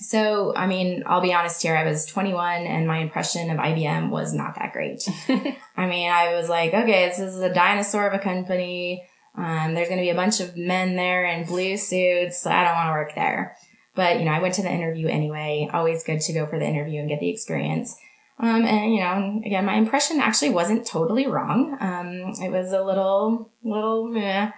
So, 0.00 0.54
I 0.54 0.66
mean, 0.66 1.02
I'll 1.06 1.20
be 1.20 1.34
honest 1.34 1.62
here. 1.62 1.76
I 1.76 1.84
was 1.84 2.06
21 2.06 2.66
and 2.66 2.86
my 2.86 2.98
impression 2.98 3.50
of 3.50 3.58
IBM 3.58 4.10
was 4.10 4.32
not 4.32 4.54
that 4.56 4.72
great. 4.72 5.02
I 5.76 5.86
mean, 5.86 6.10
I 6.10 6.34
was 6.34 6.48
like, 6.48 6.72
okay, 6.72 7.08
this 7.08 7.18
is 7.18 7.40
a 7.40 7.52
dinosaur 7.52 8.06
of 8.06 8.14
a 8.14 8.22
company. 8.22 9.04
Um, 9.36 9.74
there's 9.74 9.88
going 9.88 9.98
to 9.98 10.04
be 10.04 10.10
a 10.10 10.14
bunch 10.14 10.40
of 10.40 10.56
men 10.56 10.94
there 10.94 11.24
in 11.24 11.46
blue 11.46 11.76
suits. 11.76 12.46
I 12.46 12.64
don't 12.64 12.74
want 12.74 12.88
to 12.88 12.92
work 12.92 13.14
there. 13.14 13.56
But, 13.96 14.20
you 14.20 14.24
know, 14.24 14.30
I 14.30 14.40
went 14.40 14.54
to 14.54 14.62
the 14.62 14.70
interview 14.70 15.08
anyway. 15.08 15.68
Always 15.72 16.04
good 16.04 16.20
to 16.20 16.32
go 16.32 16.46
for 16.46 16.58
the 16.58 16.66
interview 16.66 17.00
and 17.00 17.08
get 17.08 17.18
the 17.18 17.30
experience. 17.30 17.96
Um, 18.40 18.64
and 18.64 18.94
you 18.94 19.00
know, 19.00 19.42
again, 19.44 19.64
my 19.64 19.74
impression 19.74 20.20
actually 20.20 20.50
wasn't 20.50 20.86
totally 20.86 21.26
wrong. 21.26 21.76
Um, 21.80 22.32
it 22.40 22.52
was 22.52 22.72
a 22.72 22.82
little, 22.82 23.50
little, 23.62 24.14
yeah. 24.14 24.52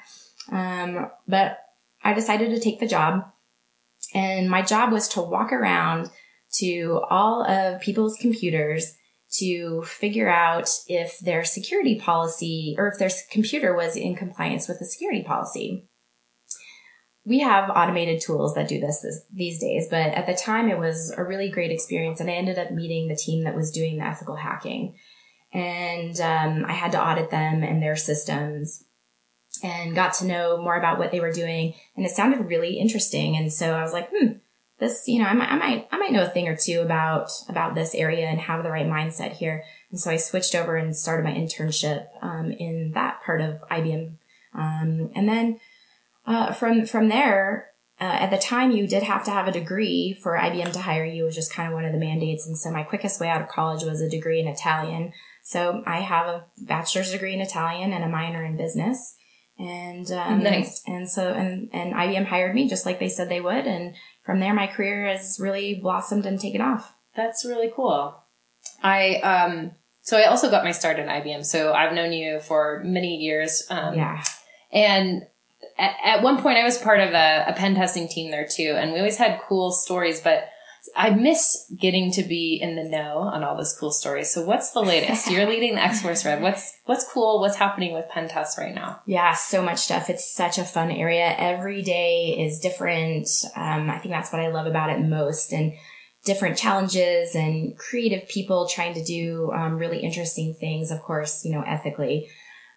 Um, 0.50 1.10
but 1.26 1.58
I 2.02 2.12
decided 2.12 2.50
to 2.50 2.60
take 2.60 2.80
the 2.80 2.86
job. 2.86 3.24
And 4.14 4.50
my 4.50 4.62
job 4.62 4.92
was 4.92 5.08
to 5.10 5.22
walk 5.22 5.52
around 5.52 6.10
to 6.54 7.00
all 7.08 7.44
of 7.48 7.80
people's 7.80 8.16
computers 8.20 8.96
to 9.38 9.82
figure 9.82 10.28
out 10.28 10.68
if 10.88 11.20
their 11.20 11.44
security 11.44 11.98
policy 11.98 12.74
or 12.76 12.88
if 12.88 12.98
their 12.98 13.10
computer 13.30 13.74
was 13.74 13.96
in 13.96 14.16
compliance 14.16 14.66
with 14.68 14.80
the 14.80 14.84
security 14.84 15.22
policy. 15.22 15.88
We 17.24 17.40
have 17.40 17.70
automated 17.70 18.22
tools 18.22 18.54
that 18.54 18.68
do 18.68 18.80
this, 18.80 19.00
this, 19.02 19.24
these 19.32 19.60
days, 19.60 19.88
but 19.90 20.12
at 20.12 20.26
the 20.26 20.34
time 20.34 20.68
it 20.68 20.78
was 20.78 21.12
a 21.16 21.24
really 21.24 21.50
great 21.50 21.70
experience 21.70 22.20
and 22.20 22.30
I 22.30 22.34
ended 22.34 22.58
up 22.58 22.70
meeting 22.70 23.08
the 23.08 23.16
team 23.16 23.44
that 23.44 23.54
was 23.54 23.70
doing 23.70 23.98
the 23.98 24.06
ethical 24.06 24.36
hacking. 24.36 24.96
And 25.52 26.18
um, 26.20 26.64
I 26.66 26.72
had 26.72 26.92
to 26.92 27.02
audit 27.02 27.30
them 27.30 27.62
and 27.62 27.82
their 27.82 27.96
systems 27.96 28.84
and 29.62 29.94
got 29.94 30.14
to 30.14 30.26
know 30.26 30.62
more 30.62 30.76
about 30.76 30.98
what 30.98 31.10
they 31.10 31.20
were 31.20 31.32
doing. 31.32 31.74
And 31.96 32.06
it 32.06 32.12
sounded 32.12 32.46
really 32.46 32.78
interesting. 32.78 33.36
And 33.36 33.52
so 33.52 33.74
I 33.74 33.82
was 33.82 33.92
like, 33.92 34.10
hmm, 34.14 34.32
this, 34.78 35.06
you 35.06 35.20
know, 35.20 35.26
I 35.26 35.34
might, 35.34 35.50
I 35.50 35.56
might, 35.56 35.88
I 35.92 35.98
might 35.98 36.12
know 36.12 36.24
a 36.24 36.28
thing 36.28 36.48
or 36.48 36.56
two 36.56 36.80
about, 36.80 37.30
about 37.48 37.74
this 37.74 37.94
area 37.94 38.26
and 38.26 38.40
have 38.40 38.62
the 38.62 38.70
right 38.70 38.86
mindset 38.86 39.32
here. 39.32 39.64
And 39.90 40.00
so 40.00 40.10
I 40.10 40.16
switched 40.16 40.54
over 40.54 40.76
and 40.76 40.96
started 40.96 41.24
my 41.24 41.32
internship, 41.32 42.06
um, 42.22 42.52
in 42.52 42.92
that 42.92 43.22
part 43.24 43.40
of 43.40 43.60
IBM. 43.70 44.14
Um, 44.54 45.10
and 45.14 45.28
then, 45.28 45.60
uh, 46.30 46.52
from, 46.52 46.86
from 46.86 47.08
there, 47.08 47.70
uh, 48.00 48.04
at 48.04 48.30
the 48.30 48.38
time 48.38 48.70
you 48.70 48.86
did 48.86 49.02
have 49.02 49.24
to 49.24 49.30
have 49.30 49.46
a 49.46 49.52
degree 49.52 50.18
for 50.22 50.38
IBM 50.38 50.72
to 50.72 50.80
hire 50.80 51.04
you. 51.04 51.24
Was 51.24 51.34
just 51.34 51.52
kind 51.52 51.68
of 51.68 51.74
one 51.74 51.84
of 51.84 51.92
the 51.92 51.98
mandates. 51.98 52.46
And 52.46 52.56
so 52.56 52.70
my 52.70 52.82
quickest 52.82 53.20
way 53.20 53.28
out 53.28 53.42
of 53.42 53.48
college 53.48 53.84
was 53.84 54.00
a 54.00 54.08
degree 54.08 54.40
in 54.40 54.48
Italian. 54.48 55.12
So 55.42 55.82
I 55.86 56.00
have 56.00 56.26
a 56.26 56.46
bachelor's 56.58 57.12
degree 57.12 57.34
in 57.34 57.40
Italian 57.40 57.92
and 57.92 58.04
a 58.04 58.08
minor 58.08 58.44
in 58.44 58.56
business. 58.56 59.16
And, 59.58 60.10
um, 60.12 60.42
nice. 60.42 60.82
and 60.86 61.10
so, 61.10 61.34
and, 61.34 61.68
and 61.74 61.92
IBM 61.92 62.24
hired 62.24 62.54
me 62.54 62.68
just 62.68 62.86
like 62.86 62.98
they 62.98 63.10
said 63.10 63.28
they 63.28 63.42
would. 63.42 63.66
And 63.66 63.94
from 64.24 64.40
there, 64.40 64.54
my 64.54 64.66
career 64.66 65.06
has 65.06 65.38
really 65.38 65.74
blossomed 65.74 66.24
and 66.24 66.40
taken 66.40 66.62
off. 66.62 66.94
That's 67.14 67.44
really 67.44 67.70
cool. 67.74 68.16
I, 68.82 69.16
um, 69.16 69.72
so 70.00 70.16
I 70.16 70.24
also 70.24 70.50
got 70.50 70.64
my 70.64 70.72
start 70.72 70.98
at 70.98 71.08
IBM. 71.08 71.44
So 71.44 71.74
I've 71.74 71.92
known 71.92 72.12
you 72.12 72.40
for 72.40 72.80
many 72.84 73.16
years. 73.16 73.66
Um, 73.68 73.94
yeah. 73.94 74.22
And 74.72 75.22
at, 75.78 75.94
at, 76.04 76.22
one 76.22 76.40
point 76.40 76.58
I 76.58 76.64
was 76.64 76.78
part 76.78 77.00
of 77.00 77.10
a, 77.10 77.44
a 77.48 77.54
pen 77.54 77.74
testing 77.74 78.08
team 78.08 78.30
there 78.30 78.46
too. 78.46 78.74
And 78.76 78.92
we 78.92 78.98
always 78.98 79.18
had 79.18 79.40
cool 79.40 79.72
stories, 79.72 80.20
but 80.20 80.48
I 80.96 81.10
miss 81.10 81.70
getting 81.78 82.10
to 82.12 82.22
be 82.22 82.58
in 82.60 82.76
the 82.76 82.84
know 82.84 83.18
on 83.18 83.44
all 83.44 83.56
those 83.56 83.76
cool 83.78 83.90
stories. 83.90 84.32
So 84.32 84.44
what's 84.44 84.72
the 84.72 84.80
latest? 84.80 85.30
You're 85.30 85.46
leading 85.46 85.74
the 85.74 85.82
X 85.82 86.00
Force 86.02 86.24
Red. 86.24 86.42
What's 86.42 86.78
what's 86.86 87.10
cool? 87.10 87.40
What's 87.40 87.56
happening 87.56 87.92
with 87.92 88.08
pen 88.08 88.28
tests 88.28 88.58
right 88.58 88.74
now? 88.74 89.00
Yeah, 89.06 89.34
so 89.34 89.62
much 89.62 89.78
stuff. 89.78 90.08
It's 90.08 90.32
such 90.32 90.58
a 90.58 90.64
fun 90.64 90.90
area. 90.90 91.34
Every 91.36 91.82
day 91.82 92.36
is 92.38 92.60
different. 92.60 93.28
Um, 93.54 93.90
I 93.90 93.98
think 93.98 94.14
that's 94.14 94.32
what 94.32 94.40
I 94.40 94.48
love 94.48 94.66
about 94.66 94.90
it 94.90 95.00
most. 95.00 95.52
And 95.52 95.74
different 96.24 96.58
challenges 96.58 97.34
and 97.34 97.76
creative 97.78 98.28
people 98.28 98.68
trying 98.68 98.94
to 98.94 99.02
do 99.02 99.50
um, 99.52 99.76
really 99.76 99.98
interesting 99.98 100.54
things. 100.54 100.90
Of 100.90 101.00
course, 101.02 101.44
you 101.44 101.52
know, 101.52 101.62
ethically. 101.62 102.28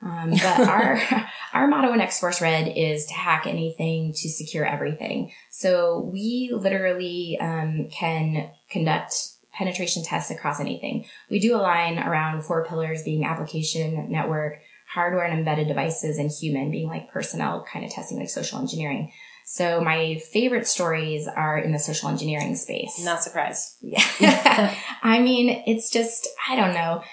Um, 0.03 0.31
but 0.31 0.67
our 0.67 0.99
our 1.53 1.67
motto 1.67 1.93
in 1.93 2.01
X 2.01 2.19
Force 2.19 2.41
Red 2.41 2.73
is 2.75 3.05
to 3.07 3.13
hack 3.13 3.47
anything 3.47 4.13
to 4.13 4.29
secure 4.29 4.65
everything. 4.65 5.31
So 5.49 6.09
we 6.11 6.51
literally 6.53 7.37
um, 7.39 7.87
can 7.89 8.51
conduct 8.69 9.13
penetration 9.53 10.03
tests 10.03 10.31
across 10.31 10.59
anything. 10.59 11.05
We 11.29 11.39
do 11.39 11.55
align 11.55 11.99
around 11.99 12.43
four 12.43 12.65
pillars 12.65 13.03
being 13.03 13.23
application, 13.23 14.11
network, 14.11 14.59
hardware 14.91 15.25
and 15.25 15.37
embedded 15.37 15.67
devices, 15.67 16.17
and 16.17 16.29
human 16.29 16.71
being 16.71 16.87
like 16.87 17.11
personnel 17.11 17.65
kind 17.71 17.85
of 17.85 17.91
testing, 17.91 18.17
like 18.17 18.29
social 18.29 18.59
engineering. 18.59 19.11
So 19.45 19.81
my 19.81 20.21
favorite 20.31 20.67
stories 20.67 21.27
are 21.27 21.57
in 21.57 21.71
the 21.71 21.79
social 21.79 22.09
engineering 22.09 22.55
space. 22.55 23.03
Not 23.03 23.21
surprised. 23.21 23.75
Yeah. 23.81 24.73
I 25.03 25.19
mean, 25.19 25.63
it's 25.67 25.91
just, 25.91 26.27
I 26.49 26.55
don't 26.55 26.73
know 26.73 27.03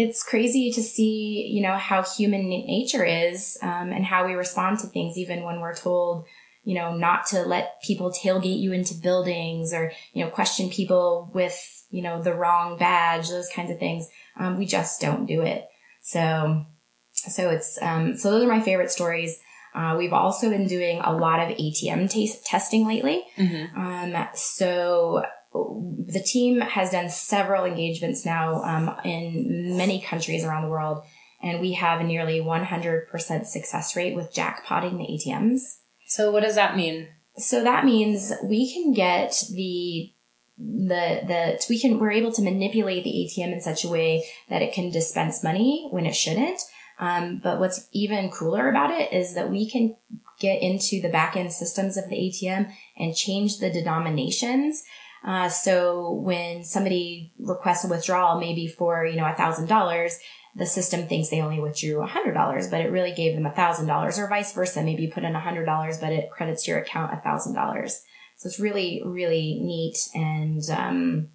it's 0.00 0.22
crazy 0.22 0.72
to 0.72 0.82
see, 0.82 1.46
you 1.52 1.62
know, 1.62 1.76
how 1.76 2.02
human 2.02 2.48
nature 2.48 3.04
is 3.04 3.58
um, 3.62 3.92
and 3.92 4.04
how 4.04 4.26
we 4.26 4.32
respond 4.32 4.78
to 4.78 4.86
things, 4.86 5.18
even 5.18 5.44
when 5.44 5.60
we're 5.60 5.74
told, 5.74 6.24
you 6.64 6.74
know, 6.74 6.96
not 6.96 7.26
to 7.26 7.42
let 7.42 7.82
people 7.82 8.10
tailgate 8.10 8.58
you 8.58 8.72
into 8.72 8.94
buildings 8.94 9.74
or, 9.74 9.92
you 10.14 10.24
know, 10.24 10.30
question 10.30 10.70
people 10.70 11.30
with, 11.34 11.54
you 11.90 12.02
know, 12.02 12.22
the 12.22 12.34
wrong 12.34 12.78
badge, 12.78 13.28
those 13.28 13.50
kinds 13.50 13.70
of 13.70 13.78
things. 13.78 14.08
Um, 14.38 14.58
we 14.58 14.64
just 14.64 15.02
don't 15.02 15.26
do 15.26 15.42
it. 15.42 15.66
So, 16.00 16.64
so 17.12 17.50
it's, 17.50 17.78
um, 17.82 18.16
so 18.16 18.30
those 18.30 18.44
are 18.44 18.48
my 18.48 18.62
favorite 18.62 18.90
stories. 18.90 19.38
Uh, 19.74 19.96
we've 19.98 20.14
also 20.14 20.48
been 20.48 20.66
doing 20.66 21.00
a 21.04 21.12
lot 21.12 21.40
of 21.40 21.56
ATM 21.58 22.10
t- 22.10 22.32
testing 22.44 22.86
lately. 22.86 23.22
Mm-hmm. 23.36 23.78
Um, 23.78 24.28
so 24.34 25.24
the 25.52 26.22
team 26.24 26.60
has 26.60 26.90
done 26.90 27.08
several 27.08 27.64
engagements 27.64 28.24
now 28.24 28.62
um, 28.62 28.94
in 29.04 29.76
many 29.76 30.00
countries 30.00 30.44
around 30.44 30.62
the 30.62 30.68
world, 30.68 31.04
and 31.42 31.60
we 31.60 31.72
have 31.72 32.00
a 32.00 32.04
nearly 32.04 32.40
100% 32.40 33.46
success 33.46 33.96
rate 33.96 34.14
with 34.14 34.32
jackpotting 34.32 34.98
the 34.98 35.30
ATMs. 35.30 35.78
So, 36.06 36.30
what 36.30 36.42
does 36.42 36.54
that 36.54 36.76
mean? 36.76 37.08
So 37.36 37.62
that 37.64 37.84
means 37.84 38.32
we 38.44 38.72
can 38.72 38.92
get 38.92 39.42
the 39.50 40.12
the 40.58 41.22
the 41.26 41.66
we 41.70 41.80
can 41.80 41.98
we're 41.98 42.10
able 42.10 42.32
to 42.32 42.42
manipulate 42.42 43.02
the 43.04 43.10
ATM 43.10 43.52
in 43.52 43.60
such 43.62 43.84
a 43.84 43.88
way 43.88 44.26
that 44.50 44.60
it 44.60 44.74
can 44.74 44.90
dispense 44.90 45.42
money 45.42 45.88
when 45.90 46.06
it 46.06 46.14
shouldn't. 46.14 46.60
Um, 46.98 47.40
but 47.42 47.58
what's 47.60 47.88
even 47.92 48.30
cooler 48.30 48.68
about 48.68 48.90
it 48.90 49.12
is 49.12 49.34
that 49.34 49.50
we 49.50 49.70
can 49.70 49.96
get 50.38 50.60
into 50.60 51.00
the 51.00 51.08
back 51.08 51.34
end 51.34 51.52
systems 51.52 51.96
of 51.96 52.08
the 52.10 52.16
ATM 52.16 52.70
and 52.98 53.16
change 53.16 53.58
the 53.58 53.70
denominations 53.70 54.82
uh, 55.24 55.48
so 55.48 56.12
when 56.12 56.64
somebody 56.64 57.32
requests 57.38 57.84
a 57.84 57.88
withdrawal, 57.88 58.40
maybe 58.40 58.66
for, 58.66 59.04
you 59.04 59.16
know, 59.16 59.26
a 59.26 59.34
thousand 59.34 59.66
dollars, 59.66 60.18
the 60.56 60.66
system 60.66 61.06
thinks 61.06 61.28
they 61.28 61.42
only 61.42 61.60
withdrew 61.60 62.02
a 62.02 62.06
hundred 62.06 62.32
dollars, 62.32 62.68
but 62.68 62.80
it 62.80 62.90
really 62.90 63.12
gave 63.12 63.34
them 63.34 63.46
a 63.46 63.52
thousand 63.52 63.86
dollars 63.86 64.18
or 64.18 64.28
vice 64.28 64.52
versa. 64.52 64.82
Maybe 64.82 65.02
you 65.02 65.12
put 65.12 65.24
in 65.24 65.36
a 65.36 65.40
hundred 65.40 65.66
dollars, 65.66 65.98
but 65.98 66.12
it 66.12 66.30
credits 66.30 66.66
your 66.66 66.78
account 66.78 67.12
a 67.12 67.18
thousand 67.18 67.54
dollars. 67.54 68.02
So 68.36 68.48
it's 68.48 68.58
really, 68.58 69.02
really 69.04 69.60
neat 69.60 69.96
and, 70.14 70.62
um, 70.70 71.28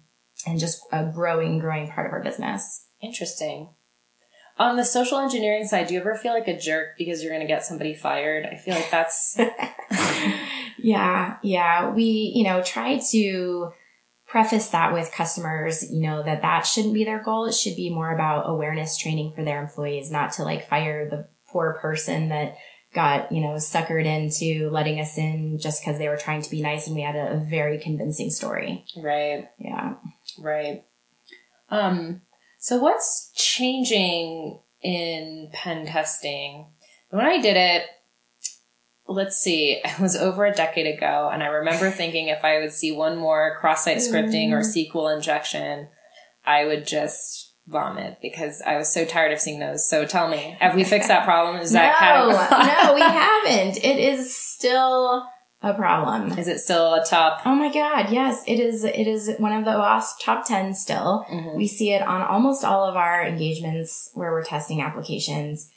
and 0.46 0.58
just 0.58 0.80
a 0.92 1.04
growing, 1.04 1.60
growing 1.60 1.88
part 1.88 2.06
of 2.06 2.12
our 2.12 2.22
business. 2.22 2.88
Interesting. 3.00 3.70
On 4.58 4.76
the 4.76 4.84
social 4.84 5.18
engineering 5.18 5.66
side, 5.66 5.86
do 5.86 5.94
you 5.94 6.00
ever 6.00 6.16
feel 6.16 6.32
like 6.32 6.48
a 6.48 6.58
jerk 6.58 6.96
because 6.98 7.22
you're 7.22 7.32
going 7.32 7.46
to 7.46 7.46
get 7.46 7.64
somebody 7.64 7.94
fired? 7.94 8.46
I 8.46 8.56
feel 8.56 8.74
like 8.74 8.90
that's. 8.90 9.38
yeah, 10.86 11.38
yeah. 11.42 11.90
We, 11.90 12.32
you 12.32 12.44
know, 12.44 12.62
try 12.62 13.00
to 13.10 13.72
preface 14.24 14.68
that 14.68 14.92
with 14.92 15.10
customers, 15.10 15.90
you 15.90 16.00
know, 16.00 16.22
that 16.22 16.42
that 16.42 16.64
shouldn't 16.64 16.94
be 16.94 17.02
their 17.02 17.20
goal. 17.20 17.46
It 17.46 17.54
should 17.56 17.74
be 17.74 17.90
more 17.90 18.14
about 18.14 18.48
awareness 18.48 18.96
training 18.96 19.32
for 19.34 19.42
their 19.42 19.60
employees, 19.60 20.12
not 20.12 20.34
to 20.34 20.44
like 20.44 20.68
fire 20.68 21.10
the 21.10 21.26
poor 21.48 21.76
person 21.80 22.28
that 22.28 22.56
got, 22.94 23.32
you 23.32 23.40
know, 23.40 23.54
suckered 23.54 24.06
into 24.06 24.70
letting 24.70 25.00
us 25.00 25.18
in 25.18 25.58
just 25.58 25.82
because 25.82 25.98
they 25.98 26.08
were 26.08 26.16
trying 26.16 26.42
to 26.42 26.50
be 26.50 26.62
nice 26.62 26.86
and 26.86 26.94
we 26.94 27.02
had 27.02 27.16
a, 27.16 27.32
a 27.32 27.44
very 27.50 27.78
convincing 27.80 28.30
story. 28.30 28.84
Right. 28.96 29.48
Yeah. 29.58 29.94
Right. 30.38 30.84
Um, 31.68 32.22
so 32.60 32.78
what's 32.78 33.32
changing 33.34 34.60
in 34.82 35.50
pen 35.52 35.86
testing? 35.86 36.66
When 37.10 37.26
I 37.26 37.40
did 37.40 37.56
it, 37.56 37.86
let's 39.08 39.36
see, 39.36 39.80
it 39.84 39.98
was 39.98 40.16
over 40.16 40.44
a 40.44 40.52
decade 40.52 40.86
ago, 40.86 41.30
and 41.32 41.42
I 41.42 41.46
remember 41.46 41.90
thinking 41.90 42.28
if 42.28 42.44
I 42.44 42.58
would 42.58 42.72
see 42.72 42.92
one 42.92 43.16
more 43.16 43.56
cross-site 43.60 43.98
scripting 43.98 44.50
or 44.50 44.60
SQL 44.60 45.14
injection, 45.14 45.88
I 46.44 46.64
would 46.64 46.86
just 46.86 47.54
vomit 47.66 48.18
because 48.22 48.62
I 48.62 48.76
was 48.76 48.92
so 48.92 49.04
tired 49.04 49.32
of 49.32 49.40
seeing 49.40 49.58
those. 49.58 49.88
So 49.88 50.04
tell 50.04 50.28
me, 50.28 50.56
have 50.60 50.74
we 50.74 50.84
fixed 50.84 51.08
that 51.08 51.24
problem? 51.24 51.56
Is 51.56 51.72
that 51.72 51.98
no, 52.00 52.28
no, 52.88 52.94
we 52.94 53.00
haven't. 53.00 53.84
It 53.84 53.98
is 53.98 54.36
still 54.36 55.26
a 55.62 55.74
problem. 55.74 56.38
Is 56.38 56.48
it 56.48 56.60
still 56.60 56.94
a 56.94 57.04
top? 57.04 57.40
Oh 57.44 57.54
my 57.54 57.72
God. 57.72 58.10
Yes, 58.10 58.44
it 58.46 58.60
is. 58.60 58.84
It 58.84 59.06
is 59.06 59.32
one 59.38 59.52
of 59.52 59.64
the 59.64 59.72
OWASP 59.72 60.20
top 60.22 60.46
10 60.46 60.74
still. 60.74 61.26
Mm-hmm. 61.30 61.56
We 61.56 61.66
see 61.66 61.92
it 61.92 62.02
on 62.02 62.22
almost 62.22 62.64
all 62.64 62.84
of 62.84 62.96
our 62.96 63.26
engagements 63.26 64.10
where 64.14 64.30
we're 64.30 64.44
testing 64.44 64.80
applications. 64.80 65.70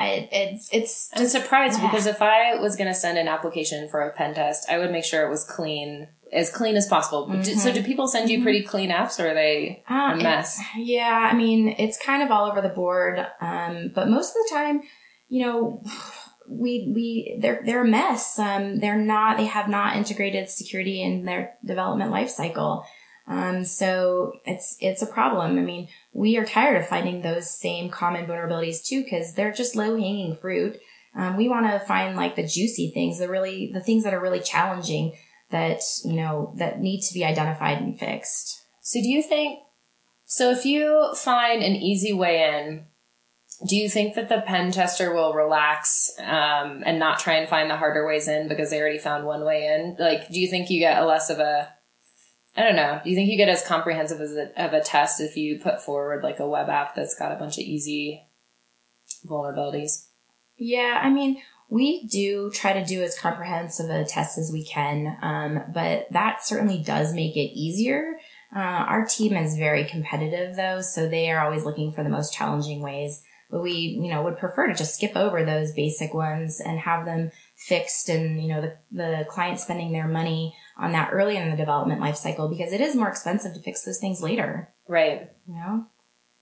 It, 0.00 0.28
it's, 0.32 0.68
it's 0.72 1.10
I'm 1.14 1.26
surprised 1.26 1.78
yeah. 1.80 1.86
because 1.90 2.06
if 2.06 2.22
I 2.22 2.54
was 2.60 2.76
going 2.76 2.88
to 2.88 2.94
send 2.94 3.18
an 3.18 3.28
application 3.28 3.88
for 3.88 4.00
a 4.00 4.12
pen 4.12 4.34
test, 4.34 4.68
I 4.70 4.78
would 4.78 4.90
make 4.92 5.04
sure 5.04 5.26
it 5.26 5.30
was 5.30 5.44
clean, 5.44 6.08
as 6.32 6.50
clean 6.50 6.76
as 6.76 6.86
possible. 6.86 7.26
Do- 7.28 7.42
So 7.54 7.72
do 7.72 7.82
people 7.82 8.06
send 8.06 8.30
you 8.30 8.42
pretty 8.42 8.62
clean 8.62 8.90
apps 8.90 9.18
or 9.22 9.30
are 9.30 9.34
they 9.34 9.82
Mm-hmm. 9.88 9.94
Uh, 9.94 10.14
a 10.14 10.18
it- 10.18 10.22
mess? 10.22 10.60
yeah, 10.76 11.28
I 11.32 11.34
mean, 11.34 11.74
it's 11.78 11.98
kind 11.98 12.22
of 12.22 12.30
all 12.30 12.50
over 12.50 12.60
the 12.60 12.68
board. 12.68 13.18
Um, 13.40 13.90
but 13.94 14.08
most 14.08 14.30
of 14.30 14.34
the 14.34 14.48
time, 14.54 14.82
you 15.28 15.44
know, 15.44 15.82
we, 16.48 16.90
we, 16.94 17.38
they're, 17.40 17.60
they're 17.64 17.84
a 17.84 17.88
mess. 17.88 18.38
Um, 18.38 18.78
they're 18.80 18.96
not, 18.96 19.36
they 19.36 19.44
have 19.46 19.68
not 19.68 19.96
integrated 19.96 20.48
security 20.48 21.02
in 21.02 21.24
their 21.24 21.54
development 21.64 22.10
life 22.10 22.30
cycle. 22.30 22.84
Um, 23.28 23.64
so 23.64 24.32
it's, 24.46 24.76
it's 24.80 25.02
a 25.02 25.06
problem. 25.06 25.58
I 25.58 25.62
mean, 25.62 25.88
we 26.14 26.38
are 26.38 26.46
tired 26.46 26.80
of 26.80 26.88
finding 26.88 27.20
those 27.20 27.50
same 27.50 27.90
common 27.90 28.26
vulnerabilities 28.26 28.82
too, 28.82 29.04
cause 29.08 29.34
they're 29.34 29.52
just 29.52 29.76
low 29.76 29.96
hanging 29.96 30.34
fruit. 30.34 30.80
Um, 31.14 31.36
we 31.36 31.48
want 31.48 31.66
to 31.66 31.78
find 31.80 32.16
like 32.16 32.36
the 32.36 32.46
juicy 32.46 32.90
things, 32.94 33.18
the 33.18 33.28
really, 33.28 33.70
the 33.72 33.80
things 33.80 34.04
that 34.04 34.14
are 34.14 34.20
really 34.20 34.40
challenging 34.40 35.14
that, 35.50 35.82
you 36.04 36.14
know, 36.14 36.54
that 36.56 36.80
need 36.80 37.02
to 37.02 37.14
be 37.14 37.24
identified 37.24 37.78
and 37.78 37.98
fixed. 37.98 38.64
So 38.80 39.00
do 39.00 39.08
you 39.08 39.22
think, 39.22 39.60
so 40.24 40.50
if 40.50 40.64
you 40.64 41.12
find 41.14 41.62
an 41.62 41.76
easy 41.76 42.12
way 42.12 42.42
in, 42.42 42.86
do 43.66 43.76
you 43.76 43.88
think 43.88 44.14
that 44.14 44.28
the 44.28 44.42
pen 44.46 44.70
tester 44.70 45.12
will 45.12 45.34
relax 45.34 46.12
um, 46.20 46.82
and 46.86 46.98
not 46.98 47.18
try 47.18 47.34
and 47.34 47.48
find 47.48 47.68
the 47.68 47.76
harder 47.76 48.06
ways 48.06 48.28
in 48.28 48.46
because 48.46 48.70
they 48.70 48.80
already 48.80 48.98
found 48.98 49.26
one 49.26 49.44
way 49.44 49.66
in? 49.66 49.96
Like, 49.98 50.28
do 50.28 50.38
you 50.38 50.48
think 50.48 50.70
you 50.70 50.78
get 50.78 51.02
a 51.02 51.06
less 51.06 51.28
of 51.28 51.40
a, 51.40 51.68
I 52.58 52.64
don't 52.64 52.74
know, 52.74 53.00
do 53.04 53.08
you 53.08 53.14
think 53.14 53.30
you 53.30 53.36
get 53.36 53.48
as 53.48 53.64
comprehensive 53.64 54.20
as 54.20 54.32
a, 54.32 54.50
of 54.60 54.72
a 54.72 54.80
test 54.82 55.20
if 55.20 55.36
you 55.36 55.60
put 55.60 55.80
forward 55.80 56.24
like 56.24 56.40
a 56.40 56.48
web 56.48 56.68
app 56.68 56.96
that's 56.96 57.16
got 57.16 57.30
a 57.30 57.36
bunch 57.36 57.56
of 57.56 57.62
easy 57.62 58.26
vulnerabilities? 59.24 60.06
Yeah, 60.56 61.00
I 61.00 61.08
mean, 61.08 61.40
we 61.70 62.08
do 62.08 62.50
try 62.50 62.72
to 62.72 62.84
do 62.84 63.00
as 63.04 63.16
comprehensive 63.16 63.88
a 63.90 64.04
test 64.04 64.38
as 64.38 64.50
we 64.52 64.64
can, 64.64 65.16
um, 65.22 65.72
but 65.72 66.08
that 66.10 66.44
certainly 66.44 66.82
does 66.82 67.14
make 67.14 67.36
it 67.36 67.56
easier. 67.56 68.18
Uh, 68.54 68.58
our 68.58 69.06
team 69.06 69.34
is 69.34 69.56
very 69.56 69.84
competitive 69.84 70.56
though, 70.56 70.80
so 70.80 71.08
they 71.08 71.30
are 71.30 71.44
always 71.44 71.64
looking 71.64 71.92
for 71.92 72.02
the 72.02 72.10
most 72.10 72.34
challenging 72.34 72.82
ways. 72.82 73.22
But 73.50 73.62
we, 73.62 73.98
you 74.02 74.10
know, 74.10 74.24
would 74.24 74.36
prefer 74.36 74.66
to 74.66 74.74
just 74.74 74.96
skip 74.96 75.16
over 75.16 75.42
those 75.44 75.72
basic 75.72 76.12
ones 76.12 76.60
and 76.60 76.78
have 76.80 77.06
them 77.06 77.30
fixed 77.56 78.10
and, 78.10 78.42
you 78.42 78.48
know, 78.48 78.60
the, 78.60 78.76
the 78.92 79.26
client 79.26 79.58
spending 79.58 79.92
their 79.92 80.08
money 80.08 80.54
on 80.78 80.92
that 80.92 81.10
early 81.12 81.36
in 81.36 81.50
the 81.50 81.56
development 81.56 82.00
life 82.00 82.16
cycle 82.16 82.48
because 82.48 82.72
it 82.72 82.80
is 82.80 82.94
more 82.94 83.08
expensive 83.08 83.54
to 83.54 83.60
fix 83.60 83.84
those 83.84 83.98
things 83.98 84.22
later, 84.22 84.72
Right. 84.86 85.30
you 85.46 85.54
know? 85.54 85.86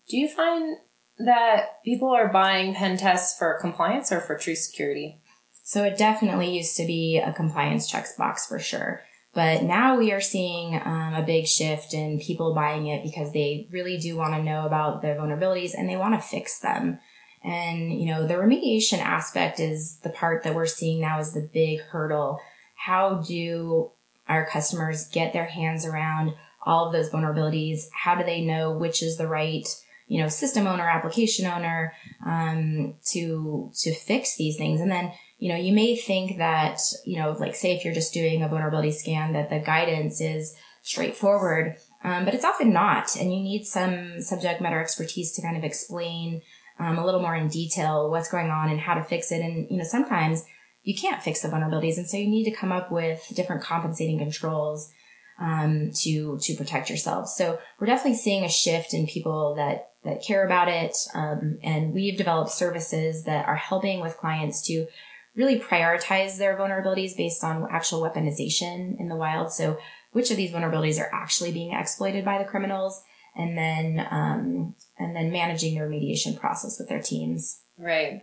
Do 0.09 0.17
you 0.17 0.29
find 0.29 0.77
that 1.19 1.83
people 1.85 2.11
are 2.11 2.29
buying 2.29 2.75
pen 2.75 2.97
tests 2.97 3.39
for 3.39 3.59
compliance 3.61 4.13
or 4.13 4.21
for 4.21 4.37
true 4.37 4.55
security? 4.55 5.21
So 5.63 5.83
it 5.85 5.99
definitely 5.99 6.57
used 6.57 6.77
to 6.77 6.87
be 6.87 7.19
a 7.19 7.33
compliance 7.33 7.91
checks 7.91 8.15
box 8.17 8.47
for 8.47 8.59
sure. 8.59 9.03
But 9.35 9.65
now 9.65 9.99
we 9.99 10.13
are 10.13 10.21
seeing 10.21 10.81
um, 10.83 11.15
a 11.15 11.25
big 11.27 11.47
shift 11.47 11.93
in 11.93 12.21
people 12.21 12.55
buying 12.55 12.87
it 12.87 13.03
because 13.03 13.33
they 13.33 13.69
really 13.71 13.99
do 13.99 14.17
want 14.17 14.35
to 14.35 14.43
know 14.43 14.65
about 14.65 15.03
their 15.03 15.17
vulnerabilities 15.17 15.73
and 15.77 15.89
they 15.89 15.97
want 15.97 16.15
to 16.15 16.27
fix 16.27 16.61
them. 16.61 17.01
And, 17.45 17.93
you 17.93 18.07
know, 18.07 18.27
the 18.27 18.35
remediation 18.35 18.99
aspect 18.99 19.61
is 19.61 19.99
the 20.03 20.11
part 20.11 20.43
that 20.45 20.55
we're 20.55 20.67
seeing 20.67 21.01
now 21.01 21.19
is 21.19 21.33
the 21.33 21.49
big 21.53 21.81
hurdle. 21.81 22.41
How 22.77 23.23
do 23.27 23.91
our 24.29 24.47
customers 24.47 25.09
get 25.09 25.33
their 25.33 25.47
hands 25.47 25.85
around 25.85 26.35
all 26.63 26.87
of 26.87 26.93
those 26.93 27.11
vulnerabilities? 27.11 27.85
How 27.93 28.15
do 28.15 28.25
they 28.25 28.43
know 28.43 28.73
which 28.73 29.03
is 29.03 29.17
the 29.17 29.29
right, 29.29 29.67
you 30.09 30.21
know, 30.21 30.29
system 30.29 30.67
owner, 30.67 30.89
application 30.89 31.47
owner, 31.47 31.95
um, 32.25 32.95
to, 33.13 33.71
to 33.83 33.95
fix 33.95 34.37
these 34.37 34.57
things? 34.57 34.81
And 34.81 34.91
then, 34.91 35.13
you 35.39 35.49
know, 35.49 35.57
you 35.57 35.73
may 35.73 35.97
think 35.97 36.39
that, 36.39 36.81
you 37.05 37.19
know, 37.19 37.33
like 37.39 37.55
say 37.55 37.75
if 37.75 37.85
you're 37.85 37.95
just 37.95 38.15
doing 38.15 38.43
a 38.43 38.49
vulnerability 38.49 38.93
scan, 38.93 39.33
that 39.35 39.51
the 39.51 39.59
guidance 39.59 40.21
is 40.21 40.57
straightforward, 40.83 41.77
um, 42.05 42.25
but 42.25 42.35
it's 42.35 42.45
often 42.45 42.73
not. 42.73 43.17
And 43.17 43.33
you 43.33 43.41
need 43.41 43.65
some 43.65 44.21
subject 44.21 44.61
matter 44.61 44.81
expertise 44.81 45.33
to 45.33 45.43
kind 45.43 45.57
of 45.57 45.65
explain 45.65 46.43
um, 46.79 46.99
a 46.99 47.05
little 47.05 47.21
more 47.21 47.35
in 47.35 47.49
detail 47.49 48.11
what's 48.11 48.31
going 48.31 48.51
on 48.51 48.71
and 48.71 48.81
how 48.81 48.95
to 48.95 49.03
fix 49.03 49.33
it. 49.33 49.41
And, 49.41 49.69
you 49.71 49.79
know, 49.79 49.85
sometimes 49.85 50.45
you 50.87 50.95
can't 50.95 51.21
fix 51.21 51.43
the 51.43 51.49
vulnerabilities. 51.49 51.99
And 51.99 52.09
so 52.09 52.17
you 52.17 52.29
need 52.29 52.45
to 52.45 52.53
come 52.53 52.71
up 52.71 52.93
with 52.93 53.27
different 53.35 53.61
compensating 53.61 54.19
controls 54.19 54.89
um, 55.41 55.91
to 56.03 56.39
to 56.41 56.55
protect 56.55 56.89
yourself. 56.89 57.29
So 57.29 57.59
we're 57.79 57.89
definitely 57.89 58.19
seeing 58.19 58.45
a 58.45 58.49
shift 58.49 58.95
in 58.95 59.07
people 59.07 59.57
that 59.57 59.91
that 60.05 60.25
care 60.25 60.47
about 60.47 60.69
it, 60.69 60.97
um, 61.15 61.59
and 61.65 61.93
we've 61.93 62.17
developed 62.17 62.53
services 62.53 63.25
that 63.25 63.47
are 63.47 63.57
helping 63.57 64.01
with 64.01 64.17
clients 64.17 64.63
to 64.69 64.87
really 65.35 65.59
prioritize 65.59 66.39
their 66.39 66.57
vulnerabilities 66.57 67.17
based 67.17 67.43
on 67.43 67.67
actual 67.69 68.01
weaponization 68.01 68.99
in 69.01 69.09
the 69.09 69.17
wild. 69.17 69.53
So 69.53 69.79
which 70.13 70.31
of 70.31 70.37
these 70.37 70.53
vulnerabilities 70.53 71.01
are 71.01 71.13
actually 71.13 71.51
being 71.53 71.73
exploited 71.73 72.25
by 72.25 72.39
the 72.39 72.49
criminals, 72.49 73.03
and 73.35 73.59
then 73.59 74.07
um, 74.09 74.77
and 74.99 75.17
then 75.17 75.33
managing 75.33 75.75
the 75.75 75.85
remediation 75.85 76.39
process 76.39 76.79
with 76.79 76.89
their 76.89 77.03
teams. 77.03 77.61
Right. 77.77 78.23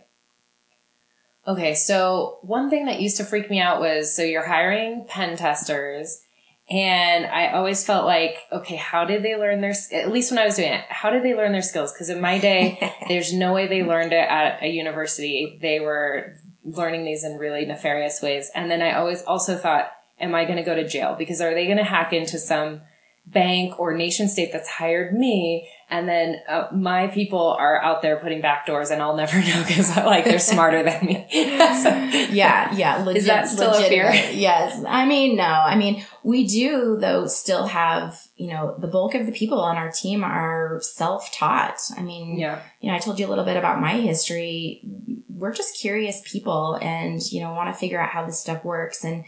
Okay, 1.46 1.74
so 1.74 2.38
one 2.40 2.70
thing 2.70 2.86
that 2.86 3.00
used 3.00 3.18
to 3.18 3.24
freak 3.24 3.50
me 3.50 3.60
out 3.60 3.80
was 3.80 4.14
so 4.14 4.22
you're 4.22 4.46
hiring 4.46 5.04
pen 5.06 5.36
testers, 5.36 6.22
and 6.70 7.26
I 7.26 7.52
always 7.52 7.84
felt 7.84 8.06
like, 8.06 8.38
okay, 8.50 8.76
how 8.76 9.04
did 9.04 9.22
they 9.22 9.36
learn 9.36 9.60
their? 9.60 9.74
At 9.92 10.10
least 10.10 10.30
when 10.30 10.38
I 10.38 10.46
was 10.46 10.56
doing 10.56 10.72
it, 10.72 10.84
how 10.88 11.10
did 11.10 11.22
they 11.22 11.34
learn 11.34 11.52
their 11.52 11.60
skills? 11.60 11.92
Because 11.92 12.08
in 12.08 12.20
my 12.20 12.38
day, 12.38 12.94
there's 13.08 13.34
no 13.34 13.52
way 13.52 13.66
they 13.66 13.82
learned 13.82 14.14
it 14.14 14.26
at 14.26 14.62
a 14.62 14.68
university. 14.68 15.58
They 15.60 15.80
were 15.80 16.36
learning 16.64 17.04
these 17.04 17.24
in 17.24 17.36
really 17.36 17.66
nefarious 17.66 18.22
ways, 18.22 18.50
and 18.54 18.70
then 18.70 18.80
I 18.80 18.94
always 18.94 19.22
also 19.22 19.56
thought, 19.56 19.92
am 20.18 20.34
I 20.34 20.46
going 20.46 20.56
to 20.56 20.62
go 20.62 20.74
to 20.74 20.88
jail? 20.88 21.14
Because 21.18 21.42
are 21.42 21.54
they 21.54 21.66
going 21.66 21.76
to 21.76 21.84
hack 21.84 22.14
into 22.14 22.38
some 22.38 22.80
bank 23.26 23.78
or 23.80 23.96
nation 23.96 24.28
state 24.28 24.50
that's 24.52 24.68
hired 24.68 25.14
me 25.14 25.68
and 25.90 26.08
then 26.08 26.40
uh, 26.48 26.68
my 26.72 27.08
people 27.08 27.56
are 27.58 27.80
out 27.80 28.02
there 28.02 28.16
putting 28.16 28.40
back 28.40 28.66
doors 28.66 28.90
and 28.90 29.02
I'll 29.02 29.16
never 29.16 29.38
know 29.40 29.64
because 29.66 29.94
like 29.96 30.24
they're 30.24 30.38
smarter 30.38 30.82
than 30.82 31.04
me. 31.04 31.26
So- 31.30 31.88
yeah, 32.32 32.74
yeah. 32.74 32.96
Legit, 33.04 33.16
Is 33.18 33.26
that 33.26 33.48
still 33.48 33.72
a 33.72 33.88
fear? 33.88 34.10
Yes. 34.32 34.82
I 34.86 35.06
mean, 35.06 35.36
no. 35.36 35.44
I 35.44 35.76
mean, 35.76 36.04
we 36.22 36.46
do 36.46 36.96
though 36.98 37.26
still 37.26 37.66
have, 37.66 38.20
you 38.36 38.48
know, 38.48 38.74
the 38.78 38.88
bulk 38.88 39.14
of 39.14 39.26
the 39.26 39.32
people 39.32 39.60
on 39.60 39.76
our 39.76 39.90
team 39.90 40.24
are 40.24 40.80
self-taught. 40.82 41.78
I 41.96 42.02
mean, 42.02 42.38
yeah. 42.38 42.60
you 42.80 42.90
know, 42.90 42.96
I 42.96 42.98
told 42.98 43.18
you 43.18 43.26
a 43.26 43.30
little 43.30 43.44
bit 43.44 43.56
about 43.56 43.80
my 43.80 43.92
history. 43.92 44.82
We're 45.28 45.52
just 45.52 45.78
curious 45.78 46.22
people 46.24 46.78
and, 46.80 47.20
you 47.30 47.40
know, 47.40 47.52
want 47.52 47.72
to 47.72 47.78
figure 47.78 48.00
out 48.00 48.10
how 48.10 48.24
this 48.24 48.40
stuff 48.40 48.64
works. 48.64 49.04
And, 49.04 49.24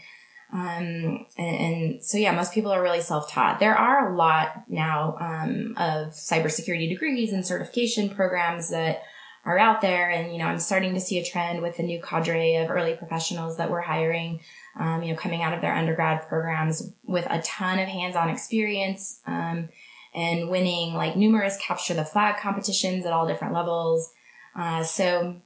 um, 0.53 1.25
and, 1.37 1.55
and 1.57 2.03
so 2.03 2.17
yeah, 2.17 2.31
most 2.31 2.53
people 2.53 2.71
are 2.71 2.81
really 2.81 3.01
self-taught. 3.01 3.59
There 3.59 3.75
are 3.75 4.13
a 4.13 4.15
lot 4.15 4.63
now, 4.69 5.17
um, 5.19 5.73
of 5.77 6.13
cybersecurity 6.13 6.87
degrees 6.89 7.33
and 7.33 7.45
certification 7.45 8.09
programs 8.09 8.69
that 8.69 9.01
are 9.45 9.57
out 9.57 9.79
there. 9.79 10.09
And, 10.09 10.33
you 10.33 10.39
know, 10.39 10.45
I'm 10.45 10.59
starting 10.59 10.93
to 10.93 10.99
see 10.99 11.19
a 11.19 11.23
trend 11.23 11.61
with 11.61 11.77
the 11.77 11.83
new 11.83 12.01
cadre 12.01 12.55
of 12.55 12.69
early 12.69 12.95
professionals 12.95 13.55
that 13.57 13.71
we're 13.71 13.81
hiring, 13.81 14.41
um, 14.77 15.03
you 15.03 15.13
know, 15.13 15.19
coming 15.19 15.41
out 15.41 15.53
of 15.53 15.61
their 15.61 15.73
undergrad 15.73 16.27
programs 16.27 16.91
with 17.05 17.25
a 17.29 17.41
ton 17.41 17.79
of 17.79 17.87
hands-on 17.87 18.29
experience, 18.29 19.21
um, 19.25 19.69
and 20.13 20.49
winning 20.49 20.95
like 20.95 21.15
numerous 21.15 21.57
capture 21.65 21.93
the 21.93 22.03
flag 22.03 22.41
competitions 22.41 23.05
at 23.05 23.13
all 23.13 23.27
different 23.27 23.53
levels. 23.53 24.11
Uh, 24.53 24.83
so, 24.83 25.37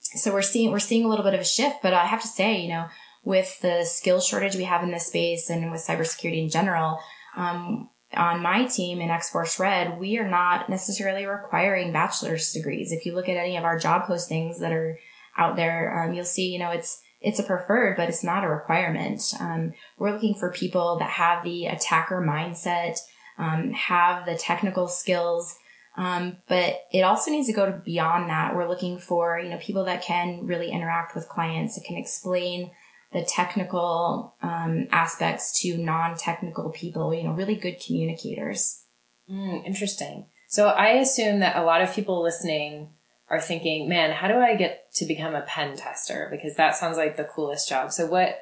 so 0.00 0.32
we're 0.32 0.42
seeing, 0.42 0.70
we're 0.70 0.78
seeing 0.78 1.04
a 1.04 1.08
little 1.08 1.24
bit 1.24 1.34
of 1.34 1.40
a 1.40 1.44
shift, 1.44 1.76
but 1.82 1.94
I 1.94 2.04
have 2.04 2.22
to 2.22 2.28
say, 2.28 2.60
you 2.60 2.68
know, 2.68 2.86
with 3.26 3.60
the 3.60 3.84
skill 3.84 4.20
shortage 4.20 4.54
we 4.54 4.62
have 4.62 4.84
in 4.84 4.92
this 4.92 5.08
space 5.08 5.50
and 5.50 5.72
with 5.72 5.84
cybersecurity 5.84 6.44
in 6.44 6.48
general, 6.48 7.00
um, 7.36 7.90
on 8.14 8.40
my 8.40 8.64
team 8.66 9.00
in 9.00 9.10
X 9.10 9.30
Force 9.30 9.58
Red, 9.58 9.98
we 9.98 10.16
are 10.16 10.28
not 10.28 10.70
necessarily 10.70 11.26
requiring 11.26 11.92
bachelor's 11.92 12.52
degrees. 12.52 12.92
If 12.92 13.04
you 13.04 13.16
look 13.16 13.28
at 13.28 13.36
any 13.36 13.56
of 13.56 13.64
our 13.64 13.80
job 13.80 14.06
postings 14.06 14.60
that 14.60 14.72
are 14.72 15.00
out 15.36 15.56
there, 15.56 16.04
um, 16.04 16.14
you'll 16.14 16.24
see, 16.24 16.52
you 16.52 16.60
know, 16.60 16.70
it's 16.70 17.02
it's 17.20 17.40
a 17.40 17.42
preferred, 17.42 17.96
but 17.96 18.08
it's 18.08 18.22
not 18.22 18.44
a 18.44 18.48
requirement. 18.48 19.20
Um, 19.40 19.72
we're 19.98 20.12
looking 20.12 20.36
for 20.36 20.52
people 20.52 20.96
that 21.00 21.10
have 21.10 21.42
the 21.42 21.66
attacker 21.66 22.22
mindset, 22.22 22.98
um, 23.38 23.72
have 23.72 24.24
the 24.24 24.36
technical 24.36 24.86
skills, 24.86 25.56
um, 25.96 26.36
but 26.46 26.82
it 26.92 27.00
also 27.00 27.32
needs 27.32 27.48
to 27.48 27.52
go 27.52 27.80
beyond 27.84 28.30
that. 28.30 28.54
We're 28.54 28.68
looking 28.68 28.98
for, 28.98 29.40
you 29.40 29.48
know, 29.48 29.58
people 29.58 29.84
that 29.86 30.04
can 30.04 30.46
really 30.46 30.70
interact 30.70 31.16
with 31.16 31.28
clients, 31.28 31.74
that 31.74 31.84
can 31.84 31.96
explain 31.96 32.70
the 33.12 33.24
technical 33.24 34.34
um, 34.42 34.88
aspects 34.90 35.60
to 35.60 35.76
non-technical 35.76 36.70
people. 36.70 37.14
You 37.14 37.24
know, 37.24 37.32
really 37.32 37.56
good 37.56 37.80
communicators. 37.84 38.84
Mm, 39.30 39.64
interesting. 39.64 40.26
So 40.48 40.68
I 40.68 40.90
assume 40.90 41.40
that 41.40 41.56
a 41.56 41.64
lot 41.64 41.82
of 41.82 41.92
people 41.92 42.22
listening 42.22 42.90
are 43.28 43.40
thinking, 43.40 43.88
man, 43.88 44.12
how 44.12 44.28
do 44.28 44.34
I 44.34 44.54
get 44.54 44.92
to 44.94 45.04
become 45.04 45.34
a 45.34 45.42
pen 45.42 45.76
tester? 45.76 46.28
Because 46.30 46.54
that 46.56 46.76
sounds 46.76 46.96
like 46.96 47.16
the 47.16 47.24
coolest 47.24 47.68
job. 47.68 47.92
So 47.92 48.06
what, 48.06 48.38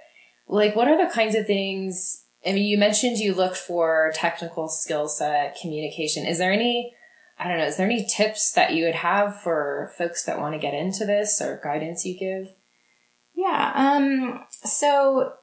like, 0.46 0.76
what 0.76 0.88
are 0.88 1.02
the 1.02 1.12
kinds 1.12 1.34
of 1.34 1.46
things? 1.46 2.24
I 2.46 2.52
mean, 2.52 2.64
you 2.64 2.76
mentioned 2.76 3.18
you 3.18 3.34
look 3.34 3.56
for 3.56 4.12
technical 4.14 4.68
skill 4.68 5.08
set, 5.08 5.56
communication. 5.60 6.26
Is 6.26 6.36
there 6.36 6.52
any, 6.52 6.94
I 7.38 7.48
don't 7.48 7.56
know, 7.56 7.64
is 7.64 7.78
there 7.78 7.86
any 7.86 8.04
tips 8.04 8.52
that 8.52 8.74
you 8.74 8.84
would 8.84 8.96
have 8.96 9.40
for 9.40 9.90
folks 9.96 10.24
that 10.24 10.38
want 10.38 10.54
to 10.54 10.60
get 10.60 10.74
into 10.74 11.06
this 11.06 11.40
or 11.40 11.60
guidance 11.64 12.04
you 12.04 12.18
give? 12.18 12.54
Yeah. 13.34 13.72
Um, 13.74 14.44
so 14.50 15.34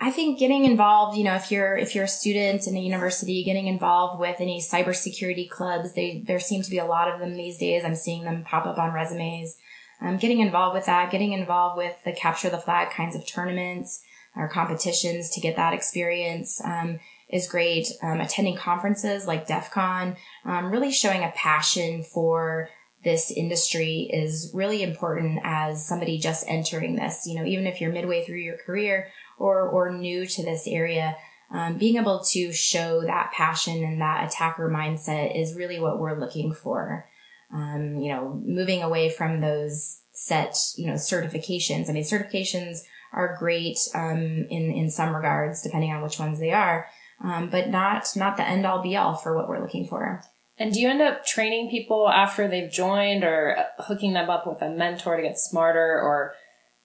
I 0.00 0.10
think 0.10 0.38
getting 0.38 0.64
involved, 0.64 1.16
you 1.16 1.24
know, 1.24 1.34
if 1.34 1.50
you're 1.50 1.76
if 1.76 1.94
you're 1.94 2.04
a 2.04 2.08
student 2.08 2.66
in 2.66 2.76
a 2.76 2.80
university, 2.80 3.44
getting 3.44 3.68
involved 3.68 4.20
with 4.20 4.40
any 4.40 4.60
cybersecurity 4.60 5.48
clubs, 5.48 5.94
they 5.94 6.22
there 6.26 6.40
seem 6.40 6.62
to 6.62 6.70
be 6.70 6.78
a 6.78 6.84
lot 6.84 7.08
of 7.08 7.20
them 7.20 7.34
these 7.34 7.58
days. 7.58 7.84
I'm 7.84 7.94
seeing 7.94 8.24
them 8.24 8.44
pop 8.44 8.66
up 8.66 8.78
on 8.78 8.92
resumes. 8.92 9.56
Um, 10.00 10.16
getting 10.16 10.40
involved 10.40 10.74
with 10.74 10.86
that, 10.86 11.12
getting 11.12 11.32
involved 11.32 11.78
with 11.78 11.96
the 12.04 12.12
capture 12.12 12.50
the 12.50 12.58
flag 12.58 12.90
kinds 12.90 13.14
of 13.14 13.26
tournaments 13.26 14.02
or 14.36 14.48
competitions 14.48 15.30
to 15.30 15.40
get 15.40 15.56
that 15.56 15.72
experience 15.72 16.60
um, 16.64 16.98
is 17.28 17.48
great. 17.48 17.86
Um, 18.02 18.20
attending 18.20 18.56
conferences 18.56 19.26
like 19.26 19.46
DEF 19.46 19.70
CON, 19.70 20.16
um, 20.44 20.70
really 20.72 20.90
showing 20.90 21.22
a 21.22 21.32
passion 21.36 22.02
for 22.02 22.68
this 23.04 23.30
industry 23.30 24.08
is 24.12 24.50
really 24.54 24.82
important 24.82 25.40
as 25.44 25.86
somebody 25.86 26.18
just 26.18 26.44
entering 26.48 26.96
this. 26.96 27.26
You 27.26 27.36
know, 27.36 27.44
even 27.44 27.66
if 27.66 27.80
you're 27.80 27.92
midway 27.92 28.24
through 28.24 28.38
your 28.38 28.56
career 28.56 29.08
or 29.38 29.68
or 29.68 29.92
new 29.92 30.26
to 30.26 30.42
this 30.42 30.66
area, 30.66 31.16
um, 31.50 31.76
being 31.78 31.96
able 31.96 32.24
to 32.32 32.52
show 32.52 33.02
that 33.02 33.32
passion 33.32 33.84
and 33.84 34.00
that 34.00 34.28
attacker 34.28 34.68
mindset 34.68 35.38
is 35.38 35.54
really 35.54 35.78
what 35.78 35.98
we're 35.98 36.18
looking 36.18 36.52
for. 36.52 37.06
Um, 37.52 38.00
you 38.00 38.10
know, 38.12 38.40
moving 38.44 38.82
away 38.82 39.10
from 39.10 39.40
those 39.40 40.00
set, 40.12 40.56
you 40.76 40.86
know, 40.86 40.94
certifications. 40.94 41.88
I 41.88 41.92
mean, 41.92 42.04
certifications 42.04 42.78
are 43.12 43.36
great 43.38 43.78
um, 43.94 44.46
in 44.50 44.72
in 44.72 44.90
some 44.90 45.14
regards, 45.14 45.62
depending 45.62 45.92
on 45.92 46.02
which 46.02 46.18
ones 46.18 46.40
they 46.40 46.50
are, 46.50 46.86
um, 47.22 47.50
but 47.50 47.68
not 47.68 48.08
not 48.16 48.36
the 48.36 48.48
end 48.48 48.66
all 48.66 48.82
be 48.82 48.96
all 48.96 49.14
for 49.14 49.36
what 49.36 49.48
we're 49.48 49.60
looking 49.60 49.86
for. 49.86 50.22
And 50.58 50.72
do 50.72 50.80
you 50.80 50.88
end 50.88 51.02
up 51.02 51.26
training 51.26 51.70
people 51.70 52.08
after 52.08 52.46
they've 52.46 52.70
joined 52.70 53.24
or 53.24 53.56
hooking 53.78 54.12
them 54.12 54.30
up 54.30 54.46
with 54.46 54.62
a 54.62 54.70
mentor 54.70 55.16
to 55.16 55.22
get 55.22 55.38
smarter? 55.38 56.00
Or 56.00 56.34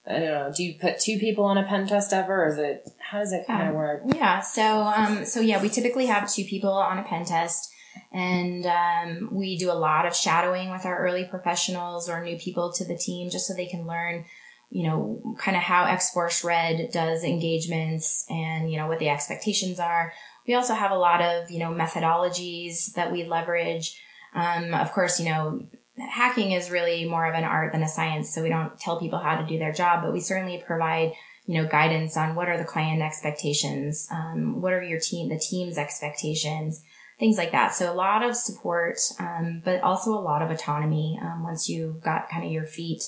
I 0.06 0.12
don't 0.12 0.22
know, 0.22 0.52
do 0.54 0.64
you 0.64 0.78
put 0.78 0.98
two 0.98 1.18
people 1.18 1.44
on 1.44 1.56
a 1.56 1.64
pen 1.64 1.86
test 1.86 2.12
ever? 2.12 2.44
Or 2.44 2.48
is 2.48 2.58
it 2.58 2.90
how 2.98 3.20
does 3.20 3.32
it 3.32 3.46
kind 3.46 3.68
of 3.68 3.74
work? 3.74 4.02
Yeah, 4.06 4.40
so 4.40 4.82
um 4.82 5.24
so 5.24 5.40
yeah, 5.40 5.62
we 5.62 5.68
typically 5.68 6.06
have 6.06 6.32
two 6.32 6.44
people 6.44 6.72
on 6.72 6.98
a 6.98 7.04
pen 7.04 7.24
test. 7.24 7.72
And 8.12 8.66
um, 8.66 9.28
we 9.32 9.58
do 9.58 9.70
a 9.70 9.74
lot 9.74 10.06
of 10.06 10.14
shadowing 10.14 10.70
with 10.70 10.86
our 10.86 10.98
early 11.04 11.24
professionals 11.24 12.08
or 12.08 12.22
new 12.22 12.38
people 12.38 12.72
to 12.72 12.84
the 12.84 12.96
team 12.96 13.30
just 13.30 13.48
so 13.48 13.54
they 13.54 13.66
can 13.66 13.84
learn 13.84 14.24
you 14.70 14.84
know 14.84 15.36
kind 15.38 15.56
of 15.56 15.62
how 15.62 15.84
x-force 15.84 16.44
red 16.44 16.90
does 16.92 17.24
engagements 17.24 18.24
and 18.30 18.70
you 18.70 18.78
know 18.78 18.86
what 18.86 19.00
the 19.00 19.08
expectations 19.08 19.80
are 19.80 20.12
we 20.46 20.54
also 20.54 20.74
have 20.74 20.90
a 20.90 20.98
lot 20.98 21.20
of, 21.20 21.50
you 21.50 21.58
know, 21.58 21.70
methodologies 21.70 22.92
that 22.94 23.12
we 23.12 23.24
leverage. 23.24 24.00
Um, 24.34 24.74
of 24.74 24.92
course, 24.92 25.18
you 25.18 25.26
know, 25.26 25.66
hacking 25.98 26.52
is 26.52 26.70
really 26.70 27.08
more 27.08 27.26
of 27.26 27.34
an 27.34 27.44
art 27.44 27.72
than 27.72 27.82
a 27.82 27.88
science. 27.88 28.34
So 28.34 28.42
we 28.42 28.48
don't 28.48 28.78
tell 28.78 28.98
people 28.98 29.18
how 29.18 29.40
to 29.40 29.46
do 29.46 29.58
their 29.58 29.72
job, 29.72 30.02
but 30.02 30.12
we 30.12 30.20
certainly 30.20 30.62
provide, 30.64 31.12
you 31.46 31.60
know, 31.60 31.68
guidance 31.68 32.16
on 32.16 32.34
what 32.34 32.48
are 32.48 32.58
the 32.58 32.64
client 32.64 33.02
expectations? 33.02 34.08
Um, 34.10 34.60
what 34.60 34.72
are 34.72 34.82
your 34.82 35.00
team, 35.00 35.28
the 35.28 35.38
team's 35.38 35.78
expectations? 35.78 36.82
Things 37.18 37.36
like 37.36 37.52
that. 37.52 37.74
So 37.74 37.92
a 37.92 37.94
lot 37.94 38.22
of 38.22 38.34
support, 38.34 38.98
um, 39.18 39.60
but 39.64 39.82
also 39.82 40.12
a 40.12 40.20
lot 40.20 40.42
of 40.42 40.50
autonomy, 40.50 41.18
um, 41.22 41.42
once 41.42 41.68
you've 41.68 42.00
got 42.00 42.30
kind 42.30 42.46
of 42.46 42.50
your 42.50 42.64
feet, 42.64 43.02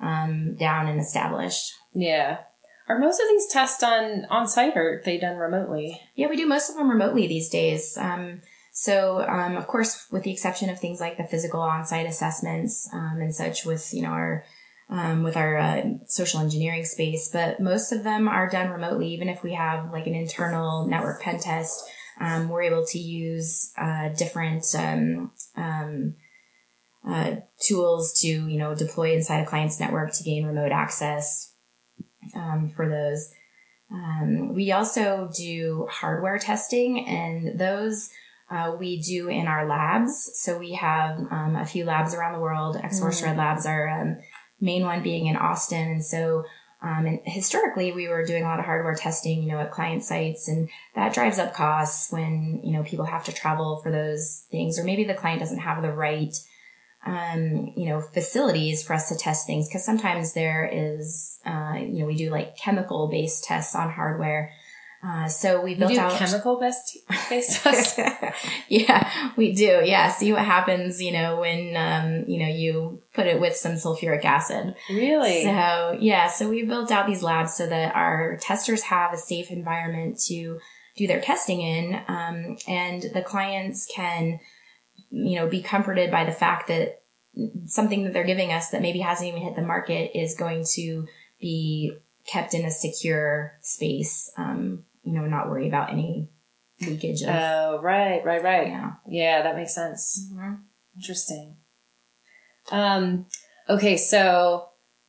um, 0.00 0.54
down 0.54 0.86
and 0.86 1.00
established. 1.00 1.72
Yeah. 1.92 2.38
Are 2.88 2.98
most 2.98 3.20
of 3.20 3.28
these 3.28 3.46
tests 3.46 3.80
done 3.80 4.26
on 4.30 4.48
site 4.48 4.76
or 4.76 4.94
are 4.94 5.02
they 5.04 5.18
done 5.18 5.36
remotely? 5.36 6.00
Yeah, 6.14 6.28
we 6.28 6.36
do 6.36 6.46
most 6.46 6.70
of 6.70 6.76
them 6.76 6.88
remotely 6.88 7.26
these 7.26 7.50
days. 7.50 7.98
Um, 7.98 8.40
so, 8.72 9.20
um, 9.28 9.56
of 9.56 9.66
course, 9.66 10.06
with 10.10 10.22
the 10.22 10.30
exception 10.32 10.70
of 10.70 10.78
things 10.78 11.00
like 11.00 11.18
the 11.18 11.24
physical 11.24 11.60
on-site 11.60 12.06
assessments 12.06 12.88
um, 12.92 13.18
and 13.20 13.34
such, 13.34 13.66
with 13.66 13.92
you 13.92 14.02
know 14.02 14.10
our 14.10 14.44
um, 14.88 15.22
with 15.22 15.36
our 15.36 15.58
uh, 15.58 15.82
social 16.06 16.40
engineering 16.40 16.84
space, 16.84 17.28
but 17.30 17.60
most 17.60 17.92
of 17.92 18.04
them 18.04 18.26
are 18.26 18.48
done 18.48 18.70
remotely. 18.70 19.08
Even 19.08 19.28
if 19.28 19.42
we 19.42 19.52
have 19.52 19.92
like 19.92 20.06
an 20.06 20.14
internal 20.14 20.86
network 20.86 21.20
pen 21.20 21.40
test, 21.40 21.82
um, 22.20 22.48
we're 22.48 22.62
able 22.62 22.86
to 22.86 22.98
use 22.98 23.72
uh, 23.76 24.08
different 24.10 24.64
um, 24.76 26.14
uh, 27.06 27.34
tools 27.60 28.18
to 28.20 28.28
you 28.28 28.58
know 28.58 28.74
deploy 28.74 29.12
inside 29.12 29.40
a 29.40 29.46
client's 29.46 29.80
network 29.80 30.12
to 30.14 30.22
gain 30.22 30.46
remote 30.46 30.72
access 30.72 31.52
um, 32.34 32.70
for 32.74 32.88
those. 32.88 33.32
Um, 33.90 34.54
we 34.54 34.72
also 34.72 35.30
do 35.34 35.86
hardware 35.90 36.38
testing, 36.38 37.06
and 37.06 37.58
those 37.58 38.10
uh, 38.50 38.76
we 38.78 39.00
do 39.00 39.28
in 39.28 39.46
our 39.46 39.66
labs. 39.66 40.30
So 40.34 40.58
we 40.58 40.72
have 40.72 41.18
um, 41.30 41.56
a 41.56 41.66
few 41.66 41.84
labs 41.84 42.14
around 42.14 42.34
the 42.34 42.40
world. 42.40 42.76
X 42.76 43.00
Force 43.00 43.20
mm. 43.20 43.26
Red 43.26 43.36
Labs, 43.36 43.66
our 43.66 43.88
um, 43.88 44.18
main 44.60 44.84
one 44.84 45.02
being 45.02 45.26
in 45.26 45.36
Austin, 45.36 45.90
and 45.90 46.04
so. 46.04 46.44
Um, 46.80 47.06
and 47.06 47.18
historically, 47.24 47.90
we 47.90 48.06
were 48.06 48.24
doing 48.24 48.44
a 48.44 48.46
lot 48.46 48.60
of 48.60 48.64
hardware 48.64 48.94
testing, 48.94 49.42
you 49.42 49.48
know, 49.48 49.58
at 49.58 49.72
client 49.72 50.04
sites, 50.04 50.46
and 50.46 50.68
that 50.94 51.12
drives 51.12 51.40
up 51.40 51.52
costs 51.52 52.12
when 52.12 52.60
you 52.62 52.72
know 52.72 52.84
people 52.84 53.04
have 53.04 53.24
to 53.24 53.32
travel 53.32 53.80
for 53.82 53.90
those 53.90 54.44
things, 54.52 54.78
or 54.78 54.84
maybe 54.84 55.02
the 55.02 55.12
client 55.12 55.40
doesn't 55.40 55.58
have 55.58 55.82
the 55.82 55.90
right 55.90 56.36
um, 57.06 57.72
you 57.76 57.88
know, 57.88 58.00
facilities 58.00 58.82
for 58.82 58.92
us 58.92 59.08
to 59.08 59.16
test 59.16 59.46
things 59.46 59.68
because 59.68 59.84
sometimes 59.84 60.32
there 60.34 60.68
is, 60.70 61.38
uh, 61.46 61.74
you 61.78 62.00
know, 62.00 62.06
we 62.06 62.16
do 62.16 62.30
like 62.30 62.56
chemical 62.56 63.08
based 63.08 63.44
tests 63.44 63.74
on 63.74 63.90
hardware. 63.90 64.52
Uh, 65.00 65.28
so 65.28 65.60
we 65.60 65.76
built 65.76 65.96
out 65.96 66.12
chemical 66.18 66.58
based 66.58 66.98
based 67.30 67.62
tests. 67.62 68.00
yeah, 68.68 69.10
we 69.36 69.52
do. 69.52 69.80
Yeah, 69.84 70.10
see 70.10 70.32
what 70.32 70.44
happens, 70.44 71.00
you 71.00 71.12
know, 71.12 71.38
when 71.40 71.76
um, 71.76 72.24
you 72.26 72.40
know 72.40 72.48
you 72.48 73.00
put 73.14 73.26
it 73.26 73.40
with 73.40 73.54
some 73.54 73.72
sulfuric 73.72 74.24
acid. 74.24 74.74
Really? 74.90 75.44
So 75.44 75.96
yeah, 76.00 76.26
so 76.26 76.48
we 76.48 76.64
built 76.64 76.90
out 76.90 77.06
these 77.06 77.22
labs 77.22 77.54
so 77.54 77.68
that 77.68 77.94
our 77.94 78.38
testers 78.40 78.82
have 78.84 79.12
a 79.12 79.18
safe 79.18 79.52
environment 79.52 80.18
to 80.26 80.58
do 80.96 81.06
their 81.06 81.20
testing 81.20 81.60
in, 81.60 81.94
um, 82.08 82.56
and 82.66 83.04
the 83.14 83.22
clients 83.22 83.86
can 83.86 84.40
you 85.10 85.36
know, 85.36 85.48
be 85.48 85.62
comforted 85.62 86.10
by 86.10 86.24
the 86.24 86.32
fact 86.32 86.68
that 86.68 87.02
something 87.66 88.04
that 88.04 88.12
they're 88.12 88.24
giving 88.24 88.52
us 88.52 88.70
that 88.70 88.82
maybe 88.82 89.00
hasn't 89.00 89.28
even 89.28 89.42
hit 89.42 89.56
the 89.56 89.62
market 89.62 90.18
is 90.18 90.34
going 90.34 90.64
to 90.72 91.06
be 91.40 91.96
kept 92.26 92.54
in 92.54 92.64
a 92.64 92.70
secure 92.70 93.58
space. 93.60 94.30
Um, 94.36 94.84
you 95.02 95.12
know, 95.12 95.26
not 95.26 95.48
worry 95.48 95.68
about 95.68 95.90
any 95.90 96.28
leakage. 96.80 97.22
Of, 97.22 97.28
oh, 97.30 97.80
right, 97.82 98.24
right, 98.24 98.42
right. 98.42 98.68
Yeah, 98.68 98.92
yeah, 99.08 99.42
that 99.42 99.56
makes 99.56 99.74
sense. 99.74 100.28
Mm-hmm. 100.32 100.54
Interesting. 100.96 101.56
Um, 102.70 103.26
okay, 103.68 103.96
so 103.96 104.68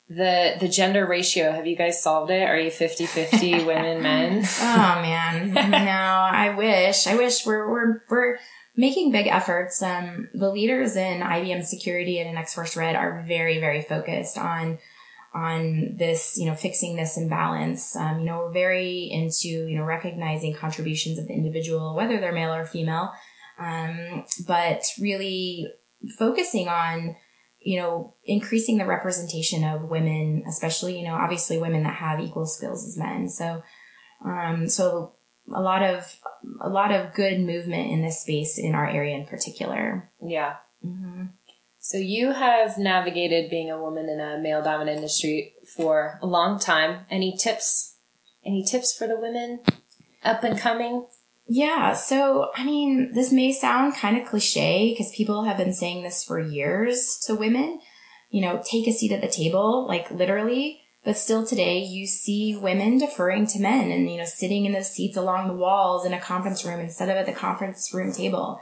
the 0.09 0.55
the 0.59 0.67
gender 0.67 1.05
ratio 1.05 1.51
have 1.51 1.67
you 1.67 1.75
guys 1.75 2.01
solved 2.01 2.31
it 2.31 2.41
are 2.41 2.59
you 2.59 2.71
50-50 2.71 3.63
women 3.65 4.01
men 4.01 4.43
oh 4.59 5.01
man 5.03 5.53
no 5.53 5.69
i 5.69 6.55
wish 6.57 7.05
i 7.05 7.15
wish 7.15 7.45
we're 7.45 7.69
we're 7.69 8.01
we're 8.09 8.37
making 8.79 9.11
big 9.11 9.27
efforts. 9.27 9.83
Um, 9.83 10.29
the 10.33 10.49
leaders 10.49 10.95
in 10.95 11.19
IBM 11.19 11.65
security 11.65 12.17
and 12.19 12.29
in 12.29 12.37
X-Force 12.37 12.77
Red 12.77 12.95
are 12.95 13.25
very, 13.27 13.59
very 13.59 13.81
focused 13.81 14.37
on, 14.37 14.79
on 15.33 15.97
this, 15.97 16.37
you 16.37 16.45
know, 16.45 16.55
fixing 16.55 16.95
this 16.95 17.17
imbalance. 17.17 17.93
Um, 17.97 18.21
you 18.21 18.25
know, 18.25 18.37
we're 18.37 18.53
very 18.53 19.09
into, 19.11 19.49
you 19.49 19.77
know, 19.77 19.83
recognizing 19.83 20.55
contributions 20.55 21.19
of 21.19 21.27
the 21.27 21.33
individual, 21.33 21.93
whether 21.93 22.21
they're 22.21 22.31
male 22.31 22.53
or 22.53 22.63
female. 22.63 23.11
Um, 23.59 24.23
but 24.47 24.85
really 24.97 25.67
focusing 26.17 26.69
on, 26.69 27.17
you 27.59 27.81
know, 27.81 28.15
increasing 28.23 28.77
the 28.77 28.85
representation 28.85 29.65
of 29.65 29.89
women, 29.89 30.45
especially, 30.47 30.97
you 30.97 31.03
know, 31.03 31.15
obviously 31.15 31.57
women 31.57 31.83
that 31.83 31.95
have 31.95 32.21
equal 32.21 32.45
skills 32.45 32.87
as 32.87 32.97
men. 32.97 33.27
So, 33.27 33.61
um, 34.23 34.69
so 34.69 35.15
a 35.53 35.61
lot 35.61 35.83
of 35.83 36.15
a 36.61 36.69
lot 36.69 36.91
of 36.91 37.13
good 37.13 37.39
movement 37.39 37.91
in 37.91 38.01
this 38.01 38.21
space 38.21 38.57
in 38.57 38.75
our 38.75 38.87
area 38.87 39.15
in 39.15 39.25
particular. 39.25 40.09
Yeah. 40.21 40.55
Mm-hmm. 40.85 41.25
So 41.79 41.97
you 41.97 42.33
have 42.33 42.77
navigated 42.77 43.49
being 43.49 43.71
a 43.71 43.81
woman 43.81 44.09
in 44.09 44.19
a 44.19 44.37
male 44.37 44.61
dominant 44.61 44.97
industry 44.97 45.53
for 45.75 46.19
a 46.21 46.27
long 46.27 46.59
time. 46.59 47.05
Any 47.09 47.35
tips? 47.37 47.95
Any 48.45 48.63
tips 48.63 48.95
for 48.95 49.07
the 49.07 49.19
women 49.19 49.61
up 50.23 50.43
and 50.43 50.57
coming? 50.57 51.07
Yeah, 51.51 51.93
so 51.93 52.51
I 52.55 52.63
mean, 52.63 53.13
this 53.13 53.31
may 53.31 53.51
sound 53.51 53.95
kind 53.95 54.17
of 54.17 54.27
cliche 54.27 54.91
because 54.91 55.11
people 55.15 55.45
have 55.45 55.57
been 55.57 55.73
saying 55.73 56.03
this 56.03 56.23
for 56.23 56.39
years 56.39 57.19
to 57.25 57.33
women. 57.33 57.79
You 58.29 58.41
know, 58.41 58.61
take 58.63 58.87
a 58.87 58.91
seat 58.91 59.11
at 59.11 59.21
the 59.21 59.27
table, 59.27 59.87
like 59.87 60.11
literally. 60.11 60.81
But 61.09 61.17
still 61.17 61.43
today, 61.43 61.79
you 61.79 62.05
see 62.05 62.55
women 62.55 62.99
deferring 62.99 63.47
to 63.47 63.59
men 63.59 63.89
and, 63.89 64.07
you 64.07 64.17
know, 64.19 64.25
sitting 64.25 64.67
in 64.67 64.73
those 64.73 64.91
seats 64.91 65.17
along 65.17 65.47
the 65.47 65.55
walls 65.55 66.05
in 66.05 66.13
a 66.13 66.19
conference 66.19 66.63
room 66.63 66.79
instead 66.79 67.09
of 67.09 67.17
at 67.17 67.25
the 67.25 67.31
conference 67.31 67.91
room 67.91 68.13
table. 68.13 68.61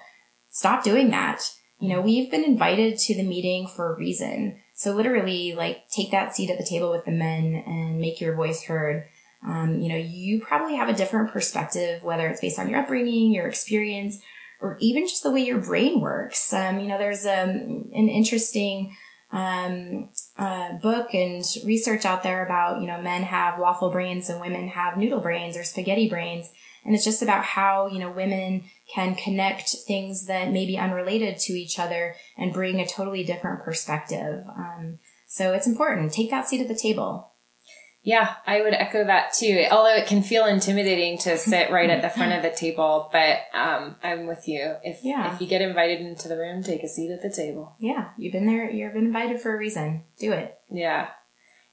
Stop 0.50 0.82
doing 0.82 1.10
that. 1.10 1.42
You 1.82 1.90
know, 1.90 2.00
we've 2.00 2.32
been 2.32 2.46
invited 2.46 3.00
to 3.00 3.16
the 3.16 3.24
meeting 3.24 3.68
for 3.68 3.94
a 3.94 3.98
reason. 3.98 4.62
So 4.76 4.96
literally, 4.96 5.56
like, 5.56 5.90
take 5.90 6.12
that 6.12 6.38
seat 6.38 6.50
at 6.50 6.58
the 6.58 6.64
table 6.64 6.90
with 6.90 7.04
the 7.04 7.12
men 7.12 7.54
and 7.68 8.00
make 8.00 8.22
your 8.22 8.34
voice 8.34 8.64
heard. 8.64 9.04
Um, 9.46 9.82
you 9.82 9.90
know, 9.90 9.98
you 9.98 10.40
probably 10.40 10.78
have 10.78 10.88
a 10.88 10.94
different 10.94 11.34
perspective, 11.34 12.02
whether 12.02 12.30
it's 12.30 12.40
based 12.40 12.60
on 12.60 12.70
your 12.70 12.80
upbringing, 12.80 13.34
your 13.34 13.50
experience, 13.50 14.22
or 14.62 14.78
even 14.80 15.06
just 15.06 15.24
the 15.24 15.32
way 15.32 15.42
your 15.42 15.60
brain 15.60 16.00
works. 16.00 16.54
Um, 16.54 16.80
you 16.80 16.88
know, 16.88 16.98
there's 16.98 17.26
um, 17.26 17.90
an 17.92 18.08
interesting 18.08 18.96
um, 19.34 20.10
uh, 20.38 20.74
book 20.74 21.14
and 21.14 21.44
research 21.66 22.06
out 22.06 22.24
there 22.24 22.46
about, 22.46 22.82
you 22.82 22.88
know, 22.88 23.02
men 23.02 23.24
have 23.24 23.60
waffle 23.60 23.90
brains 23.90 24.30
and 24.30 24.40
women 24.40 24.68
have 24.70 24.98
noodle 24.98 25.20
brains 25.20 25.58
or 25.58 25.64
spaghetti 25.64 26.08
brains. 26.08 26.52
And 26.86 26.96
it's 26.96 27.04
just 27.04 27.22
about 27.22 27.44
how, 27.44 27.88
you 27.88 28.00
know, 28.00 28.12
women 28.12 28.64
can 28.94 29.16
connect 29.16 29.70
things 29.88 30.28
that 30.28 30.52
may 30.52 30.66
be 30.66 30.78
unrelated 30.78 31.38
to 31.40 31.54
each 31.54 31.80
other 31.80 32.16
and 32.38 32.54
bring 32.54 32.80
a 32.80 32.88
totally 32.88 33.24
different 33.24 33.64
perspective. 33.64 34.46
Um, 34.48 35.00
so 35.28 35.54
it's 35.54 35.68
important. 35.68 36.14
Take 36.14 36.30
that 36.30 36.48
seat 36.48 36.62
at 36.62 36.68
the 36.68 36.76
table. 36.76 37.34
Yeah, 38.08 38.36
I 38.46 38.62
would 38.62 38.74
echo 38.74 39.04
that 39.04 39.34
too. 39.34 39.66
Although 39.70 39.98
it 39.98 40.08
can 40.08 40.24
feel 40.24 40.46
intimidating 40.46 41.18
to 41.20 41.38
sit 41.52 41.70
right 41.72 41.90
at 41.90 42.02
the 42.02 42.10
front 42.10 42.32
of 42.32 42.42
the 42.42 42.58
table, 42.58 43.10
but 43.12 43.40
um, 43.54 43.98
I'm 44.02 44.28
with 44.28 44.48
you. 44.48 44.76
If 44.82 45.00
Yeah. 45.04 45.34
if 45.34 45.42
you 45.42 45.48
get 45.48 45.62
invited 45.62 46.00
into 46.00 46.30
the 46.30 46.38
room, 46.38 46.64
take 46.64 46.84
a 46.84 46.88
seat 46.88 47.12
at 47.12 47.22
the 47.22 47.30
table. 47.30 47.76
Yeah, 47.80 48.12
you've 48.18 48.32
been 48.32 48.46
there. 48.48 48.72
You've 48.72 48.94
been 48.94 49.08
invited 49.08 49.42
for 49.42 49.54
a 49.54 49.58
reason. 49.58 50.06
Do 50.22 50.32
it. 50.32 50.58
Yeah. 50.70 51.08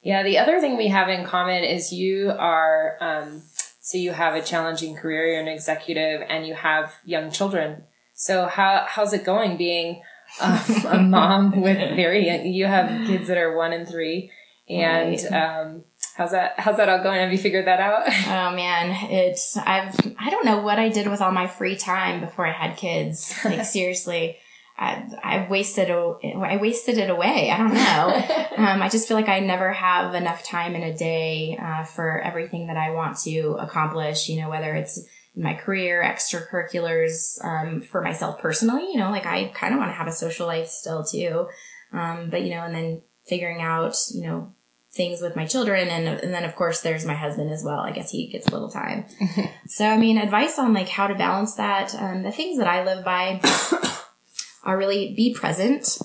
Yeah. 0.01 0.23
The 0.23 0.37
other 0.39 0.59
thing 0.59 0.75
we 0.75 0.89
have 0.89 1.07
in 1.07 1.23
common 1.25 1.63
is 1.63 1.93
you 1.93 2.31
are, 2.37 2.97
um, 2.99 3.41
so 3.79 3.97
you 3.97 4.11
have 4.11 4.35
a 4.35 4.41
challenging 4.41 4.97
career, 4.97 5.27
you're 5.27 5.41
an 5.41 5.47
executive 5.47 6.21
and 6.27 6.45
you 6.45 6.53
have 6.53 6.95
young 7.05 7.31
children. 7.31 7.83
So 8.13 8.47
how, 8.47 8.85
how's 8.89 9.13
it 9.13 9.23
going 9.23 9.55
being 9.55 10.01
um, 10.41 10.59
a 10.85 10.99
mom 11.01 11.61
with 11.61 11.77
very 11.95 12.27
young, 12.27 12.45
you 12.45 12.65
have 12.65 13.07
kids 13.07 13.29
that 13.29 13.37
are 13.37 13.55
one 13.55 13.71
and 13.71 13.87
three 13.87 14.31
and, 14.67 15.25
um, 15.33 15.83
how's 16.15 16.31
that, 16.31 16.53
how's 16.57 16.77
that 16.77 16.89
all 16.89 17.03
going? 17.03 17.19
Have 17.19 17.31
you 17.31 17.37
figured 17.37 17.67
that 17.67 17.79
out? 17.79 18.07
Oh 18.27 18.55
man, 18.55 19.11
it's 19.11 19.55
I've 19.57 19.95
I 20.19 20.29
don't 20.29 20.45
know 20.45 20.59
what 20.59 20.79
I 20.79 20.89
did 20.89 21.07
with 21.07 21.21
all 21.21 21.31
my 21.31 21.47
free 21.47 21.75
time 21.75 22.21
before 22.21 22.45
I 22.47 22.51
had 22.51 22.77
kids. 22.77 23.35
Like 23.45 23.63
seriously, 23.65 24.37
I 24.77 25.03
I 25.23 25.47
wasted 25.49 25.89
I 25.89 26.57
wasted 26.57 26.97
it 26.97 27.09
away. 27.09 27.51
I 27.51 27.57
don't 27.57 27.73
know. 27.73 28.57
um, 28.57 28.81
I 28.81 28.89
just 28.89 29.07
feel 29.07 29.17
like 29.17 29.29
I 29.29 29.39
never 29.39 29.71
have 29.71 30.15
enough 30.15 30.43
time 30.43 30.75
in 30.75 30.83
a 30.83 30.95
day 30.95 31.57
uh, 31.61 31.83
for 31.83 32.19
everything 32.19 32.67
that 32.67 32.77
I 32.77 32.91
want 32.91 33.17
to 33.19 33.57
accomplish. 33.59 34.27
You 34.27 34.41
know, 34.41 34.49
whether 34.49 34.73
it's 34.73 34.97
in 35.35 35.43
my 35.43 35.53
career, 35.53 36.03
extracurriculars, 36.03 37.43
um, 37.43 37.81
for 37.81 38.01
myself 38.01 38.39
personally. 38.39 38.91
You 38.91 38.99
know, 38.99 39.11
like 39.11 39.25
I 39.25 39.45
kind 39.53 39.73
of 39.73 39.79
want 39.79 39.91
to 39.91 39.95
have 39.95 40.07
a 40.07 40.13
social 40.13 40.47
life 40.47 40.67
still 40.67 41.03
too. 41.03 41.47
Um, 41.93 42.29
but 42.29 42.41
you 42.41 42.49
know, 42.51 42.63
and 42.63 42.75
then 42.75 43.01
figuring 43.25 43.61
out, 43.61 43.97
you 44.13 44.21
know, 44.21 44.53
things 44.95 45.21
with 45.21 45.35
my 45.35 45.45
children. 45.45 45.89
And, 45.89 46.07
and 46.07 46.33
then 46.33 46.45
of 46.45 46.55
course 46.55 46.81
there's 46.81 47.05
my 47.05 47.13
husband 47.13 47.51
as 47.51 47.63
well. 47.63 47.79
I 47.79 47.91
guess 47.91 48.11
he 48.11 48.27
gets 48.27 48.47
a 48.47 48.51
little 48.51 48.69
time. 48.69 49.05
So 49.67 49.87
i 49.87 49.97
mean 49.97 50.19
advice 50.19 50.59
on 50.59 50.73
like 50.73 50.87
how 50.87 51.07
to 51.07 51.15
balance 51.15 51.55
that 51.55 51.95
um, 51.95 52.21
the 52.21 52.31
things 52.31 52.59
that 52.59 52.67
i 52.67 52.85
live 52.85 53.03
by 53.03 53.41
are 54.63 54.77
really 54.77 55.13
be 55.15 55.33
present. 55.33 55.97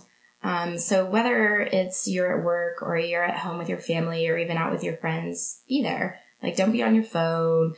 Um, 0.42 0.78
so 0.78 1.04
whether 1.04 1.60
it's 1.60 2.08
you're 2.08 2.38
at 2.38 2.44
work 2.44 2.82
or 2.82 2.96
you're 2.96 3.22
at 3.22 3.36
home 3.36 3.58
with 3.58 3.68
your 3.68 3.78
family 3.78 4.26
or 4.28 4.38
even 4.38 4.56
out 4.56 4.72
with 4.72 4.82
your 4.82 4.96
friends 4.96 5.60
be 5.68 5.82
there. 5.82 6.18
Like 6.42 6.56
don't 6.56 6.72
be 6.72 6.82
on 6.82 6.94
your 6.94 7.04
phone. 7.04 7.74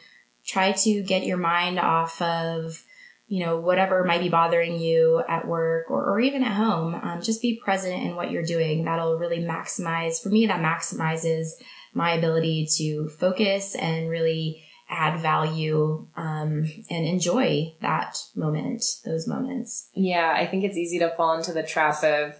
Try 0.46 0.72
to 0.72 1.02
get 1.02 1.26
your 1.26 1.36
mind 1.36 1.80
off 1.80 2.22
of 2.22 2.84
you 3.32 3.40
know 3.44 3.58
whatever 3.58 4.04
might 4.04 4.20
be 4.20 4.28
bothering 4.28 4.78
you 4.78 5.22
at 5.26 5.48
work 5.48 5.90
or, 5.90 6.04
or 6.04 6.20
even 6.20 6.42
at 6.44 6.52
home 6.52 6.94
um, 6.94 7.22
just 7.22 7.40
be 7.40 7.58
present 7.64 8.02
in 8.02 8.14
what 8.14 8.30
you're 8.30 8.42
doing 8.56 8.84
that'll 8.84 9.16
really 9.18 9.38
maximize 9.38 10.22
for 10.22 10.28
me 10.28 10.46
that 10.46 10.60
maximizes 10.60 11.46
my 11.94 12.10
ability 12.12 12.68
to 12.76 13.08
focus 13.18 13.74
and 13.74 14.10
really 14.10 14.62
add 14.90 15.18
value 15.20 16.06
um, 16.14 16.68
and 16.90 17.06
enjoy 17.06 17.74
that 17.80 18.18
moment 18.36 18.84
those 19.06 19.26
moments 19.26 19.88
Yeah, 19.94 20.30
I 20.36 20.46
think 20.46 20.64
it's 20.64 20.76
easy 20.76 20.98
to 20.98 21.14
fall 21.16 21.32
into 21.38 21.52
the 21.54 21.62
trap 21.62 22.04
of 22.04 22.34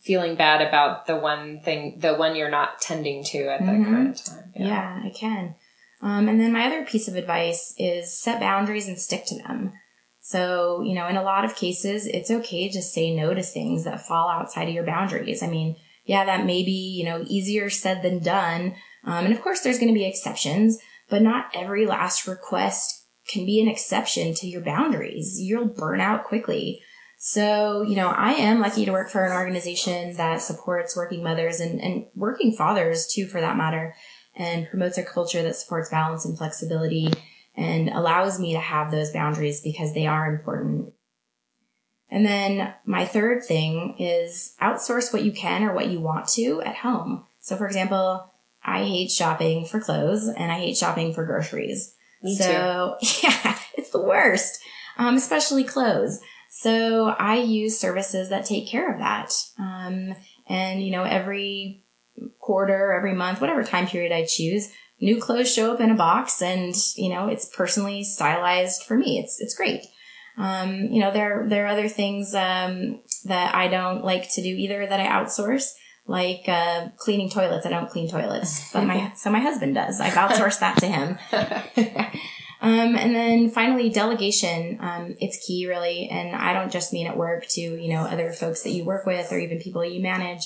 feeling 0.00 0.34
bad 0.34 0.66
about 0.66 1.06
the 1.06 1.16
one 1.16 1.60
thing, 1.60 1.98
the 1.98 2.14
one 2.14 2.34
you're 2.36 2.50
not 2.50 2.80
tending 2.80 3.22
to 3.22 3.38
at 3.48 3.60
the 3.60 3.72
Mhm. 3.72 3.84
current 3.84 4.24
time. 4.24 4.52
Yeah, 4.56 5.02
I 5.04 5.10
can. 5.10 5.56
Um, 6.02 6.28
and 6.28 6.40
then 6.40 6.52
my 6.52 6.66
other 6.66 6.84
piece 6.84 7.08
of 7.08 7.16
advice 7.16 7.74
is 7.78 8.18
set 8.18 8.40
boundaries 8.40 8.88
and 8.88 8.98
stick 8.98 9.26
to 9.26 9.38
them. 9.38 9.72
So, 10.20 10.82
you 10.82 10.94
know, 10.94 11.08
in 11.08 11.16
a 11.16 11.22
lot 11.22 11.44
of 11.44 11.56
cases, 11.56 12.06
it's 12.06 12.30
okay 12.30 12.70
to 12.70 12.82
say 12.82 13.14
no 13.14 13.34
to 13.34 13.42
things 13.42 13.84
that 13.84 14.06
fall 14.06 14.28
outside 14.28 14.68
of 14.68 14.74
your 14.74 14.84
boundaries. 14.84 15.42
I 15.42 15.48
mean, 15.48 15.76
yeah, 16.04 16.24
that 16.24 16.46
may 16.46 16.62
be, 16.62 16.96
you 16.98 17.04
know, 17.04 17.24
easier 17.26 17.68
said 17.68 18.02
than 18.02 18.20
done. 18.20 18.74
Um, 19.04 19.24
and 19.26 19.34
of 19.34 19.42
course, 19.42 19.60
there's 19.60 19.78
going 19.78 19.92
to 19.92 19.98
be 19.98 20.06
exceptions, 20.06 20.78
but 21.08 21.22
not 21.22 21.50
every 21.54 21.86
last 21.86 22.26
request 22.26 23.08
can 23.28 23.44
be 23.44 23.60
an 23.60 23.68
exception 23.68 24.34
to 24.34 24.46
your 24.46 24.62
boundaries. 24.62 25.40
You'll 25.40 25.68
burn 25.68 26.00
out 26.00 26.24
quickly. 26.24 26.80
So, 27.18 27.82
you 27.82 27.96
know, 27.96 28.08
I 28.08 28.32
am 28.32 28.60
lucky 28.60 28.86
to 28.86 28.92
work 28.92 29.10
for 29.10 29.26
an 29.26 29.32
organization 29.32 30.16
that 30.16 30.40
supports 30.40 30.96
working 30.96 31.22
mothers 31.22 31.60
and, 31.60 31.80
and 31.80 32.06
working 32.14 32.52
fathers 32.52 33.06
too, 33.06 33.26
for 33.26 33.40
that 33.40 33.58
matter, 33.58 33.94
and 34.40 34.66
promotes 34.70 34.96
a 34.96 35.02
culture 35.02 35.42
that 35.42 35.54
supports 35.54 35.90
balance 35.90 36.24
and 36.24 36.36
flexibility 36.36 37.12
and 37.54 37.90
allows 37.90 38.40
me 38.40 38.54
to 38.54 38.58
have 38.58 38.90
those 38.90 39.12
boundaries 39.12 39.60
because 39.60 39.92
they 39.92 40.06
are 40.06 40.32
important. 40.32 40.94
And 42.10 42.24
then 42.24 42.72
my 42.86 43.04
third 43.04 43.44
thing 43.44 43.96
is 43.98 44.56
outsource 44.62 45.12
what 45.12 45.24
you 45.24 45.30
can 45.30 45.62
or 45.62 45.74
what 45.74 45.88
you 45.88 46.00
want 46.00 46.26
to 46.28 46.62
at 46.62 46.76
home. 46.76 47.26
So 47.40 47.54
for 47.56 47.66
example, 47.66 48.32
I 48.64 48.84
hate 48.84 49.10
shopping 49.10 49.66
for 49.66 49.78
clothes 49.78 50.26
and 50.26 50.50
I 50.50 50.58
hate 50.58 50.76
shopping 50.78 51.12
for 51.12 51.26
groceries. 51.26 51.94
Me 52.22 52.34
so 52.34 52.96
yeah, 53.22 53.58
it's 53.76 53.90
the 53.90 54.02
worst. 54.02 54.58
Um, 54.96 55.16
especially 55.16 55.64
clothes. 55.64 56.18
So 56.48 57.08
I 57.08 57.36
use 57.36 57.78
services 57.78 58.30
that 58.30 58.46
take 58.46 58.68
care 58.68 58.90
of 58.90 58.98
that. 59.00 59.32
Um, 59.58 60.14
and 60.48 60.82
you 60.82 60.92
know, 60.92 61.04
every 61.04 61.84
quarter, 62.38 62.92
every 62.92 63.14
month, 63.14 63.40
whatever 63.40 63.64
time 63.64 63.86
period 63.86 64.12
I 64.12 64.24
choose, 64.24 64.72
new 65.00 65.20
clothes 65.20 65.52
show 65.52 65.72
up 65.72 65.80
in 65.80 65.90
a 65.90 65.94
box 65.94 66.42
and, 66.42 66.74
you 66.96 67.08
know, 67.08 67.28
it's 67.28 67.46
personally 67.54 68.04
stylized 68.04 68.82
for 68.82 68.96
me. 68.96 69.18
It's, 69.18 69.40
it's 69.40 69.54
great. 69.54 69.82
Um, 70.36 70.86
you 70.90 71.00
know, 71.00 71.12
there, 71.12 71.44
there 71.48 71.64
are 71.64 71.68
other 71.68 71.88
things, 71.88 72.34
um, 72.34 73.00
that 73.24 73.54
I 73.54 73.68
don't 73.68 74.04
like 74.04 74.30
to 74.32 74.42
do 74.42 74.48
either 74.48 74.86
that 74.86 75.00
I 75.00 75.06
outsource, 75.06 75.72
like, 76.06 76.48
uh, 76.48 76.88
cleaning 76.96 77.28
toilets. 77.28 77.66
I 77.66 77.70
don't 77.70 77.90
clean 77.90 78.08
toilets, 78.08 78.72
but 78.72 78.84
my, 78.84 79.12
so 79.16 79.30
my 79.30 79.40
husband 79.40 79.74
does. 79.74 80.00
I've 80.00 80.14
outsourced 80.14 80.60
that 80.60 80.78
to 80.78 80.86
him. 80.86 81.18
Um, 82.62 82.94
and 82.94 83.14
then 83.14 83.50
finally, 83.50 83.88
delegation. 83.88 84.78
Um, 84.80 85.16
it's 85.18 85.44
key 85.46 85.66
really. 85.66 86.08
And 86.08 86.36
I 86.36 86.52
don't 86.52 86.70
just 86.70 86.92
mean 86.92 87.06
at 87.06 87.16
work 87.16 87.46
to, 87.50 87.60
you 87.60 87.88
know, 87.92 88.02
other 88.02 88.32
folks 88.32 88.62
that 88.62 88.70
you 88.70 88.84
work 88.84 89.06
with 89.06 89.32
or 89.32 89.38
even 89.38 89.60
people 89.60 89.84
you 89.84 90.02
manage. 90.02 90.42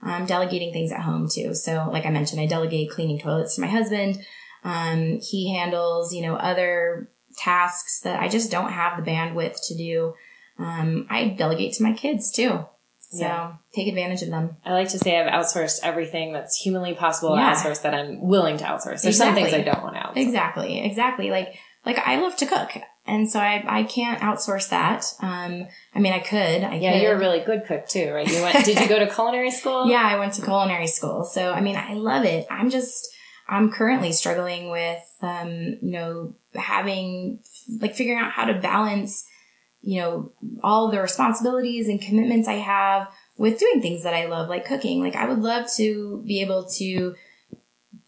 Um, 0.00 0.26
delegating 0.26 0.72
things 0.72 0.92
at 0.92 1.00
home 1.00 1.28
too. 1.28 1.54
So 1.54 1.88
like 1.92 2.06
I 2.06 2.10
mentioned, 2.10 2.40
I 2.40 2.46
delegate 2.46 2.90
cleaning 2.90 3.18
toilets 3.18 3.56
to 3.56 3.60
my 3.60 3.66
husband. 3.66 4.24
Um, 4.62 5.18
he 5.20 5.52
handles, 5.52 6.12
you 6.14 6.22
know, 6.22 6.36
other 6.36 7.10
tasks 7.36 8.00
that 8.00 8.20
I 8.20 8.28
just 8.28 8.50
don't 8.50 8.70
have 8.72 8.96
the 9.02 9.10
bandwidth 9.10 9.56
to 9.68 9.76
do. 9.76 10.14
Um, 10.58 11.06
I 11.10 11.28
delegate 11.28 11.72
to 11.74 11.82
my 11.82 11.92
kids 11.92 12.30
too. 12.30 12.64
So 13.10 13.24
Yeah. 13.24 13.52
take 13.74 13.88
advantage 13.88 14.22
of 14.22 14.28
them. 14.30 14.56
I 14.64 14.72
like 14.72 14.88
to 14.90 14.98
say 14.98 15.18
I've 15.18 15.32
outsourced 15.32 15.80
everything 15.82 16.32
that's 16.32 16.56
humanly 16.60 16.94
possible 16.94 17.34
to 17.34 17.40
Yeah. 17.40 17.54
outsource 17.54 17.82
that 17.82 17.94
I'm 17.94 18.20
willing 18.20 18.56
to 18.58 18.64
outsource. 18.64 19.02
There's 19.02 19.16
some 19.18 19.34
things 19.34 19.52
I 19.52 19.62
don't 19.62 19.82
want 19.82 19.96
to 19.96 20.00
outsource. 20.02 20.16
Exactly, 20.16 20.80
exactly. 20.80 21.30
Like, 21.30 21.54
like 21.86 21.98
I 22.06 22.20
love 22.20 22.36
to 22.36 22.46
cook, 22.46 22.70
and 23.08 23.28
so 23.30 23.40
I 23.40 23.64
I 23.66 23.82
can't 23.84 24.20
outsource 24.20 24.68
that. 24.68 25.04
Um, 25.20 25.66
I 25.94 25.98
mean, 25.98 26.12
I 26.12 26.20
could. 26.20 26.62
I 26.62 26.74
Yeah, 26.76 26.92
could. 26.92 27.02
you're 27.02 27.14
a 27.14 27.18
really 27.18 27.40
good 27.40 27.64
cook 27.66 27.88
too, 27.88 28.12
right? 28.12 28.28
You 28.30 28.42
went, 28.42 28.64
did 28.64 28.78
you 28.78 28.88
go 28.88 28.98
to 28.98 29.06
culinary 29.12 29.50
school? 29.50 29.88
Yeah, 29.90 30.02
I 30.04 30.18
went 30.18 30.34
to 30.34 30.42
culinary 30.42 30.86
school, 30.86 31.24
so 31.24 31.52
I 31.52 31.60
mean, 31.60 31.76
I 31.76 31.94
love 31.94 32.24
it. 32.24 32.46
I'm 32.50 32.70
just. 32.70 33.08
I'm 33.50 33.72
currently 33.72 34.12
struggling 34.12 34.68
with, 34.70 35.02
um, 35.22 35.78
you 35.80 35.90
know, 35.96 36.34
having, 36.54 37.38
like 37.80 37.94
figuring 37.94 38.18
out 38.20 38.30
how 38.32 38.44
to 38.44 38.52
balance, 38.52 39.24
you 39.80 40.00
know, 40.02 40.32
all 40.62 40.90
the 40.90 41.00
responsibilities 41.00 41.88
and 41.88 41.98
commitments 41.98 42.46
I 42.46 42.56
have 42.56 43.08
with 43.38 43.58
doing 43.58 43.80
things 43.80 44.02
that 44.02 44.12
I 44.12 44.26
love, 44.26 44.50
like 44.50 44.66
cooking. 44.66 45.00
Like 45.00 45.16
I 45.16 45.26
would 45.26 45.38
love 45.38 45.64
to 45.76 46.22
be 46.26 46.42
able 46.42 46.64
to 46.76 47.14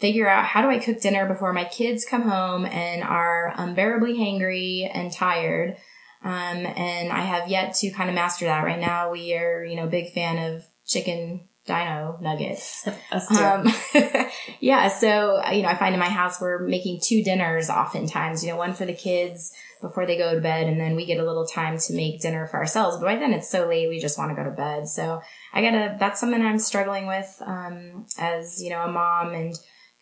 figure 0.01 0.29
out 0.29 0.45
how 0.45 0.63
do 0.63 0.69
I 0.69 0.79
cook 0.79 1.01
dinner 1.01 1.27
before 1.27 1.53
my 1.53 1.65
kids 1.65 2.05
come 2.05 2.23
home 2.23 2.65
and 2.65 3.03
are 3.03 3.53
unbearably 3.57 4.15
hangry 4.15 4.91
and 4.93 5.13
tired. 5.13 5.77
Um, 6.23 6.67
and 6.67 7.13
I 7.13 7.21
have 7.21 7.49
yet 7.49 7.75
to 7.77 7.91
kind 7.91 8.09
of 8.09 8.15
master 8.15 8.47
that. 8.47 8.65
Right 8.65 8.81
now, 8.81 9.11
we 9.11 9.35
are, 9.35 9.65
you 9.65 9.77
know, 9.77 9.87
big 9.87 10.13
fan 10.13 10.39
of 10.39 10.65
chicken 10.87 11.49
dino 11.67 12.19
nuggets. 12.21 12.89
Um, 13.13 13.67
yeah. 14.61 14.89
So, 14.89 15.43
you 15.53 15.63
know, 15.63 15.69
I 15.69 15.75
find 15.75 15.95
in 15.95 16.01
my 16.01 16.09
house, 16.09 16.41
we're 16.41 16.61
making 16.61 17.01
two 17.03 17.25
dinners 17.25 17.69
oftentimes, 17.69 18.45
you 18.45 18.51
know, 18.51 18.57
one 18.57 18.73
for 18.73 18.87
the 18.87 18.95
kids 18.95 19.53
before 19.81 20.07
they 20.07 20.17
go 20.17 20.35
to 20.35 20.41
bed. 20.41 20.69
And 20.69 20.81
then 20.81 20.95
we 20.95 21.07
get 21.07 21.19
a 21.19 21.25
little 21.25 21.47
time 21.47 21.77
to 21.79 21.93
make 21.93 22.21
dinner 22.21 22.47
for 22.47 22.59
ourselves. 22.59 22.99
But 22.99 23.07
by 23.07 23.17
then 23.17 23.33
it's 23.33 23.51
so 23.51 23.67
late, 23.67 23.89
we 23.89 23.99
just 23.99 24.17
want 24.17 24.31
to 24.31 24.37
go 24.37 24.49
to 24.49 24.55
bed. 24.55 24.87
So 24.87 25.21
I 25.53 25.61
gotta, 25.61 25.97
that's 25.99 26.21
something 26.21 26.41
I'm 26.41 26.61
struggling 26.61 27.09
with, 27.09 27.37
um, 27.45 28.07
as, 28.17 28.63
you 28.63 28.71
know, 28.71 28.83
a 28.83 28.93
mom 28.93 29.35
and 29.35 29.55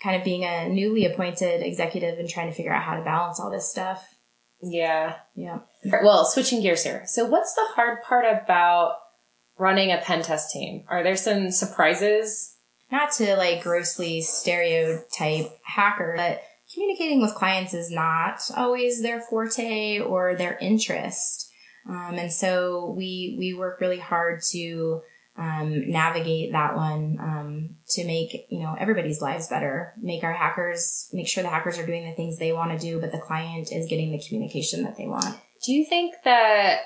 kind 0.03 0.17
of 0.17 0.25
being 0.25 0.45
a 0.45 0.69
newly 0.69 1.05
appointed 1.05 1.63
executive 1.63 2.19
and 2.19 2.29
trying 2.29 2.49
to 2.49 2.55
figure 2.55 2.73
out 2.73 2.85
how 2.85 2.97
to 2.97 3.05
balance 3.05 3.41
all 3.41 3.51
this 3.51 3.71
stuff. 3.71 4.17
Yeah. 4.63 5.17
Yeah. 5.35 5.61
Well, 5.85 6.25
switching 6.25 6.63
gears 6.63 6.85
here. 6.85 7.05
So, 7.07 7.25
what's 7.25 7.55
the 7.55 7.67
hard 7.75 8.03
part 8.03 8.25
about 8.25 8.97
running 9.57 9.93
a 9.93 9.99
pen 9.99 10.23
test 10.23 10.51
team? 10.51 10.85
Are 10.89 11.03
there 11.03 11.17
some 11.17 11.51
surprises? 11.51 12.57
Not 12.91 13.13
to 13.13 13.37
like 13.37 13.63
grossly 13.63 14.23
stereotype 14.23 15.51
hacker, 15.65 16.15
but 16.17 16.43
communicating 16.73 17.21
with 17.21 17.35
clients 17.35 17.75
is 17.75 17.91
not 17.91 18.41
always 18.57 19.03
their 19.03 19.21
forte 19.21 20.01
or 20.01 20.35
their 20.35 20.57
interest. 20.59 21.51
Um, 21.89 22.15
and 22.17 22.33
so 22.33 22.95
we 22.97 23.37
we 23.39 23.55
work 23.55 23.81
really 23.81 23.99
hard 23.99 24.43
to 24.51 25.03
um, 25.39 25.89
navigate 25.91 26.53
that 26.53 26.75
one 26.75 27.17
um, 27.21 27.77
to 27.91 28.05
make 28.05 28.47
you 28.51 28.61
know 28.61 28.77
everybody's 28.79 29.23
lives 29.23 29.49
better. 29.49 29.95
Make 30.01 30.25
our 30.25 30.33
hackers 30.33 31.09
make 31.13 31.29
sure 31.29 31.43
the 31.43 31.49
hackers 31.49 31.79
are 31.79 31.87
doing 31.87 32.05
the 32.05 32.15
things 32.15 32.39
they 32.39 32.53
want 32.53 32.73
to 32.73 32.79
do 32.79 33.01
but 33.01 33.13
the 33.13 33.19
client 33.19 33.73
is 33.73 33.89
getting 33.89 34.11
the 34.11 34.23
communication 34.27 34.83
that 34.83 34.97
they 34.97 35.07
want. 35.07 35.37
Do 35.65 35.73
you 35.73 35.85
think 35.85 36.15
that 36.25 36.81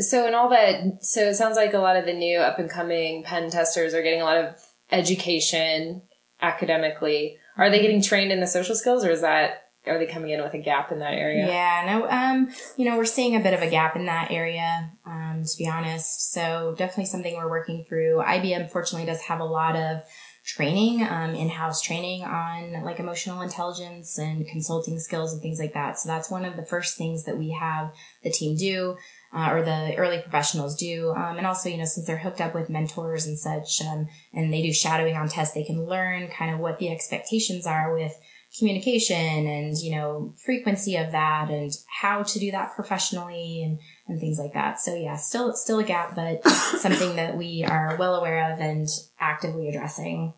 so 0.00 0.26
in 0.26 0.34
all 0.34 0.48
that 0.50 1.04
so 1.04 1.20
it 1.20 1.34
sounds 1.34 1.56
like 1.56 1.74
a 1.74 1.78
lot 1.78 1.96
of 1.96 2.06
the 2.06 2.14
new 2.14 2.38
up 2.38 2.58
and 2.58 2.70
coming 2.70 3.22
pen 3.24 3.50
testers 3.50 3.94
are 3.94 4.02
getting 4.02 4.22
a 4.22 4.24
lot 4.24 4.38
of 4.38 4.56
education 4.90 6.02
academically. 6.40 7.36
Are 7.56 7.70
they 7.70 7.82
getting 7.82 8.02
trained 8.02 8.32
in 8.32 8.40
the 8.40 8.46
social 8.46 8.74
skills 8.74 9.04
or 9.04 9.10
is 9.10 9.22
that 9.22 9.67
are 9.86 9.98
they 9.98 10.06
coming 10.06 10.30
in 10.30 10.42
with 10.42 10.54
a 10.54 10.58
gap 10.58 10.92
in 10.92 10.98
that 10.98 11.14
area? 11.14 11.46
Yeah, 11.46 11.84
no, 11.86 12.08
um, 12.08 12.48
you 12.76 12.84
know, 12.84 12.96
we're 12.96 13.04
seeing 13.04 13.36
a 13.36 13.40
bit 13.40 13.54
of 13.54 13.62
a 13.62 13.70
gap 13.70 13.96
in 13.96 14.06
that 14.06 14.30
area, 14.30 14.90
um, 15.06 15.44
to 15.44 15.56
be 15.58 15.68
honest. 15.68 16.32
So 16.32 16.74
definitely 16.76 17.06
something 17.06 17.34
we're 17.34 17.50
working 17.50 17.84
through. 17.88 18.22
IBM 18.24 18.70
fortunately 18.70 19.06
does 19.06 19.22
have 19.22 19.40
a 19.40 19.44
lot 19.44 19.76
of 19.76 20.02
training, 20.44 21.02
um, 21.02 21.34
in-house 21.34 21.82
training 21.82 22.24
on 22.24 22.82
like 22.82 22.98
emotional 22.98 23.42
intelligence 23.42 24.18
and 24.18 24.46
consulting 24.46 24.98
skills 24.98 25.32
and 25.32 25.42
things 25.42 25.58
like 25.58 25.74
that. 25.74 25.98
So 25.98 26.08
that's 26.08 26.30
one 26.30 26.44
of 26.44 26.56
the 26.56 26.64
first 26.64 26.96
things 26.96 27.24
that 27.24 27.36
we 27.36 27.50
have 27.50 27.92
the 28.22 28.30
team 28.30 28.56
do. 28.56 28.96
Uh, 29.30 29.50
or 29.52 29.62
the 29.62 29.94
early 29.96 30.22
professionals 30.22 30.74
do. 30.74 31.10
Um, 31.10 31.36
and 31.36 31.46
also, 31.46 31.68
you 31.68 31.76
know, 31.76 31.84
since 31.84 32.06
they're 32.06 32.16
hooked 32.16 32.40
up 32.40 32.54
with 32.54 32.70
mentors 32.70 33.26
and 33.26 33.38
such, 33.38 33.82
um, 33.82 34.08
and 34.32 34.50
they 34.50 34.62
do 34.62 34.72
shadowing 34.72 35.16
on 35.16 35.28
tests, 35.28 35.54
they 35.54 35.64
can 35.64 35.84
learn 35.84 36.28
kind 36.28 36.54
of 36.54 36.60
what 36.60 36.78
the 36.78 36.90
expectations 36.90 37.66
are 37.66 37.92
with 37.92 38.18
communication 38.56 39.46
and, 39.46 39.76
you 39.78 39.92
know, 39.92 40.34
frequency 40.44 40.96
of 40.96 41.12
that 41.12 41.50
and 41.50 41.70
how 42.00 42.22
to 42.22 42.38
do 42.38 42.50
that 42.50 42.74
professionally 42.74 43.62
and, 43.62 43.78
and 44.06 44.20
things 44.20 44.38
like 44.38 44.54
that. 44.54 44.80
So 44.80 44.94
yeah, 44.94 45.16
still, 45.16 45.52
still 45.54 45.78
a 45.78 45.84
gap, 45.84 46.14
but 46.14 46.46
something 46.48 47.16
that 47.16 47.36
we 47.36 47.64
are 47.64 47.96
well 47.98 48.14
aware 48.14 48.52
of 48.52 48.60
and 48.60 48.88
actively 49.20 49.68
addressing. 49.68 50.32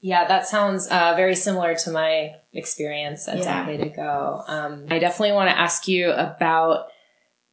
Yeah, 0.00 0.28
that 0.28 0.46
sounds 0.46 0.86
uh, 0.88 1.14
very 1.16 1.34
similar 1.34 1.74
to 1.74 1.90
my 1.90 2.34
experience 2.52 3.26
a 3.26 3.38
yeah. 3.38 3.66
decade 3.66 3.80
ago. 3.80 4.42
Um, 4.46 4.86
I 4.90 4.98
definitely 4.98 5.32
want 5.32 5.50
to 5.50 5.58
ask 5.58 5.88
you 5.88 6.12
about 6.12 6.88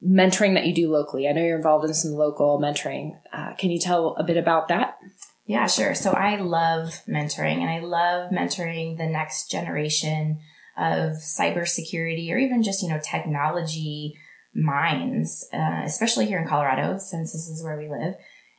mentoring 0.06 0.54
that 0.54 0.68
you 0.68 0.74
do 0.74 0.92
locally. 0.92 1.28
I 1.28 1.32
know 1.32 1.42
you're 1.42 1.58
involved 1.58 1.86
in 1.86 1.94
some 1.94 2.12
local 2.12 2.60
mentoring. 2.60 3.18
Uh, 3.34 3.54
can 3.58 3.72
you 3.72 3.80
tell 3.80 4.16
a 4.18 4.24
bit 4.24 4.38
about 4.38 4.68
that? 4.68 4.98
Yeah, 5.46 5.68
sure. 5.68 5.94
So 5.94 6.12
I 6.12 6.38
love 6.38 7.02
mentoring 7.08 7.60
and 7.60 7.70
I 7.70 7.80
love 7.80 8.32
mentoring 8.32 8.98
the 8.98 9.06
next 9.06 9.52
generation 9.52 10.40
of 10.76 11.14
cybersecurity 11.18 12.32
or 12.32 12.38
even 12.38 12.64
just, 12.64 12.82
you 12.82 12.90
know, 12.90 13.00
technology 13.04 14.16
minds, 14.56 15.48
uh, 15.54 15.82
especially 15.84 16.26
here 16.26 16.40
in 16.40 16.48
Colorado, 16.48 16.98
since 16.98 17.34
this 17.34 17.48
is 17.48 17.64
where 17.64 17.78
we 17.78 17.90
live. 17.90 18.16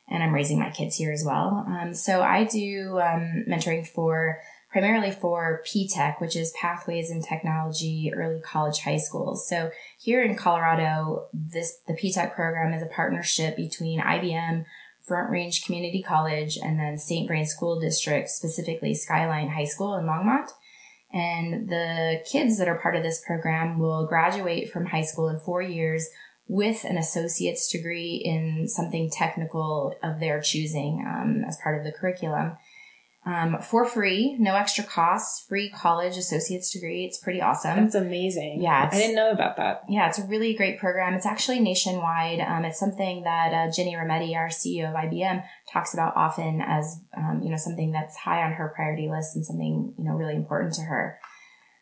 And 0.09 0.23
I'm 0.23 0.33
raising 0.33 0.59
my 0.59 0.69
kids 0.69 0.95
here 0.95 1.11
as 1.11 1.25
well. 1.25 1.65
Um, 1.67 1.93
so 1.93 2.21
I 2.21 2.45
do 2.45 2.99
um, 3.01 3.43
mentoring 3.49 3.85
for 3.85 4.39
primarily 4.71 5.11
for 5.11 5.61
PTech, 5.65 6.21
which 6.21 6.35
is 6.35 6.53
Pathways 6.59 7.09
in 7.09 7.21
Technology 7.21 8.11
Early 8.15 8.39
College 8.39 8.79
High 8.79 8.97
Schools. 8.97 9.47
So 9.47 9.71
here 9.99 10.21
in 10.21 10.35
Colorado, 10.35 11.27
this 11.33 11.79
the 11.87 11.93
PTech 11.93 12.35
program 12.35 12.73
is 12.73 12.83
a 12.83 12.87
partnership 12.87 13.57
between 13.57 13.99
IBM, 13.99 14.65
Front 15.07 15.29
Range 15.29 15.63
Community 15.63 16.03
College, 16.03 16.57
and 16.57 16.77
then 16.79 16.97
St. 16.97 17.27
Vrain 17.27 17.45
School 17.45 17.79
District, 17.79 18.29
specifically 18.29 18.93
Skyline 18.93 19.49
High 19.49 19.65
School 19.65 19.95
in 19.95 20.05
Longmont. 20.05 20.49
And 21.13 21.69
the 21.69 22.21
kids 22.29 22.57
that 22.57 22.67
are 22.67 22.79
part 22.79 22.95
of 22.95 23.03
this 23.03 23.23
program 23.25 23.79
will 23.79 24.05
graduate 24.05 24.69
from 24.69 24.87
high 24.87 25.03
school 25.03 25.29
in 25.29 25.39
four 25.39 25.61
years 25.61 26.09
with 26.49 26.83
an 26.83 26.97
associate's 26.97 27.69
degree 27.69 28.21
in 28.23 28.67
something 28.67 29.09
technical 29.09 29.95
of 30.03 30.19
their 30.19 30.41
choosing 30.41 31.05
um, 31.07 31.43
as 31.47 31.57
part 31.57 31.77
of 31.77 31.85
the 31.85 31.91
curriculum 31.91 32.57
um, 33.27 33.61
for 33.61 33.83
free, 33.83 34.37
no 34.39 34.55
extra 34.55 34.85
costs, 34.85 35.45
free 35.49 35.69
college 35.69 36.15
associate's 36.15 36.71
degree. 36.71 37.03
It's 37.03 37.17
pretty 37.17 37.41
awesome. 37.41 37.75
That's 37.75 37.95
amazing. 37.95 38.61
Yeah. 38.61 38.87
I 38.89 38.95
didn't 38.95 39.17
know 39.17 39.31
about 39.31 39.57
that. 39.57 39.83
Yeah, 39.89 40.07
it's 40.07 40.17
a 40.17 40.25
really 40.27 40.53
great 40.53 40.79
program. 40.79 41.13
It's 41.13 41.25
actually 41.25 41.59
nationwide. 41.59 42.39
Um, 42.39 42.63
it's 42.63 42.79
something 42.79 43.23
that 43.23 43.53
uh, 43.53 43.69
Ginny 43.69 43.95
Rometty, 43.95 44.33
our 44.33 44.47
CEO 44.47 44.87
of 44.87 44.95
IBM, 44.95 45.43
talks 45.69 45.93
about 45.93 46.15
often 46.15 46.61
as, 46.61 47.01
um, 47.17 47.41
you 47.43 47.49
know, 47.49 47.57
something 47.57 47.91
that's 47.91 48.15
high 48.15 48.43
on 48.43 48.53
her 48.53 48.71
priority 48.73 49.09
list 49.09 49.35
and 49.35 49.45
something, 49.45 49.93
you 49.97 50.05
know, 50.05 50.13
really 50.13 50.35
important 50.35 50.73
to 50.75 50.83
her. 50.83 51.19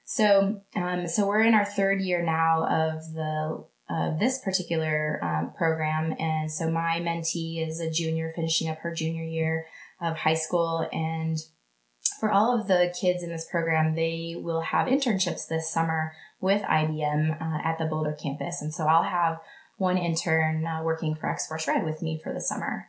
So, 0.04 0.62
um, 0.76 1.08
so 1.08 1.28
we're 1.28 1.43
in 1.43 1.54
our 1.54 1.66
third 1.66 2.02
year 2.02 2.24
now 2.24 2.66
of 2.66 3.14
the 3.14 3.66
of 3.88 4.18
this 4.18 4.39
particular 4.39 5.24
um, 5.24 5.54
program. 5.56 6.16
And 6.18 6.52
so 6.52 6.72
my 6.72 7.00
mentee 7.00 7.64
is 7.68 7.80
a 7.80 7.91
junior 7.91 8.32
finishing 8.36 8.68
up 8.68 8.80
her 8.80 8.91
junior 8.91 9.24
year 9.24 9.68
of 10.02 10.18
high 10.18 10.36
school. 10.36 10.88
And 10.91 11.38
for 12.20 12.32
all 12.32 12.58
of 12.58 12.68
the 12.68 12.93
kids 13.00 13.24
in 13.24 13.30
this 13.30 13.48
program, 13.50 13.96
they 13.96 14.36
will 14.38 14.62
have 14.62 14.88
internships 14.88 15.48
this 15.48 15.72
summer 15.72 16.14
with 16.39 16.62
IBM 16.64 17.41
uh, 17.41 17.60
at 17.64 17.78
the 17.78 17.86
Boulder 17.86 18.16
campus. 18.22 18.62
And 18.62 18.74
so 18.74 18.86
I'll 18.86 19.04
have 19.04 19.39
one 19.78 19.98
intern 19.98 20.66
uh, 20.66 20.84
working 20.84 21.16
for 21.16 21.30
X 21.30 21.48
Force 21.48 21.68
Red 21.68 21.84
with 21.84 22.02
me 22.02 22.20
for 22.24 22.34
the 22.34 22.41
summer. 22.41 22.88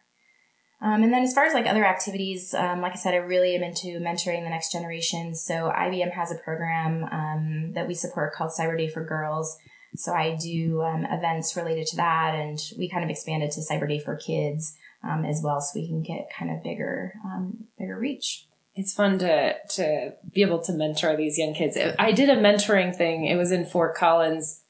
Um, 0.83 1.03
and 1.03 1.13
then 1.13 1.23
as 1.23 1.33
far 1.33 1.45
as 1.45 1.55
like 1.55 1.67
other 1.67 1.87
activities, 1.87 2.53
um, 2.53 2.83
like 2.83 2.93
I 2.93 2.97
said, 2.97 3.15
I 3.15 3.19
really 3.19 3.55
am 3.55 3.63
into 3.63 3.99
mentoring 3.99 4.45
the 4.45 4.51
next 4.51 4.73
generation. 4.73 5.35
So 5.35 5.73
IBM 5.75 6.13
has 6.13 6.31
a 6.31 6.37
program 6.37 7.05
um, 7.05 7.73
that 7.73 7.89
we 7.89 7.95
support 7.95 8.35
called 8.35 8.51
Cyber 8.51 8.77
Day 8.77 8.89
for 8.89 9.05
Girls. 9.05 9.57
So 9.95 10.13
I 10.13 10.37
do 10.37 10.83
um, 10.83 11.07
events 11.07 11.57
related 11.57 11.87
to 11.89 11.97
that, 11.97 12.35
and 12.35 12.59
we 12.79 12.91
kind 12.91 13.03
of 13.03 13.09
expanded 13.09 13.51
to 13.53 13.63
Cyber 13.63 13.89
Day 13.89 13.99
for 13.99 14.17
Kids 14.17 14.77
um, 15.09 15.25
as 15.25 15.41
well, 15.43 15.61
so 15.61 15.79
we 15.79 15.87
can 15.87 16.03
get 16.03 16.29
kind 16.37 16.51
of 16.51 16.63
bigger, 16.63 17.15
um, 17.25 17.65
bigger 17.79 17.99
reach. 17.99 18.47
It's 18.75 18.93
fun 18.93 19.19
to 19.21 19.55
to 19.77 20.13
be 20.33 20.43
able 20.43 20.59
to 20.65 20.73
mentor 20.73 21.17
these 21.17 21.39
young 21.39 21.55
kids. 21.55 21.79
I 21.99 22.13
did 22.13 22.29
a 22.29 22.37
mentoring 22.37 22.95
thing. 22.95 23.25
It 23.25 23.37
was 23.37 23.51
in 23.51 23.65
Fort 23.65 23.95
Collins 23.95 24.63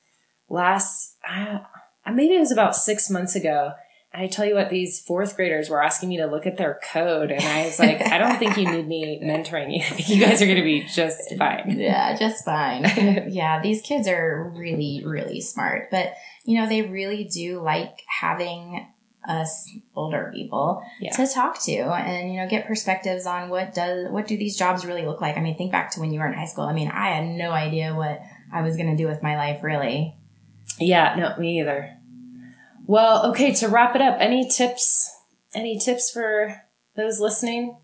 last, 0.49 1.17
uh, 1.29 1.59
maybe 2.13 2.35
it 2.35 2.41
was 2.41 2.53
about 2.53 2.77
six 2.77 3.11
months 3.11 3.35
ago. 3.35 3.73
And 4.13 4.23
I 4.23 4.29
tell 4.29 4.47
you 4.47 4.55
what, 4.55 4.71
these 4.71 5.01
fourth 5.01 5.37
graders 5.37 5.69
were 5.69 5.83
asking 5.83 6.09
me 6.09 6.19
to 6.19 6.27
look 6.27 6.47
at 6.47 6.57
their 6.57 6.81
code, 6.93 7.31
and 7.31 7.43
I 7.43 7.67
was 7.67 7.79
like, 7.79 8.01
I 8.01 8.19
don't 8.19 8.39
think 8.39 8.57
you 8.57 8.71
need 8.71 8.87
me 8.87 9.21
mentoring 9.23 9.73
you. 9.73 9.85
you 10.15 10.25
guys 10.25 10.41
are 10.41 10.47
going 10.47 10.59
to 10.59 10.65
be 10.65 10.85
just 10.85 11.35
fine. 11.37 11.77
Yeah, 11.79 12.17
just 12.17 12.45
fine. 12.45 12.85
yeah, 13.31 13.61
these 13.61 13.83
kids 13.83 14.09
are 14.09 14.53
really, 14.57 15.03
really 15.05 15.41
smart, 15.41 15.91
but 15.91 16.15
you 16.45 16.59
know, 16.59 16.69
they 16.69 16.83
really 16.83 17.25
do 17.25 17.61
like 17.61 18.01
having 18.07 18.87
us 19.29 19.71
older 19.95 20.31
people 20.35 20.83
yeah. 21.01 21.13
to 21.13 21.27
talk 21.27 21.63
to 21.65 21.73
and 21.73 22.31
you 22.31 22.37
know 22.37 22.49
get 22.49 22.67
perspectives 22.67 23.27
on 23.27 23.49
what 23.49 23.75
does 23.75 24.11
what 24.11 24.27
do 24.27 24.37
these 24.37 24.57
jobs 24.57 24.85
really 24.85 25.05
look 25.05 25.21
like? 25.21 25.37
I 25.37 25.41
mean 25.41 25.57
think 25.57 25.73
back 25.73 25.91
to 25.93 26.01
when 26.01 26.13
you 26.13 26.21
were 26.21 26.27
in 26.27 26.35
high 26.35 26.47
school. 26.47 26.65
I 26.65 26.73
mean 26.73 26.91
i 26.91 27.09
had 27.11 27.27
no 27.27 27.51
idea 27.51 27.95
what 27.95 28.21
i 28.53 28.63
was 28.63 28.77
going 28.77 28.91
to 28.91 28.97
do 28.97 29.09
with 29.09 29.23
my 29.23 29.37
life 29.37 29.63
really. 29.63 30.15
Yeah 30.79 31.15
no 31.17 31.37
me 31.41 31.61
either. 31.61 31.97
Well 32.87 33.27
okay 33.31 33.53
to 33.55 33.69
wrap 33.69 33.95
it 33.97 34.03
up 34.03 34.19
any 34.21 34.49
tips 34.49 35.13
any 35.55 35.79
tips 35.79 36.11
for 36.11 36.63
those 36.97 37.21
listening? 37.21 37.77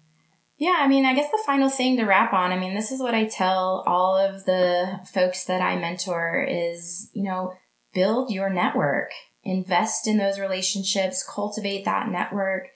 Yeah, 0.59 0.76
I 0.78 0.86
mean, 0.86 1.05
I 1.05 1.14
guess 1.14 1.30
the 1.30 1.43
final 1.45 1.68
thing 1.68 1.97
to 1.97 2.05
wrap 2.05 2.32
on, 2.32 2.53
I 2.53 2.59
mean, 2.59 2.74
this 2.74 2.93
is 2.93 3.01
what 3.01 3.14
I 3.14 3.24
tell 3.24 3.82
all 3.86 4.16
of 4.16 4.45
the 4.45 5.01
folks 5.12 5.45
that 5.47 5.61
I 5.61 5.76
mentor 5.76 6.47
is, 6.49 7.11
you 7.14 7.24
know, 7.24 7.55
build 7.93 8.30
your 8.30 8.49
network, 8.49 9.11
invest 9.45 10.07
in 10.07 10.18
those 10.18 10.38
relationships, 10.38 11.26
cultivate 11.28 11.84
that 11.84 12.09
network. 12.09 12.68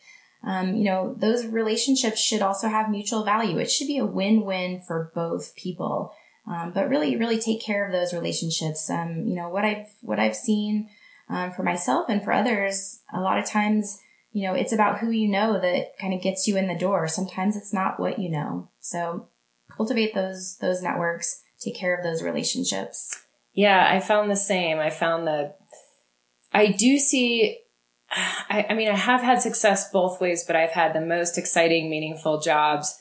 Um, 0.45 0.75
you 0.75 0.85
know, 0.85 1.15
those 1.19 1.47
relationships 1.47 2.21
should 2.21 2.43
also 2.43 2.69
have 2.69 2.91
mutual 2.91 3.25
value. 3.25 3.59
It 3.59 3.71
should 3.71 3.87
be 3.87 3.99
a 3.99 4.07
win-win 4.07 4.83
for 4.87 5.11
both 5.15 5.55
people. 5.57 6.13
Um, 6.49 6.73
but 6.73 6.89
really, 6.89 7.17
really 7.17 7.41
take 7.41 7.61
care 7.61 7.85
of 7.85 7.93
those 7.93 8.15
relationships. 8.15 8.89
Um, 8.89 9.25
you 9.27 9.35
know, 9.35 9.49
what 9.49 9.65
I've, 9.65 9.89
what 10.03 10.21
I've 10.21 10.37
seen, 10.37 10.89
um, 11.29 11.51
for 11.51 11.65
myself 11.65 12.07
and 12.09 12.23
for 12.23 12.33
others, 12.33 13.01
a 13.13 13.21
lot 13.21 13.39
of 13.39 13.47
times, 13.47 14.01
you 14.31 14.47
know, 14.47 14.55
it's 14.55 14.73
about 14.73 14.99
who 14.99 15.11
you 15.11 15.29
know 15.29 15.59
that 15.59 15.99
kind 16.01 16.15
of 16.15 16.23
gets 16.23 16.47
you 16.47 16.57
in 16.57 16.69
the 16.69 16.79
door. 16.79 17.09
Sometimes 17.09 17.57
it's 17.57 17.73
not 17.73 17.99
what 17.99 18.21
you 18.21 18.31
know. 18.31 18.69
So 18.81 19.29
cultivate 19.77 20.15
those, 20.15 20.57
those 20.61 20.83
networks, 20.83 21.43
take 21.61 21.75
care 21.75 21.97
of 21.97 22.05
those 22.05 22.23
relationships. 22.23 23.25
Yeah, 23.55 23.89
I 23.91 24.01
found 24.01 24.31
the 24.31 24.37
same. 24.37 24.79
I 24.79 24.91
found 24.91 25.27
that 25.27 25.59
I 26.57 26.73
do 26.73 26.99
see, 26.99 27.59
I, 28.11 28.67
I 28.71 28.75
mean, 28.75 28.89
I 28.89 28.97
have 28.97 29.23
had 29.23 29.41
success 29.41 29.91
both 29.91 30.21
ways, 30.21 30.45
but 30.47 30.57
I've 30.57 30.71
had 30.71 30.95
the 30.95 31.01
most 31.01 31.39
exciting, 31.39 31.91
meaningful 31.91 32.41
jobs 32.41 32.97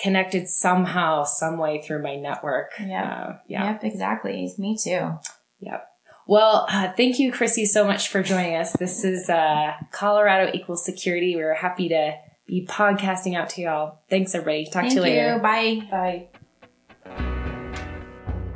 connected 0.00 0.48
somehow, 0.48 1.24
some 1.24 1.58
way 1.58 1.80
through 1.82 2.02
my 2.02 2.16
network. 2.16 2.72
Yeah. 2.80 3.04
Uh, 3.04 3.38
yeah. 3.46 3.72
Yep, 3.72 3.84
exactly. 3.84 4.52
Me 4.58 4.76
too. 4.76 5.12
Yep. 5.60 5.86
Well, 6.26 6.66
uh, 6.70 6.90
thank 6.96 7.18
you, 7.18 7.30
Chrissy, 7.30 7.66
so 7.66 7.86
much 7.86 8.08
for 8.08 8.22
joining 8.22 8.56
us. 8.56 8.72
This 8.72 9.04
is 9.04 9.28
uh, 9.28 9.74
Colorado 9.92 10.50
Equals 10.54 10.84
Security. 10.84 11.36
We 11.36 11.42
are 11.42 11.54
happy 11.54 11.88
to 11.90 12.14
be 12.46 12.66
podcasting 12.66 13.36
out 13.36 13.50
to 13.50 13.62
y'all. 13.62 13.98
Thanks, 14.08 14.34
everybody. 14.34 14.64
Talk 14.64 14.84
Thank 14.84 14.94
to 14.94 15.00
you 15.00 15.04
you. 15.06 15.10
later. 15.10 15.38
Bye. 15.38 15.86
Bye. 15.90 16.28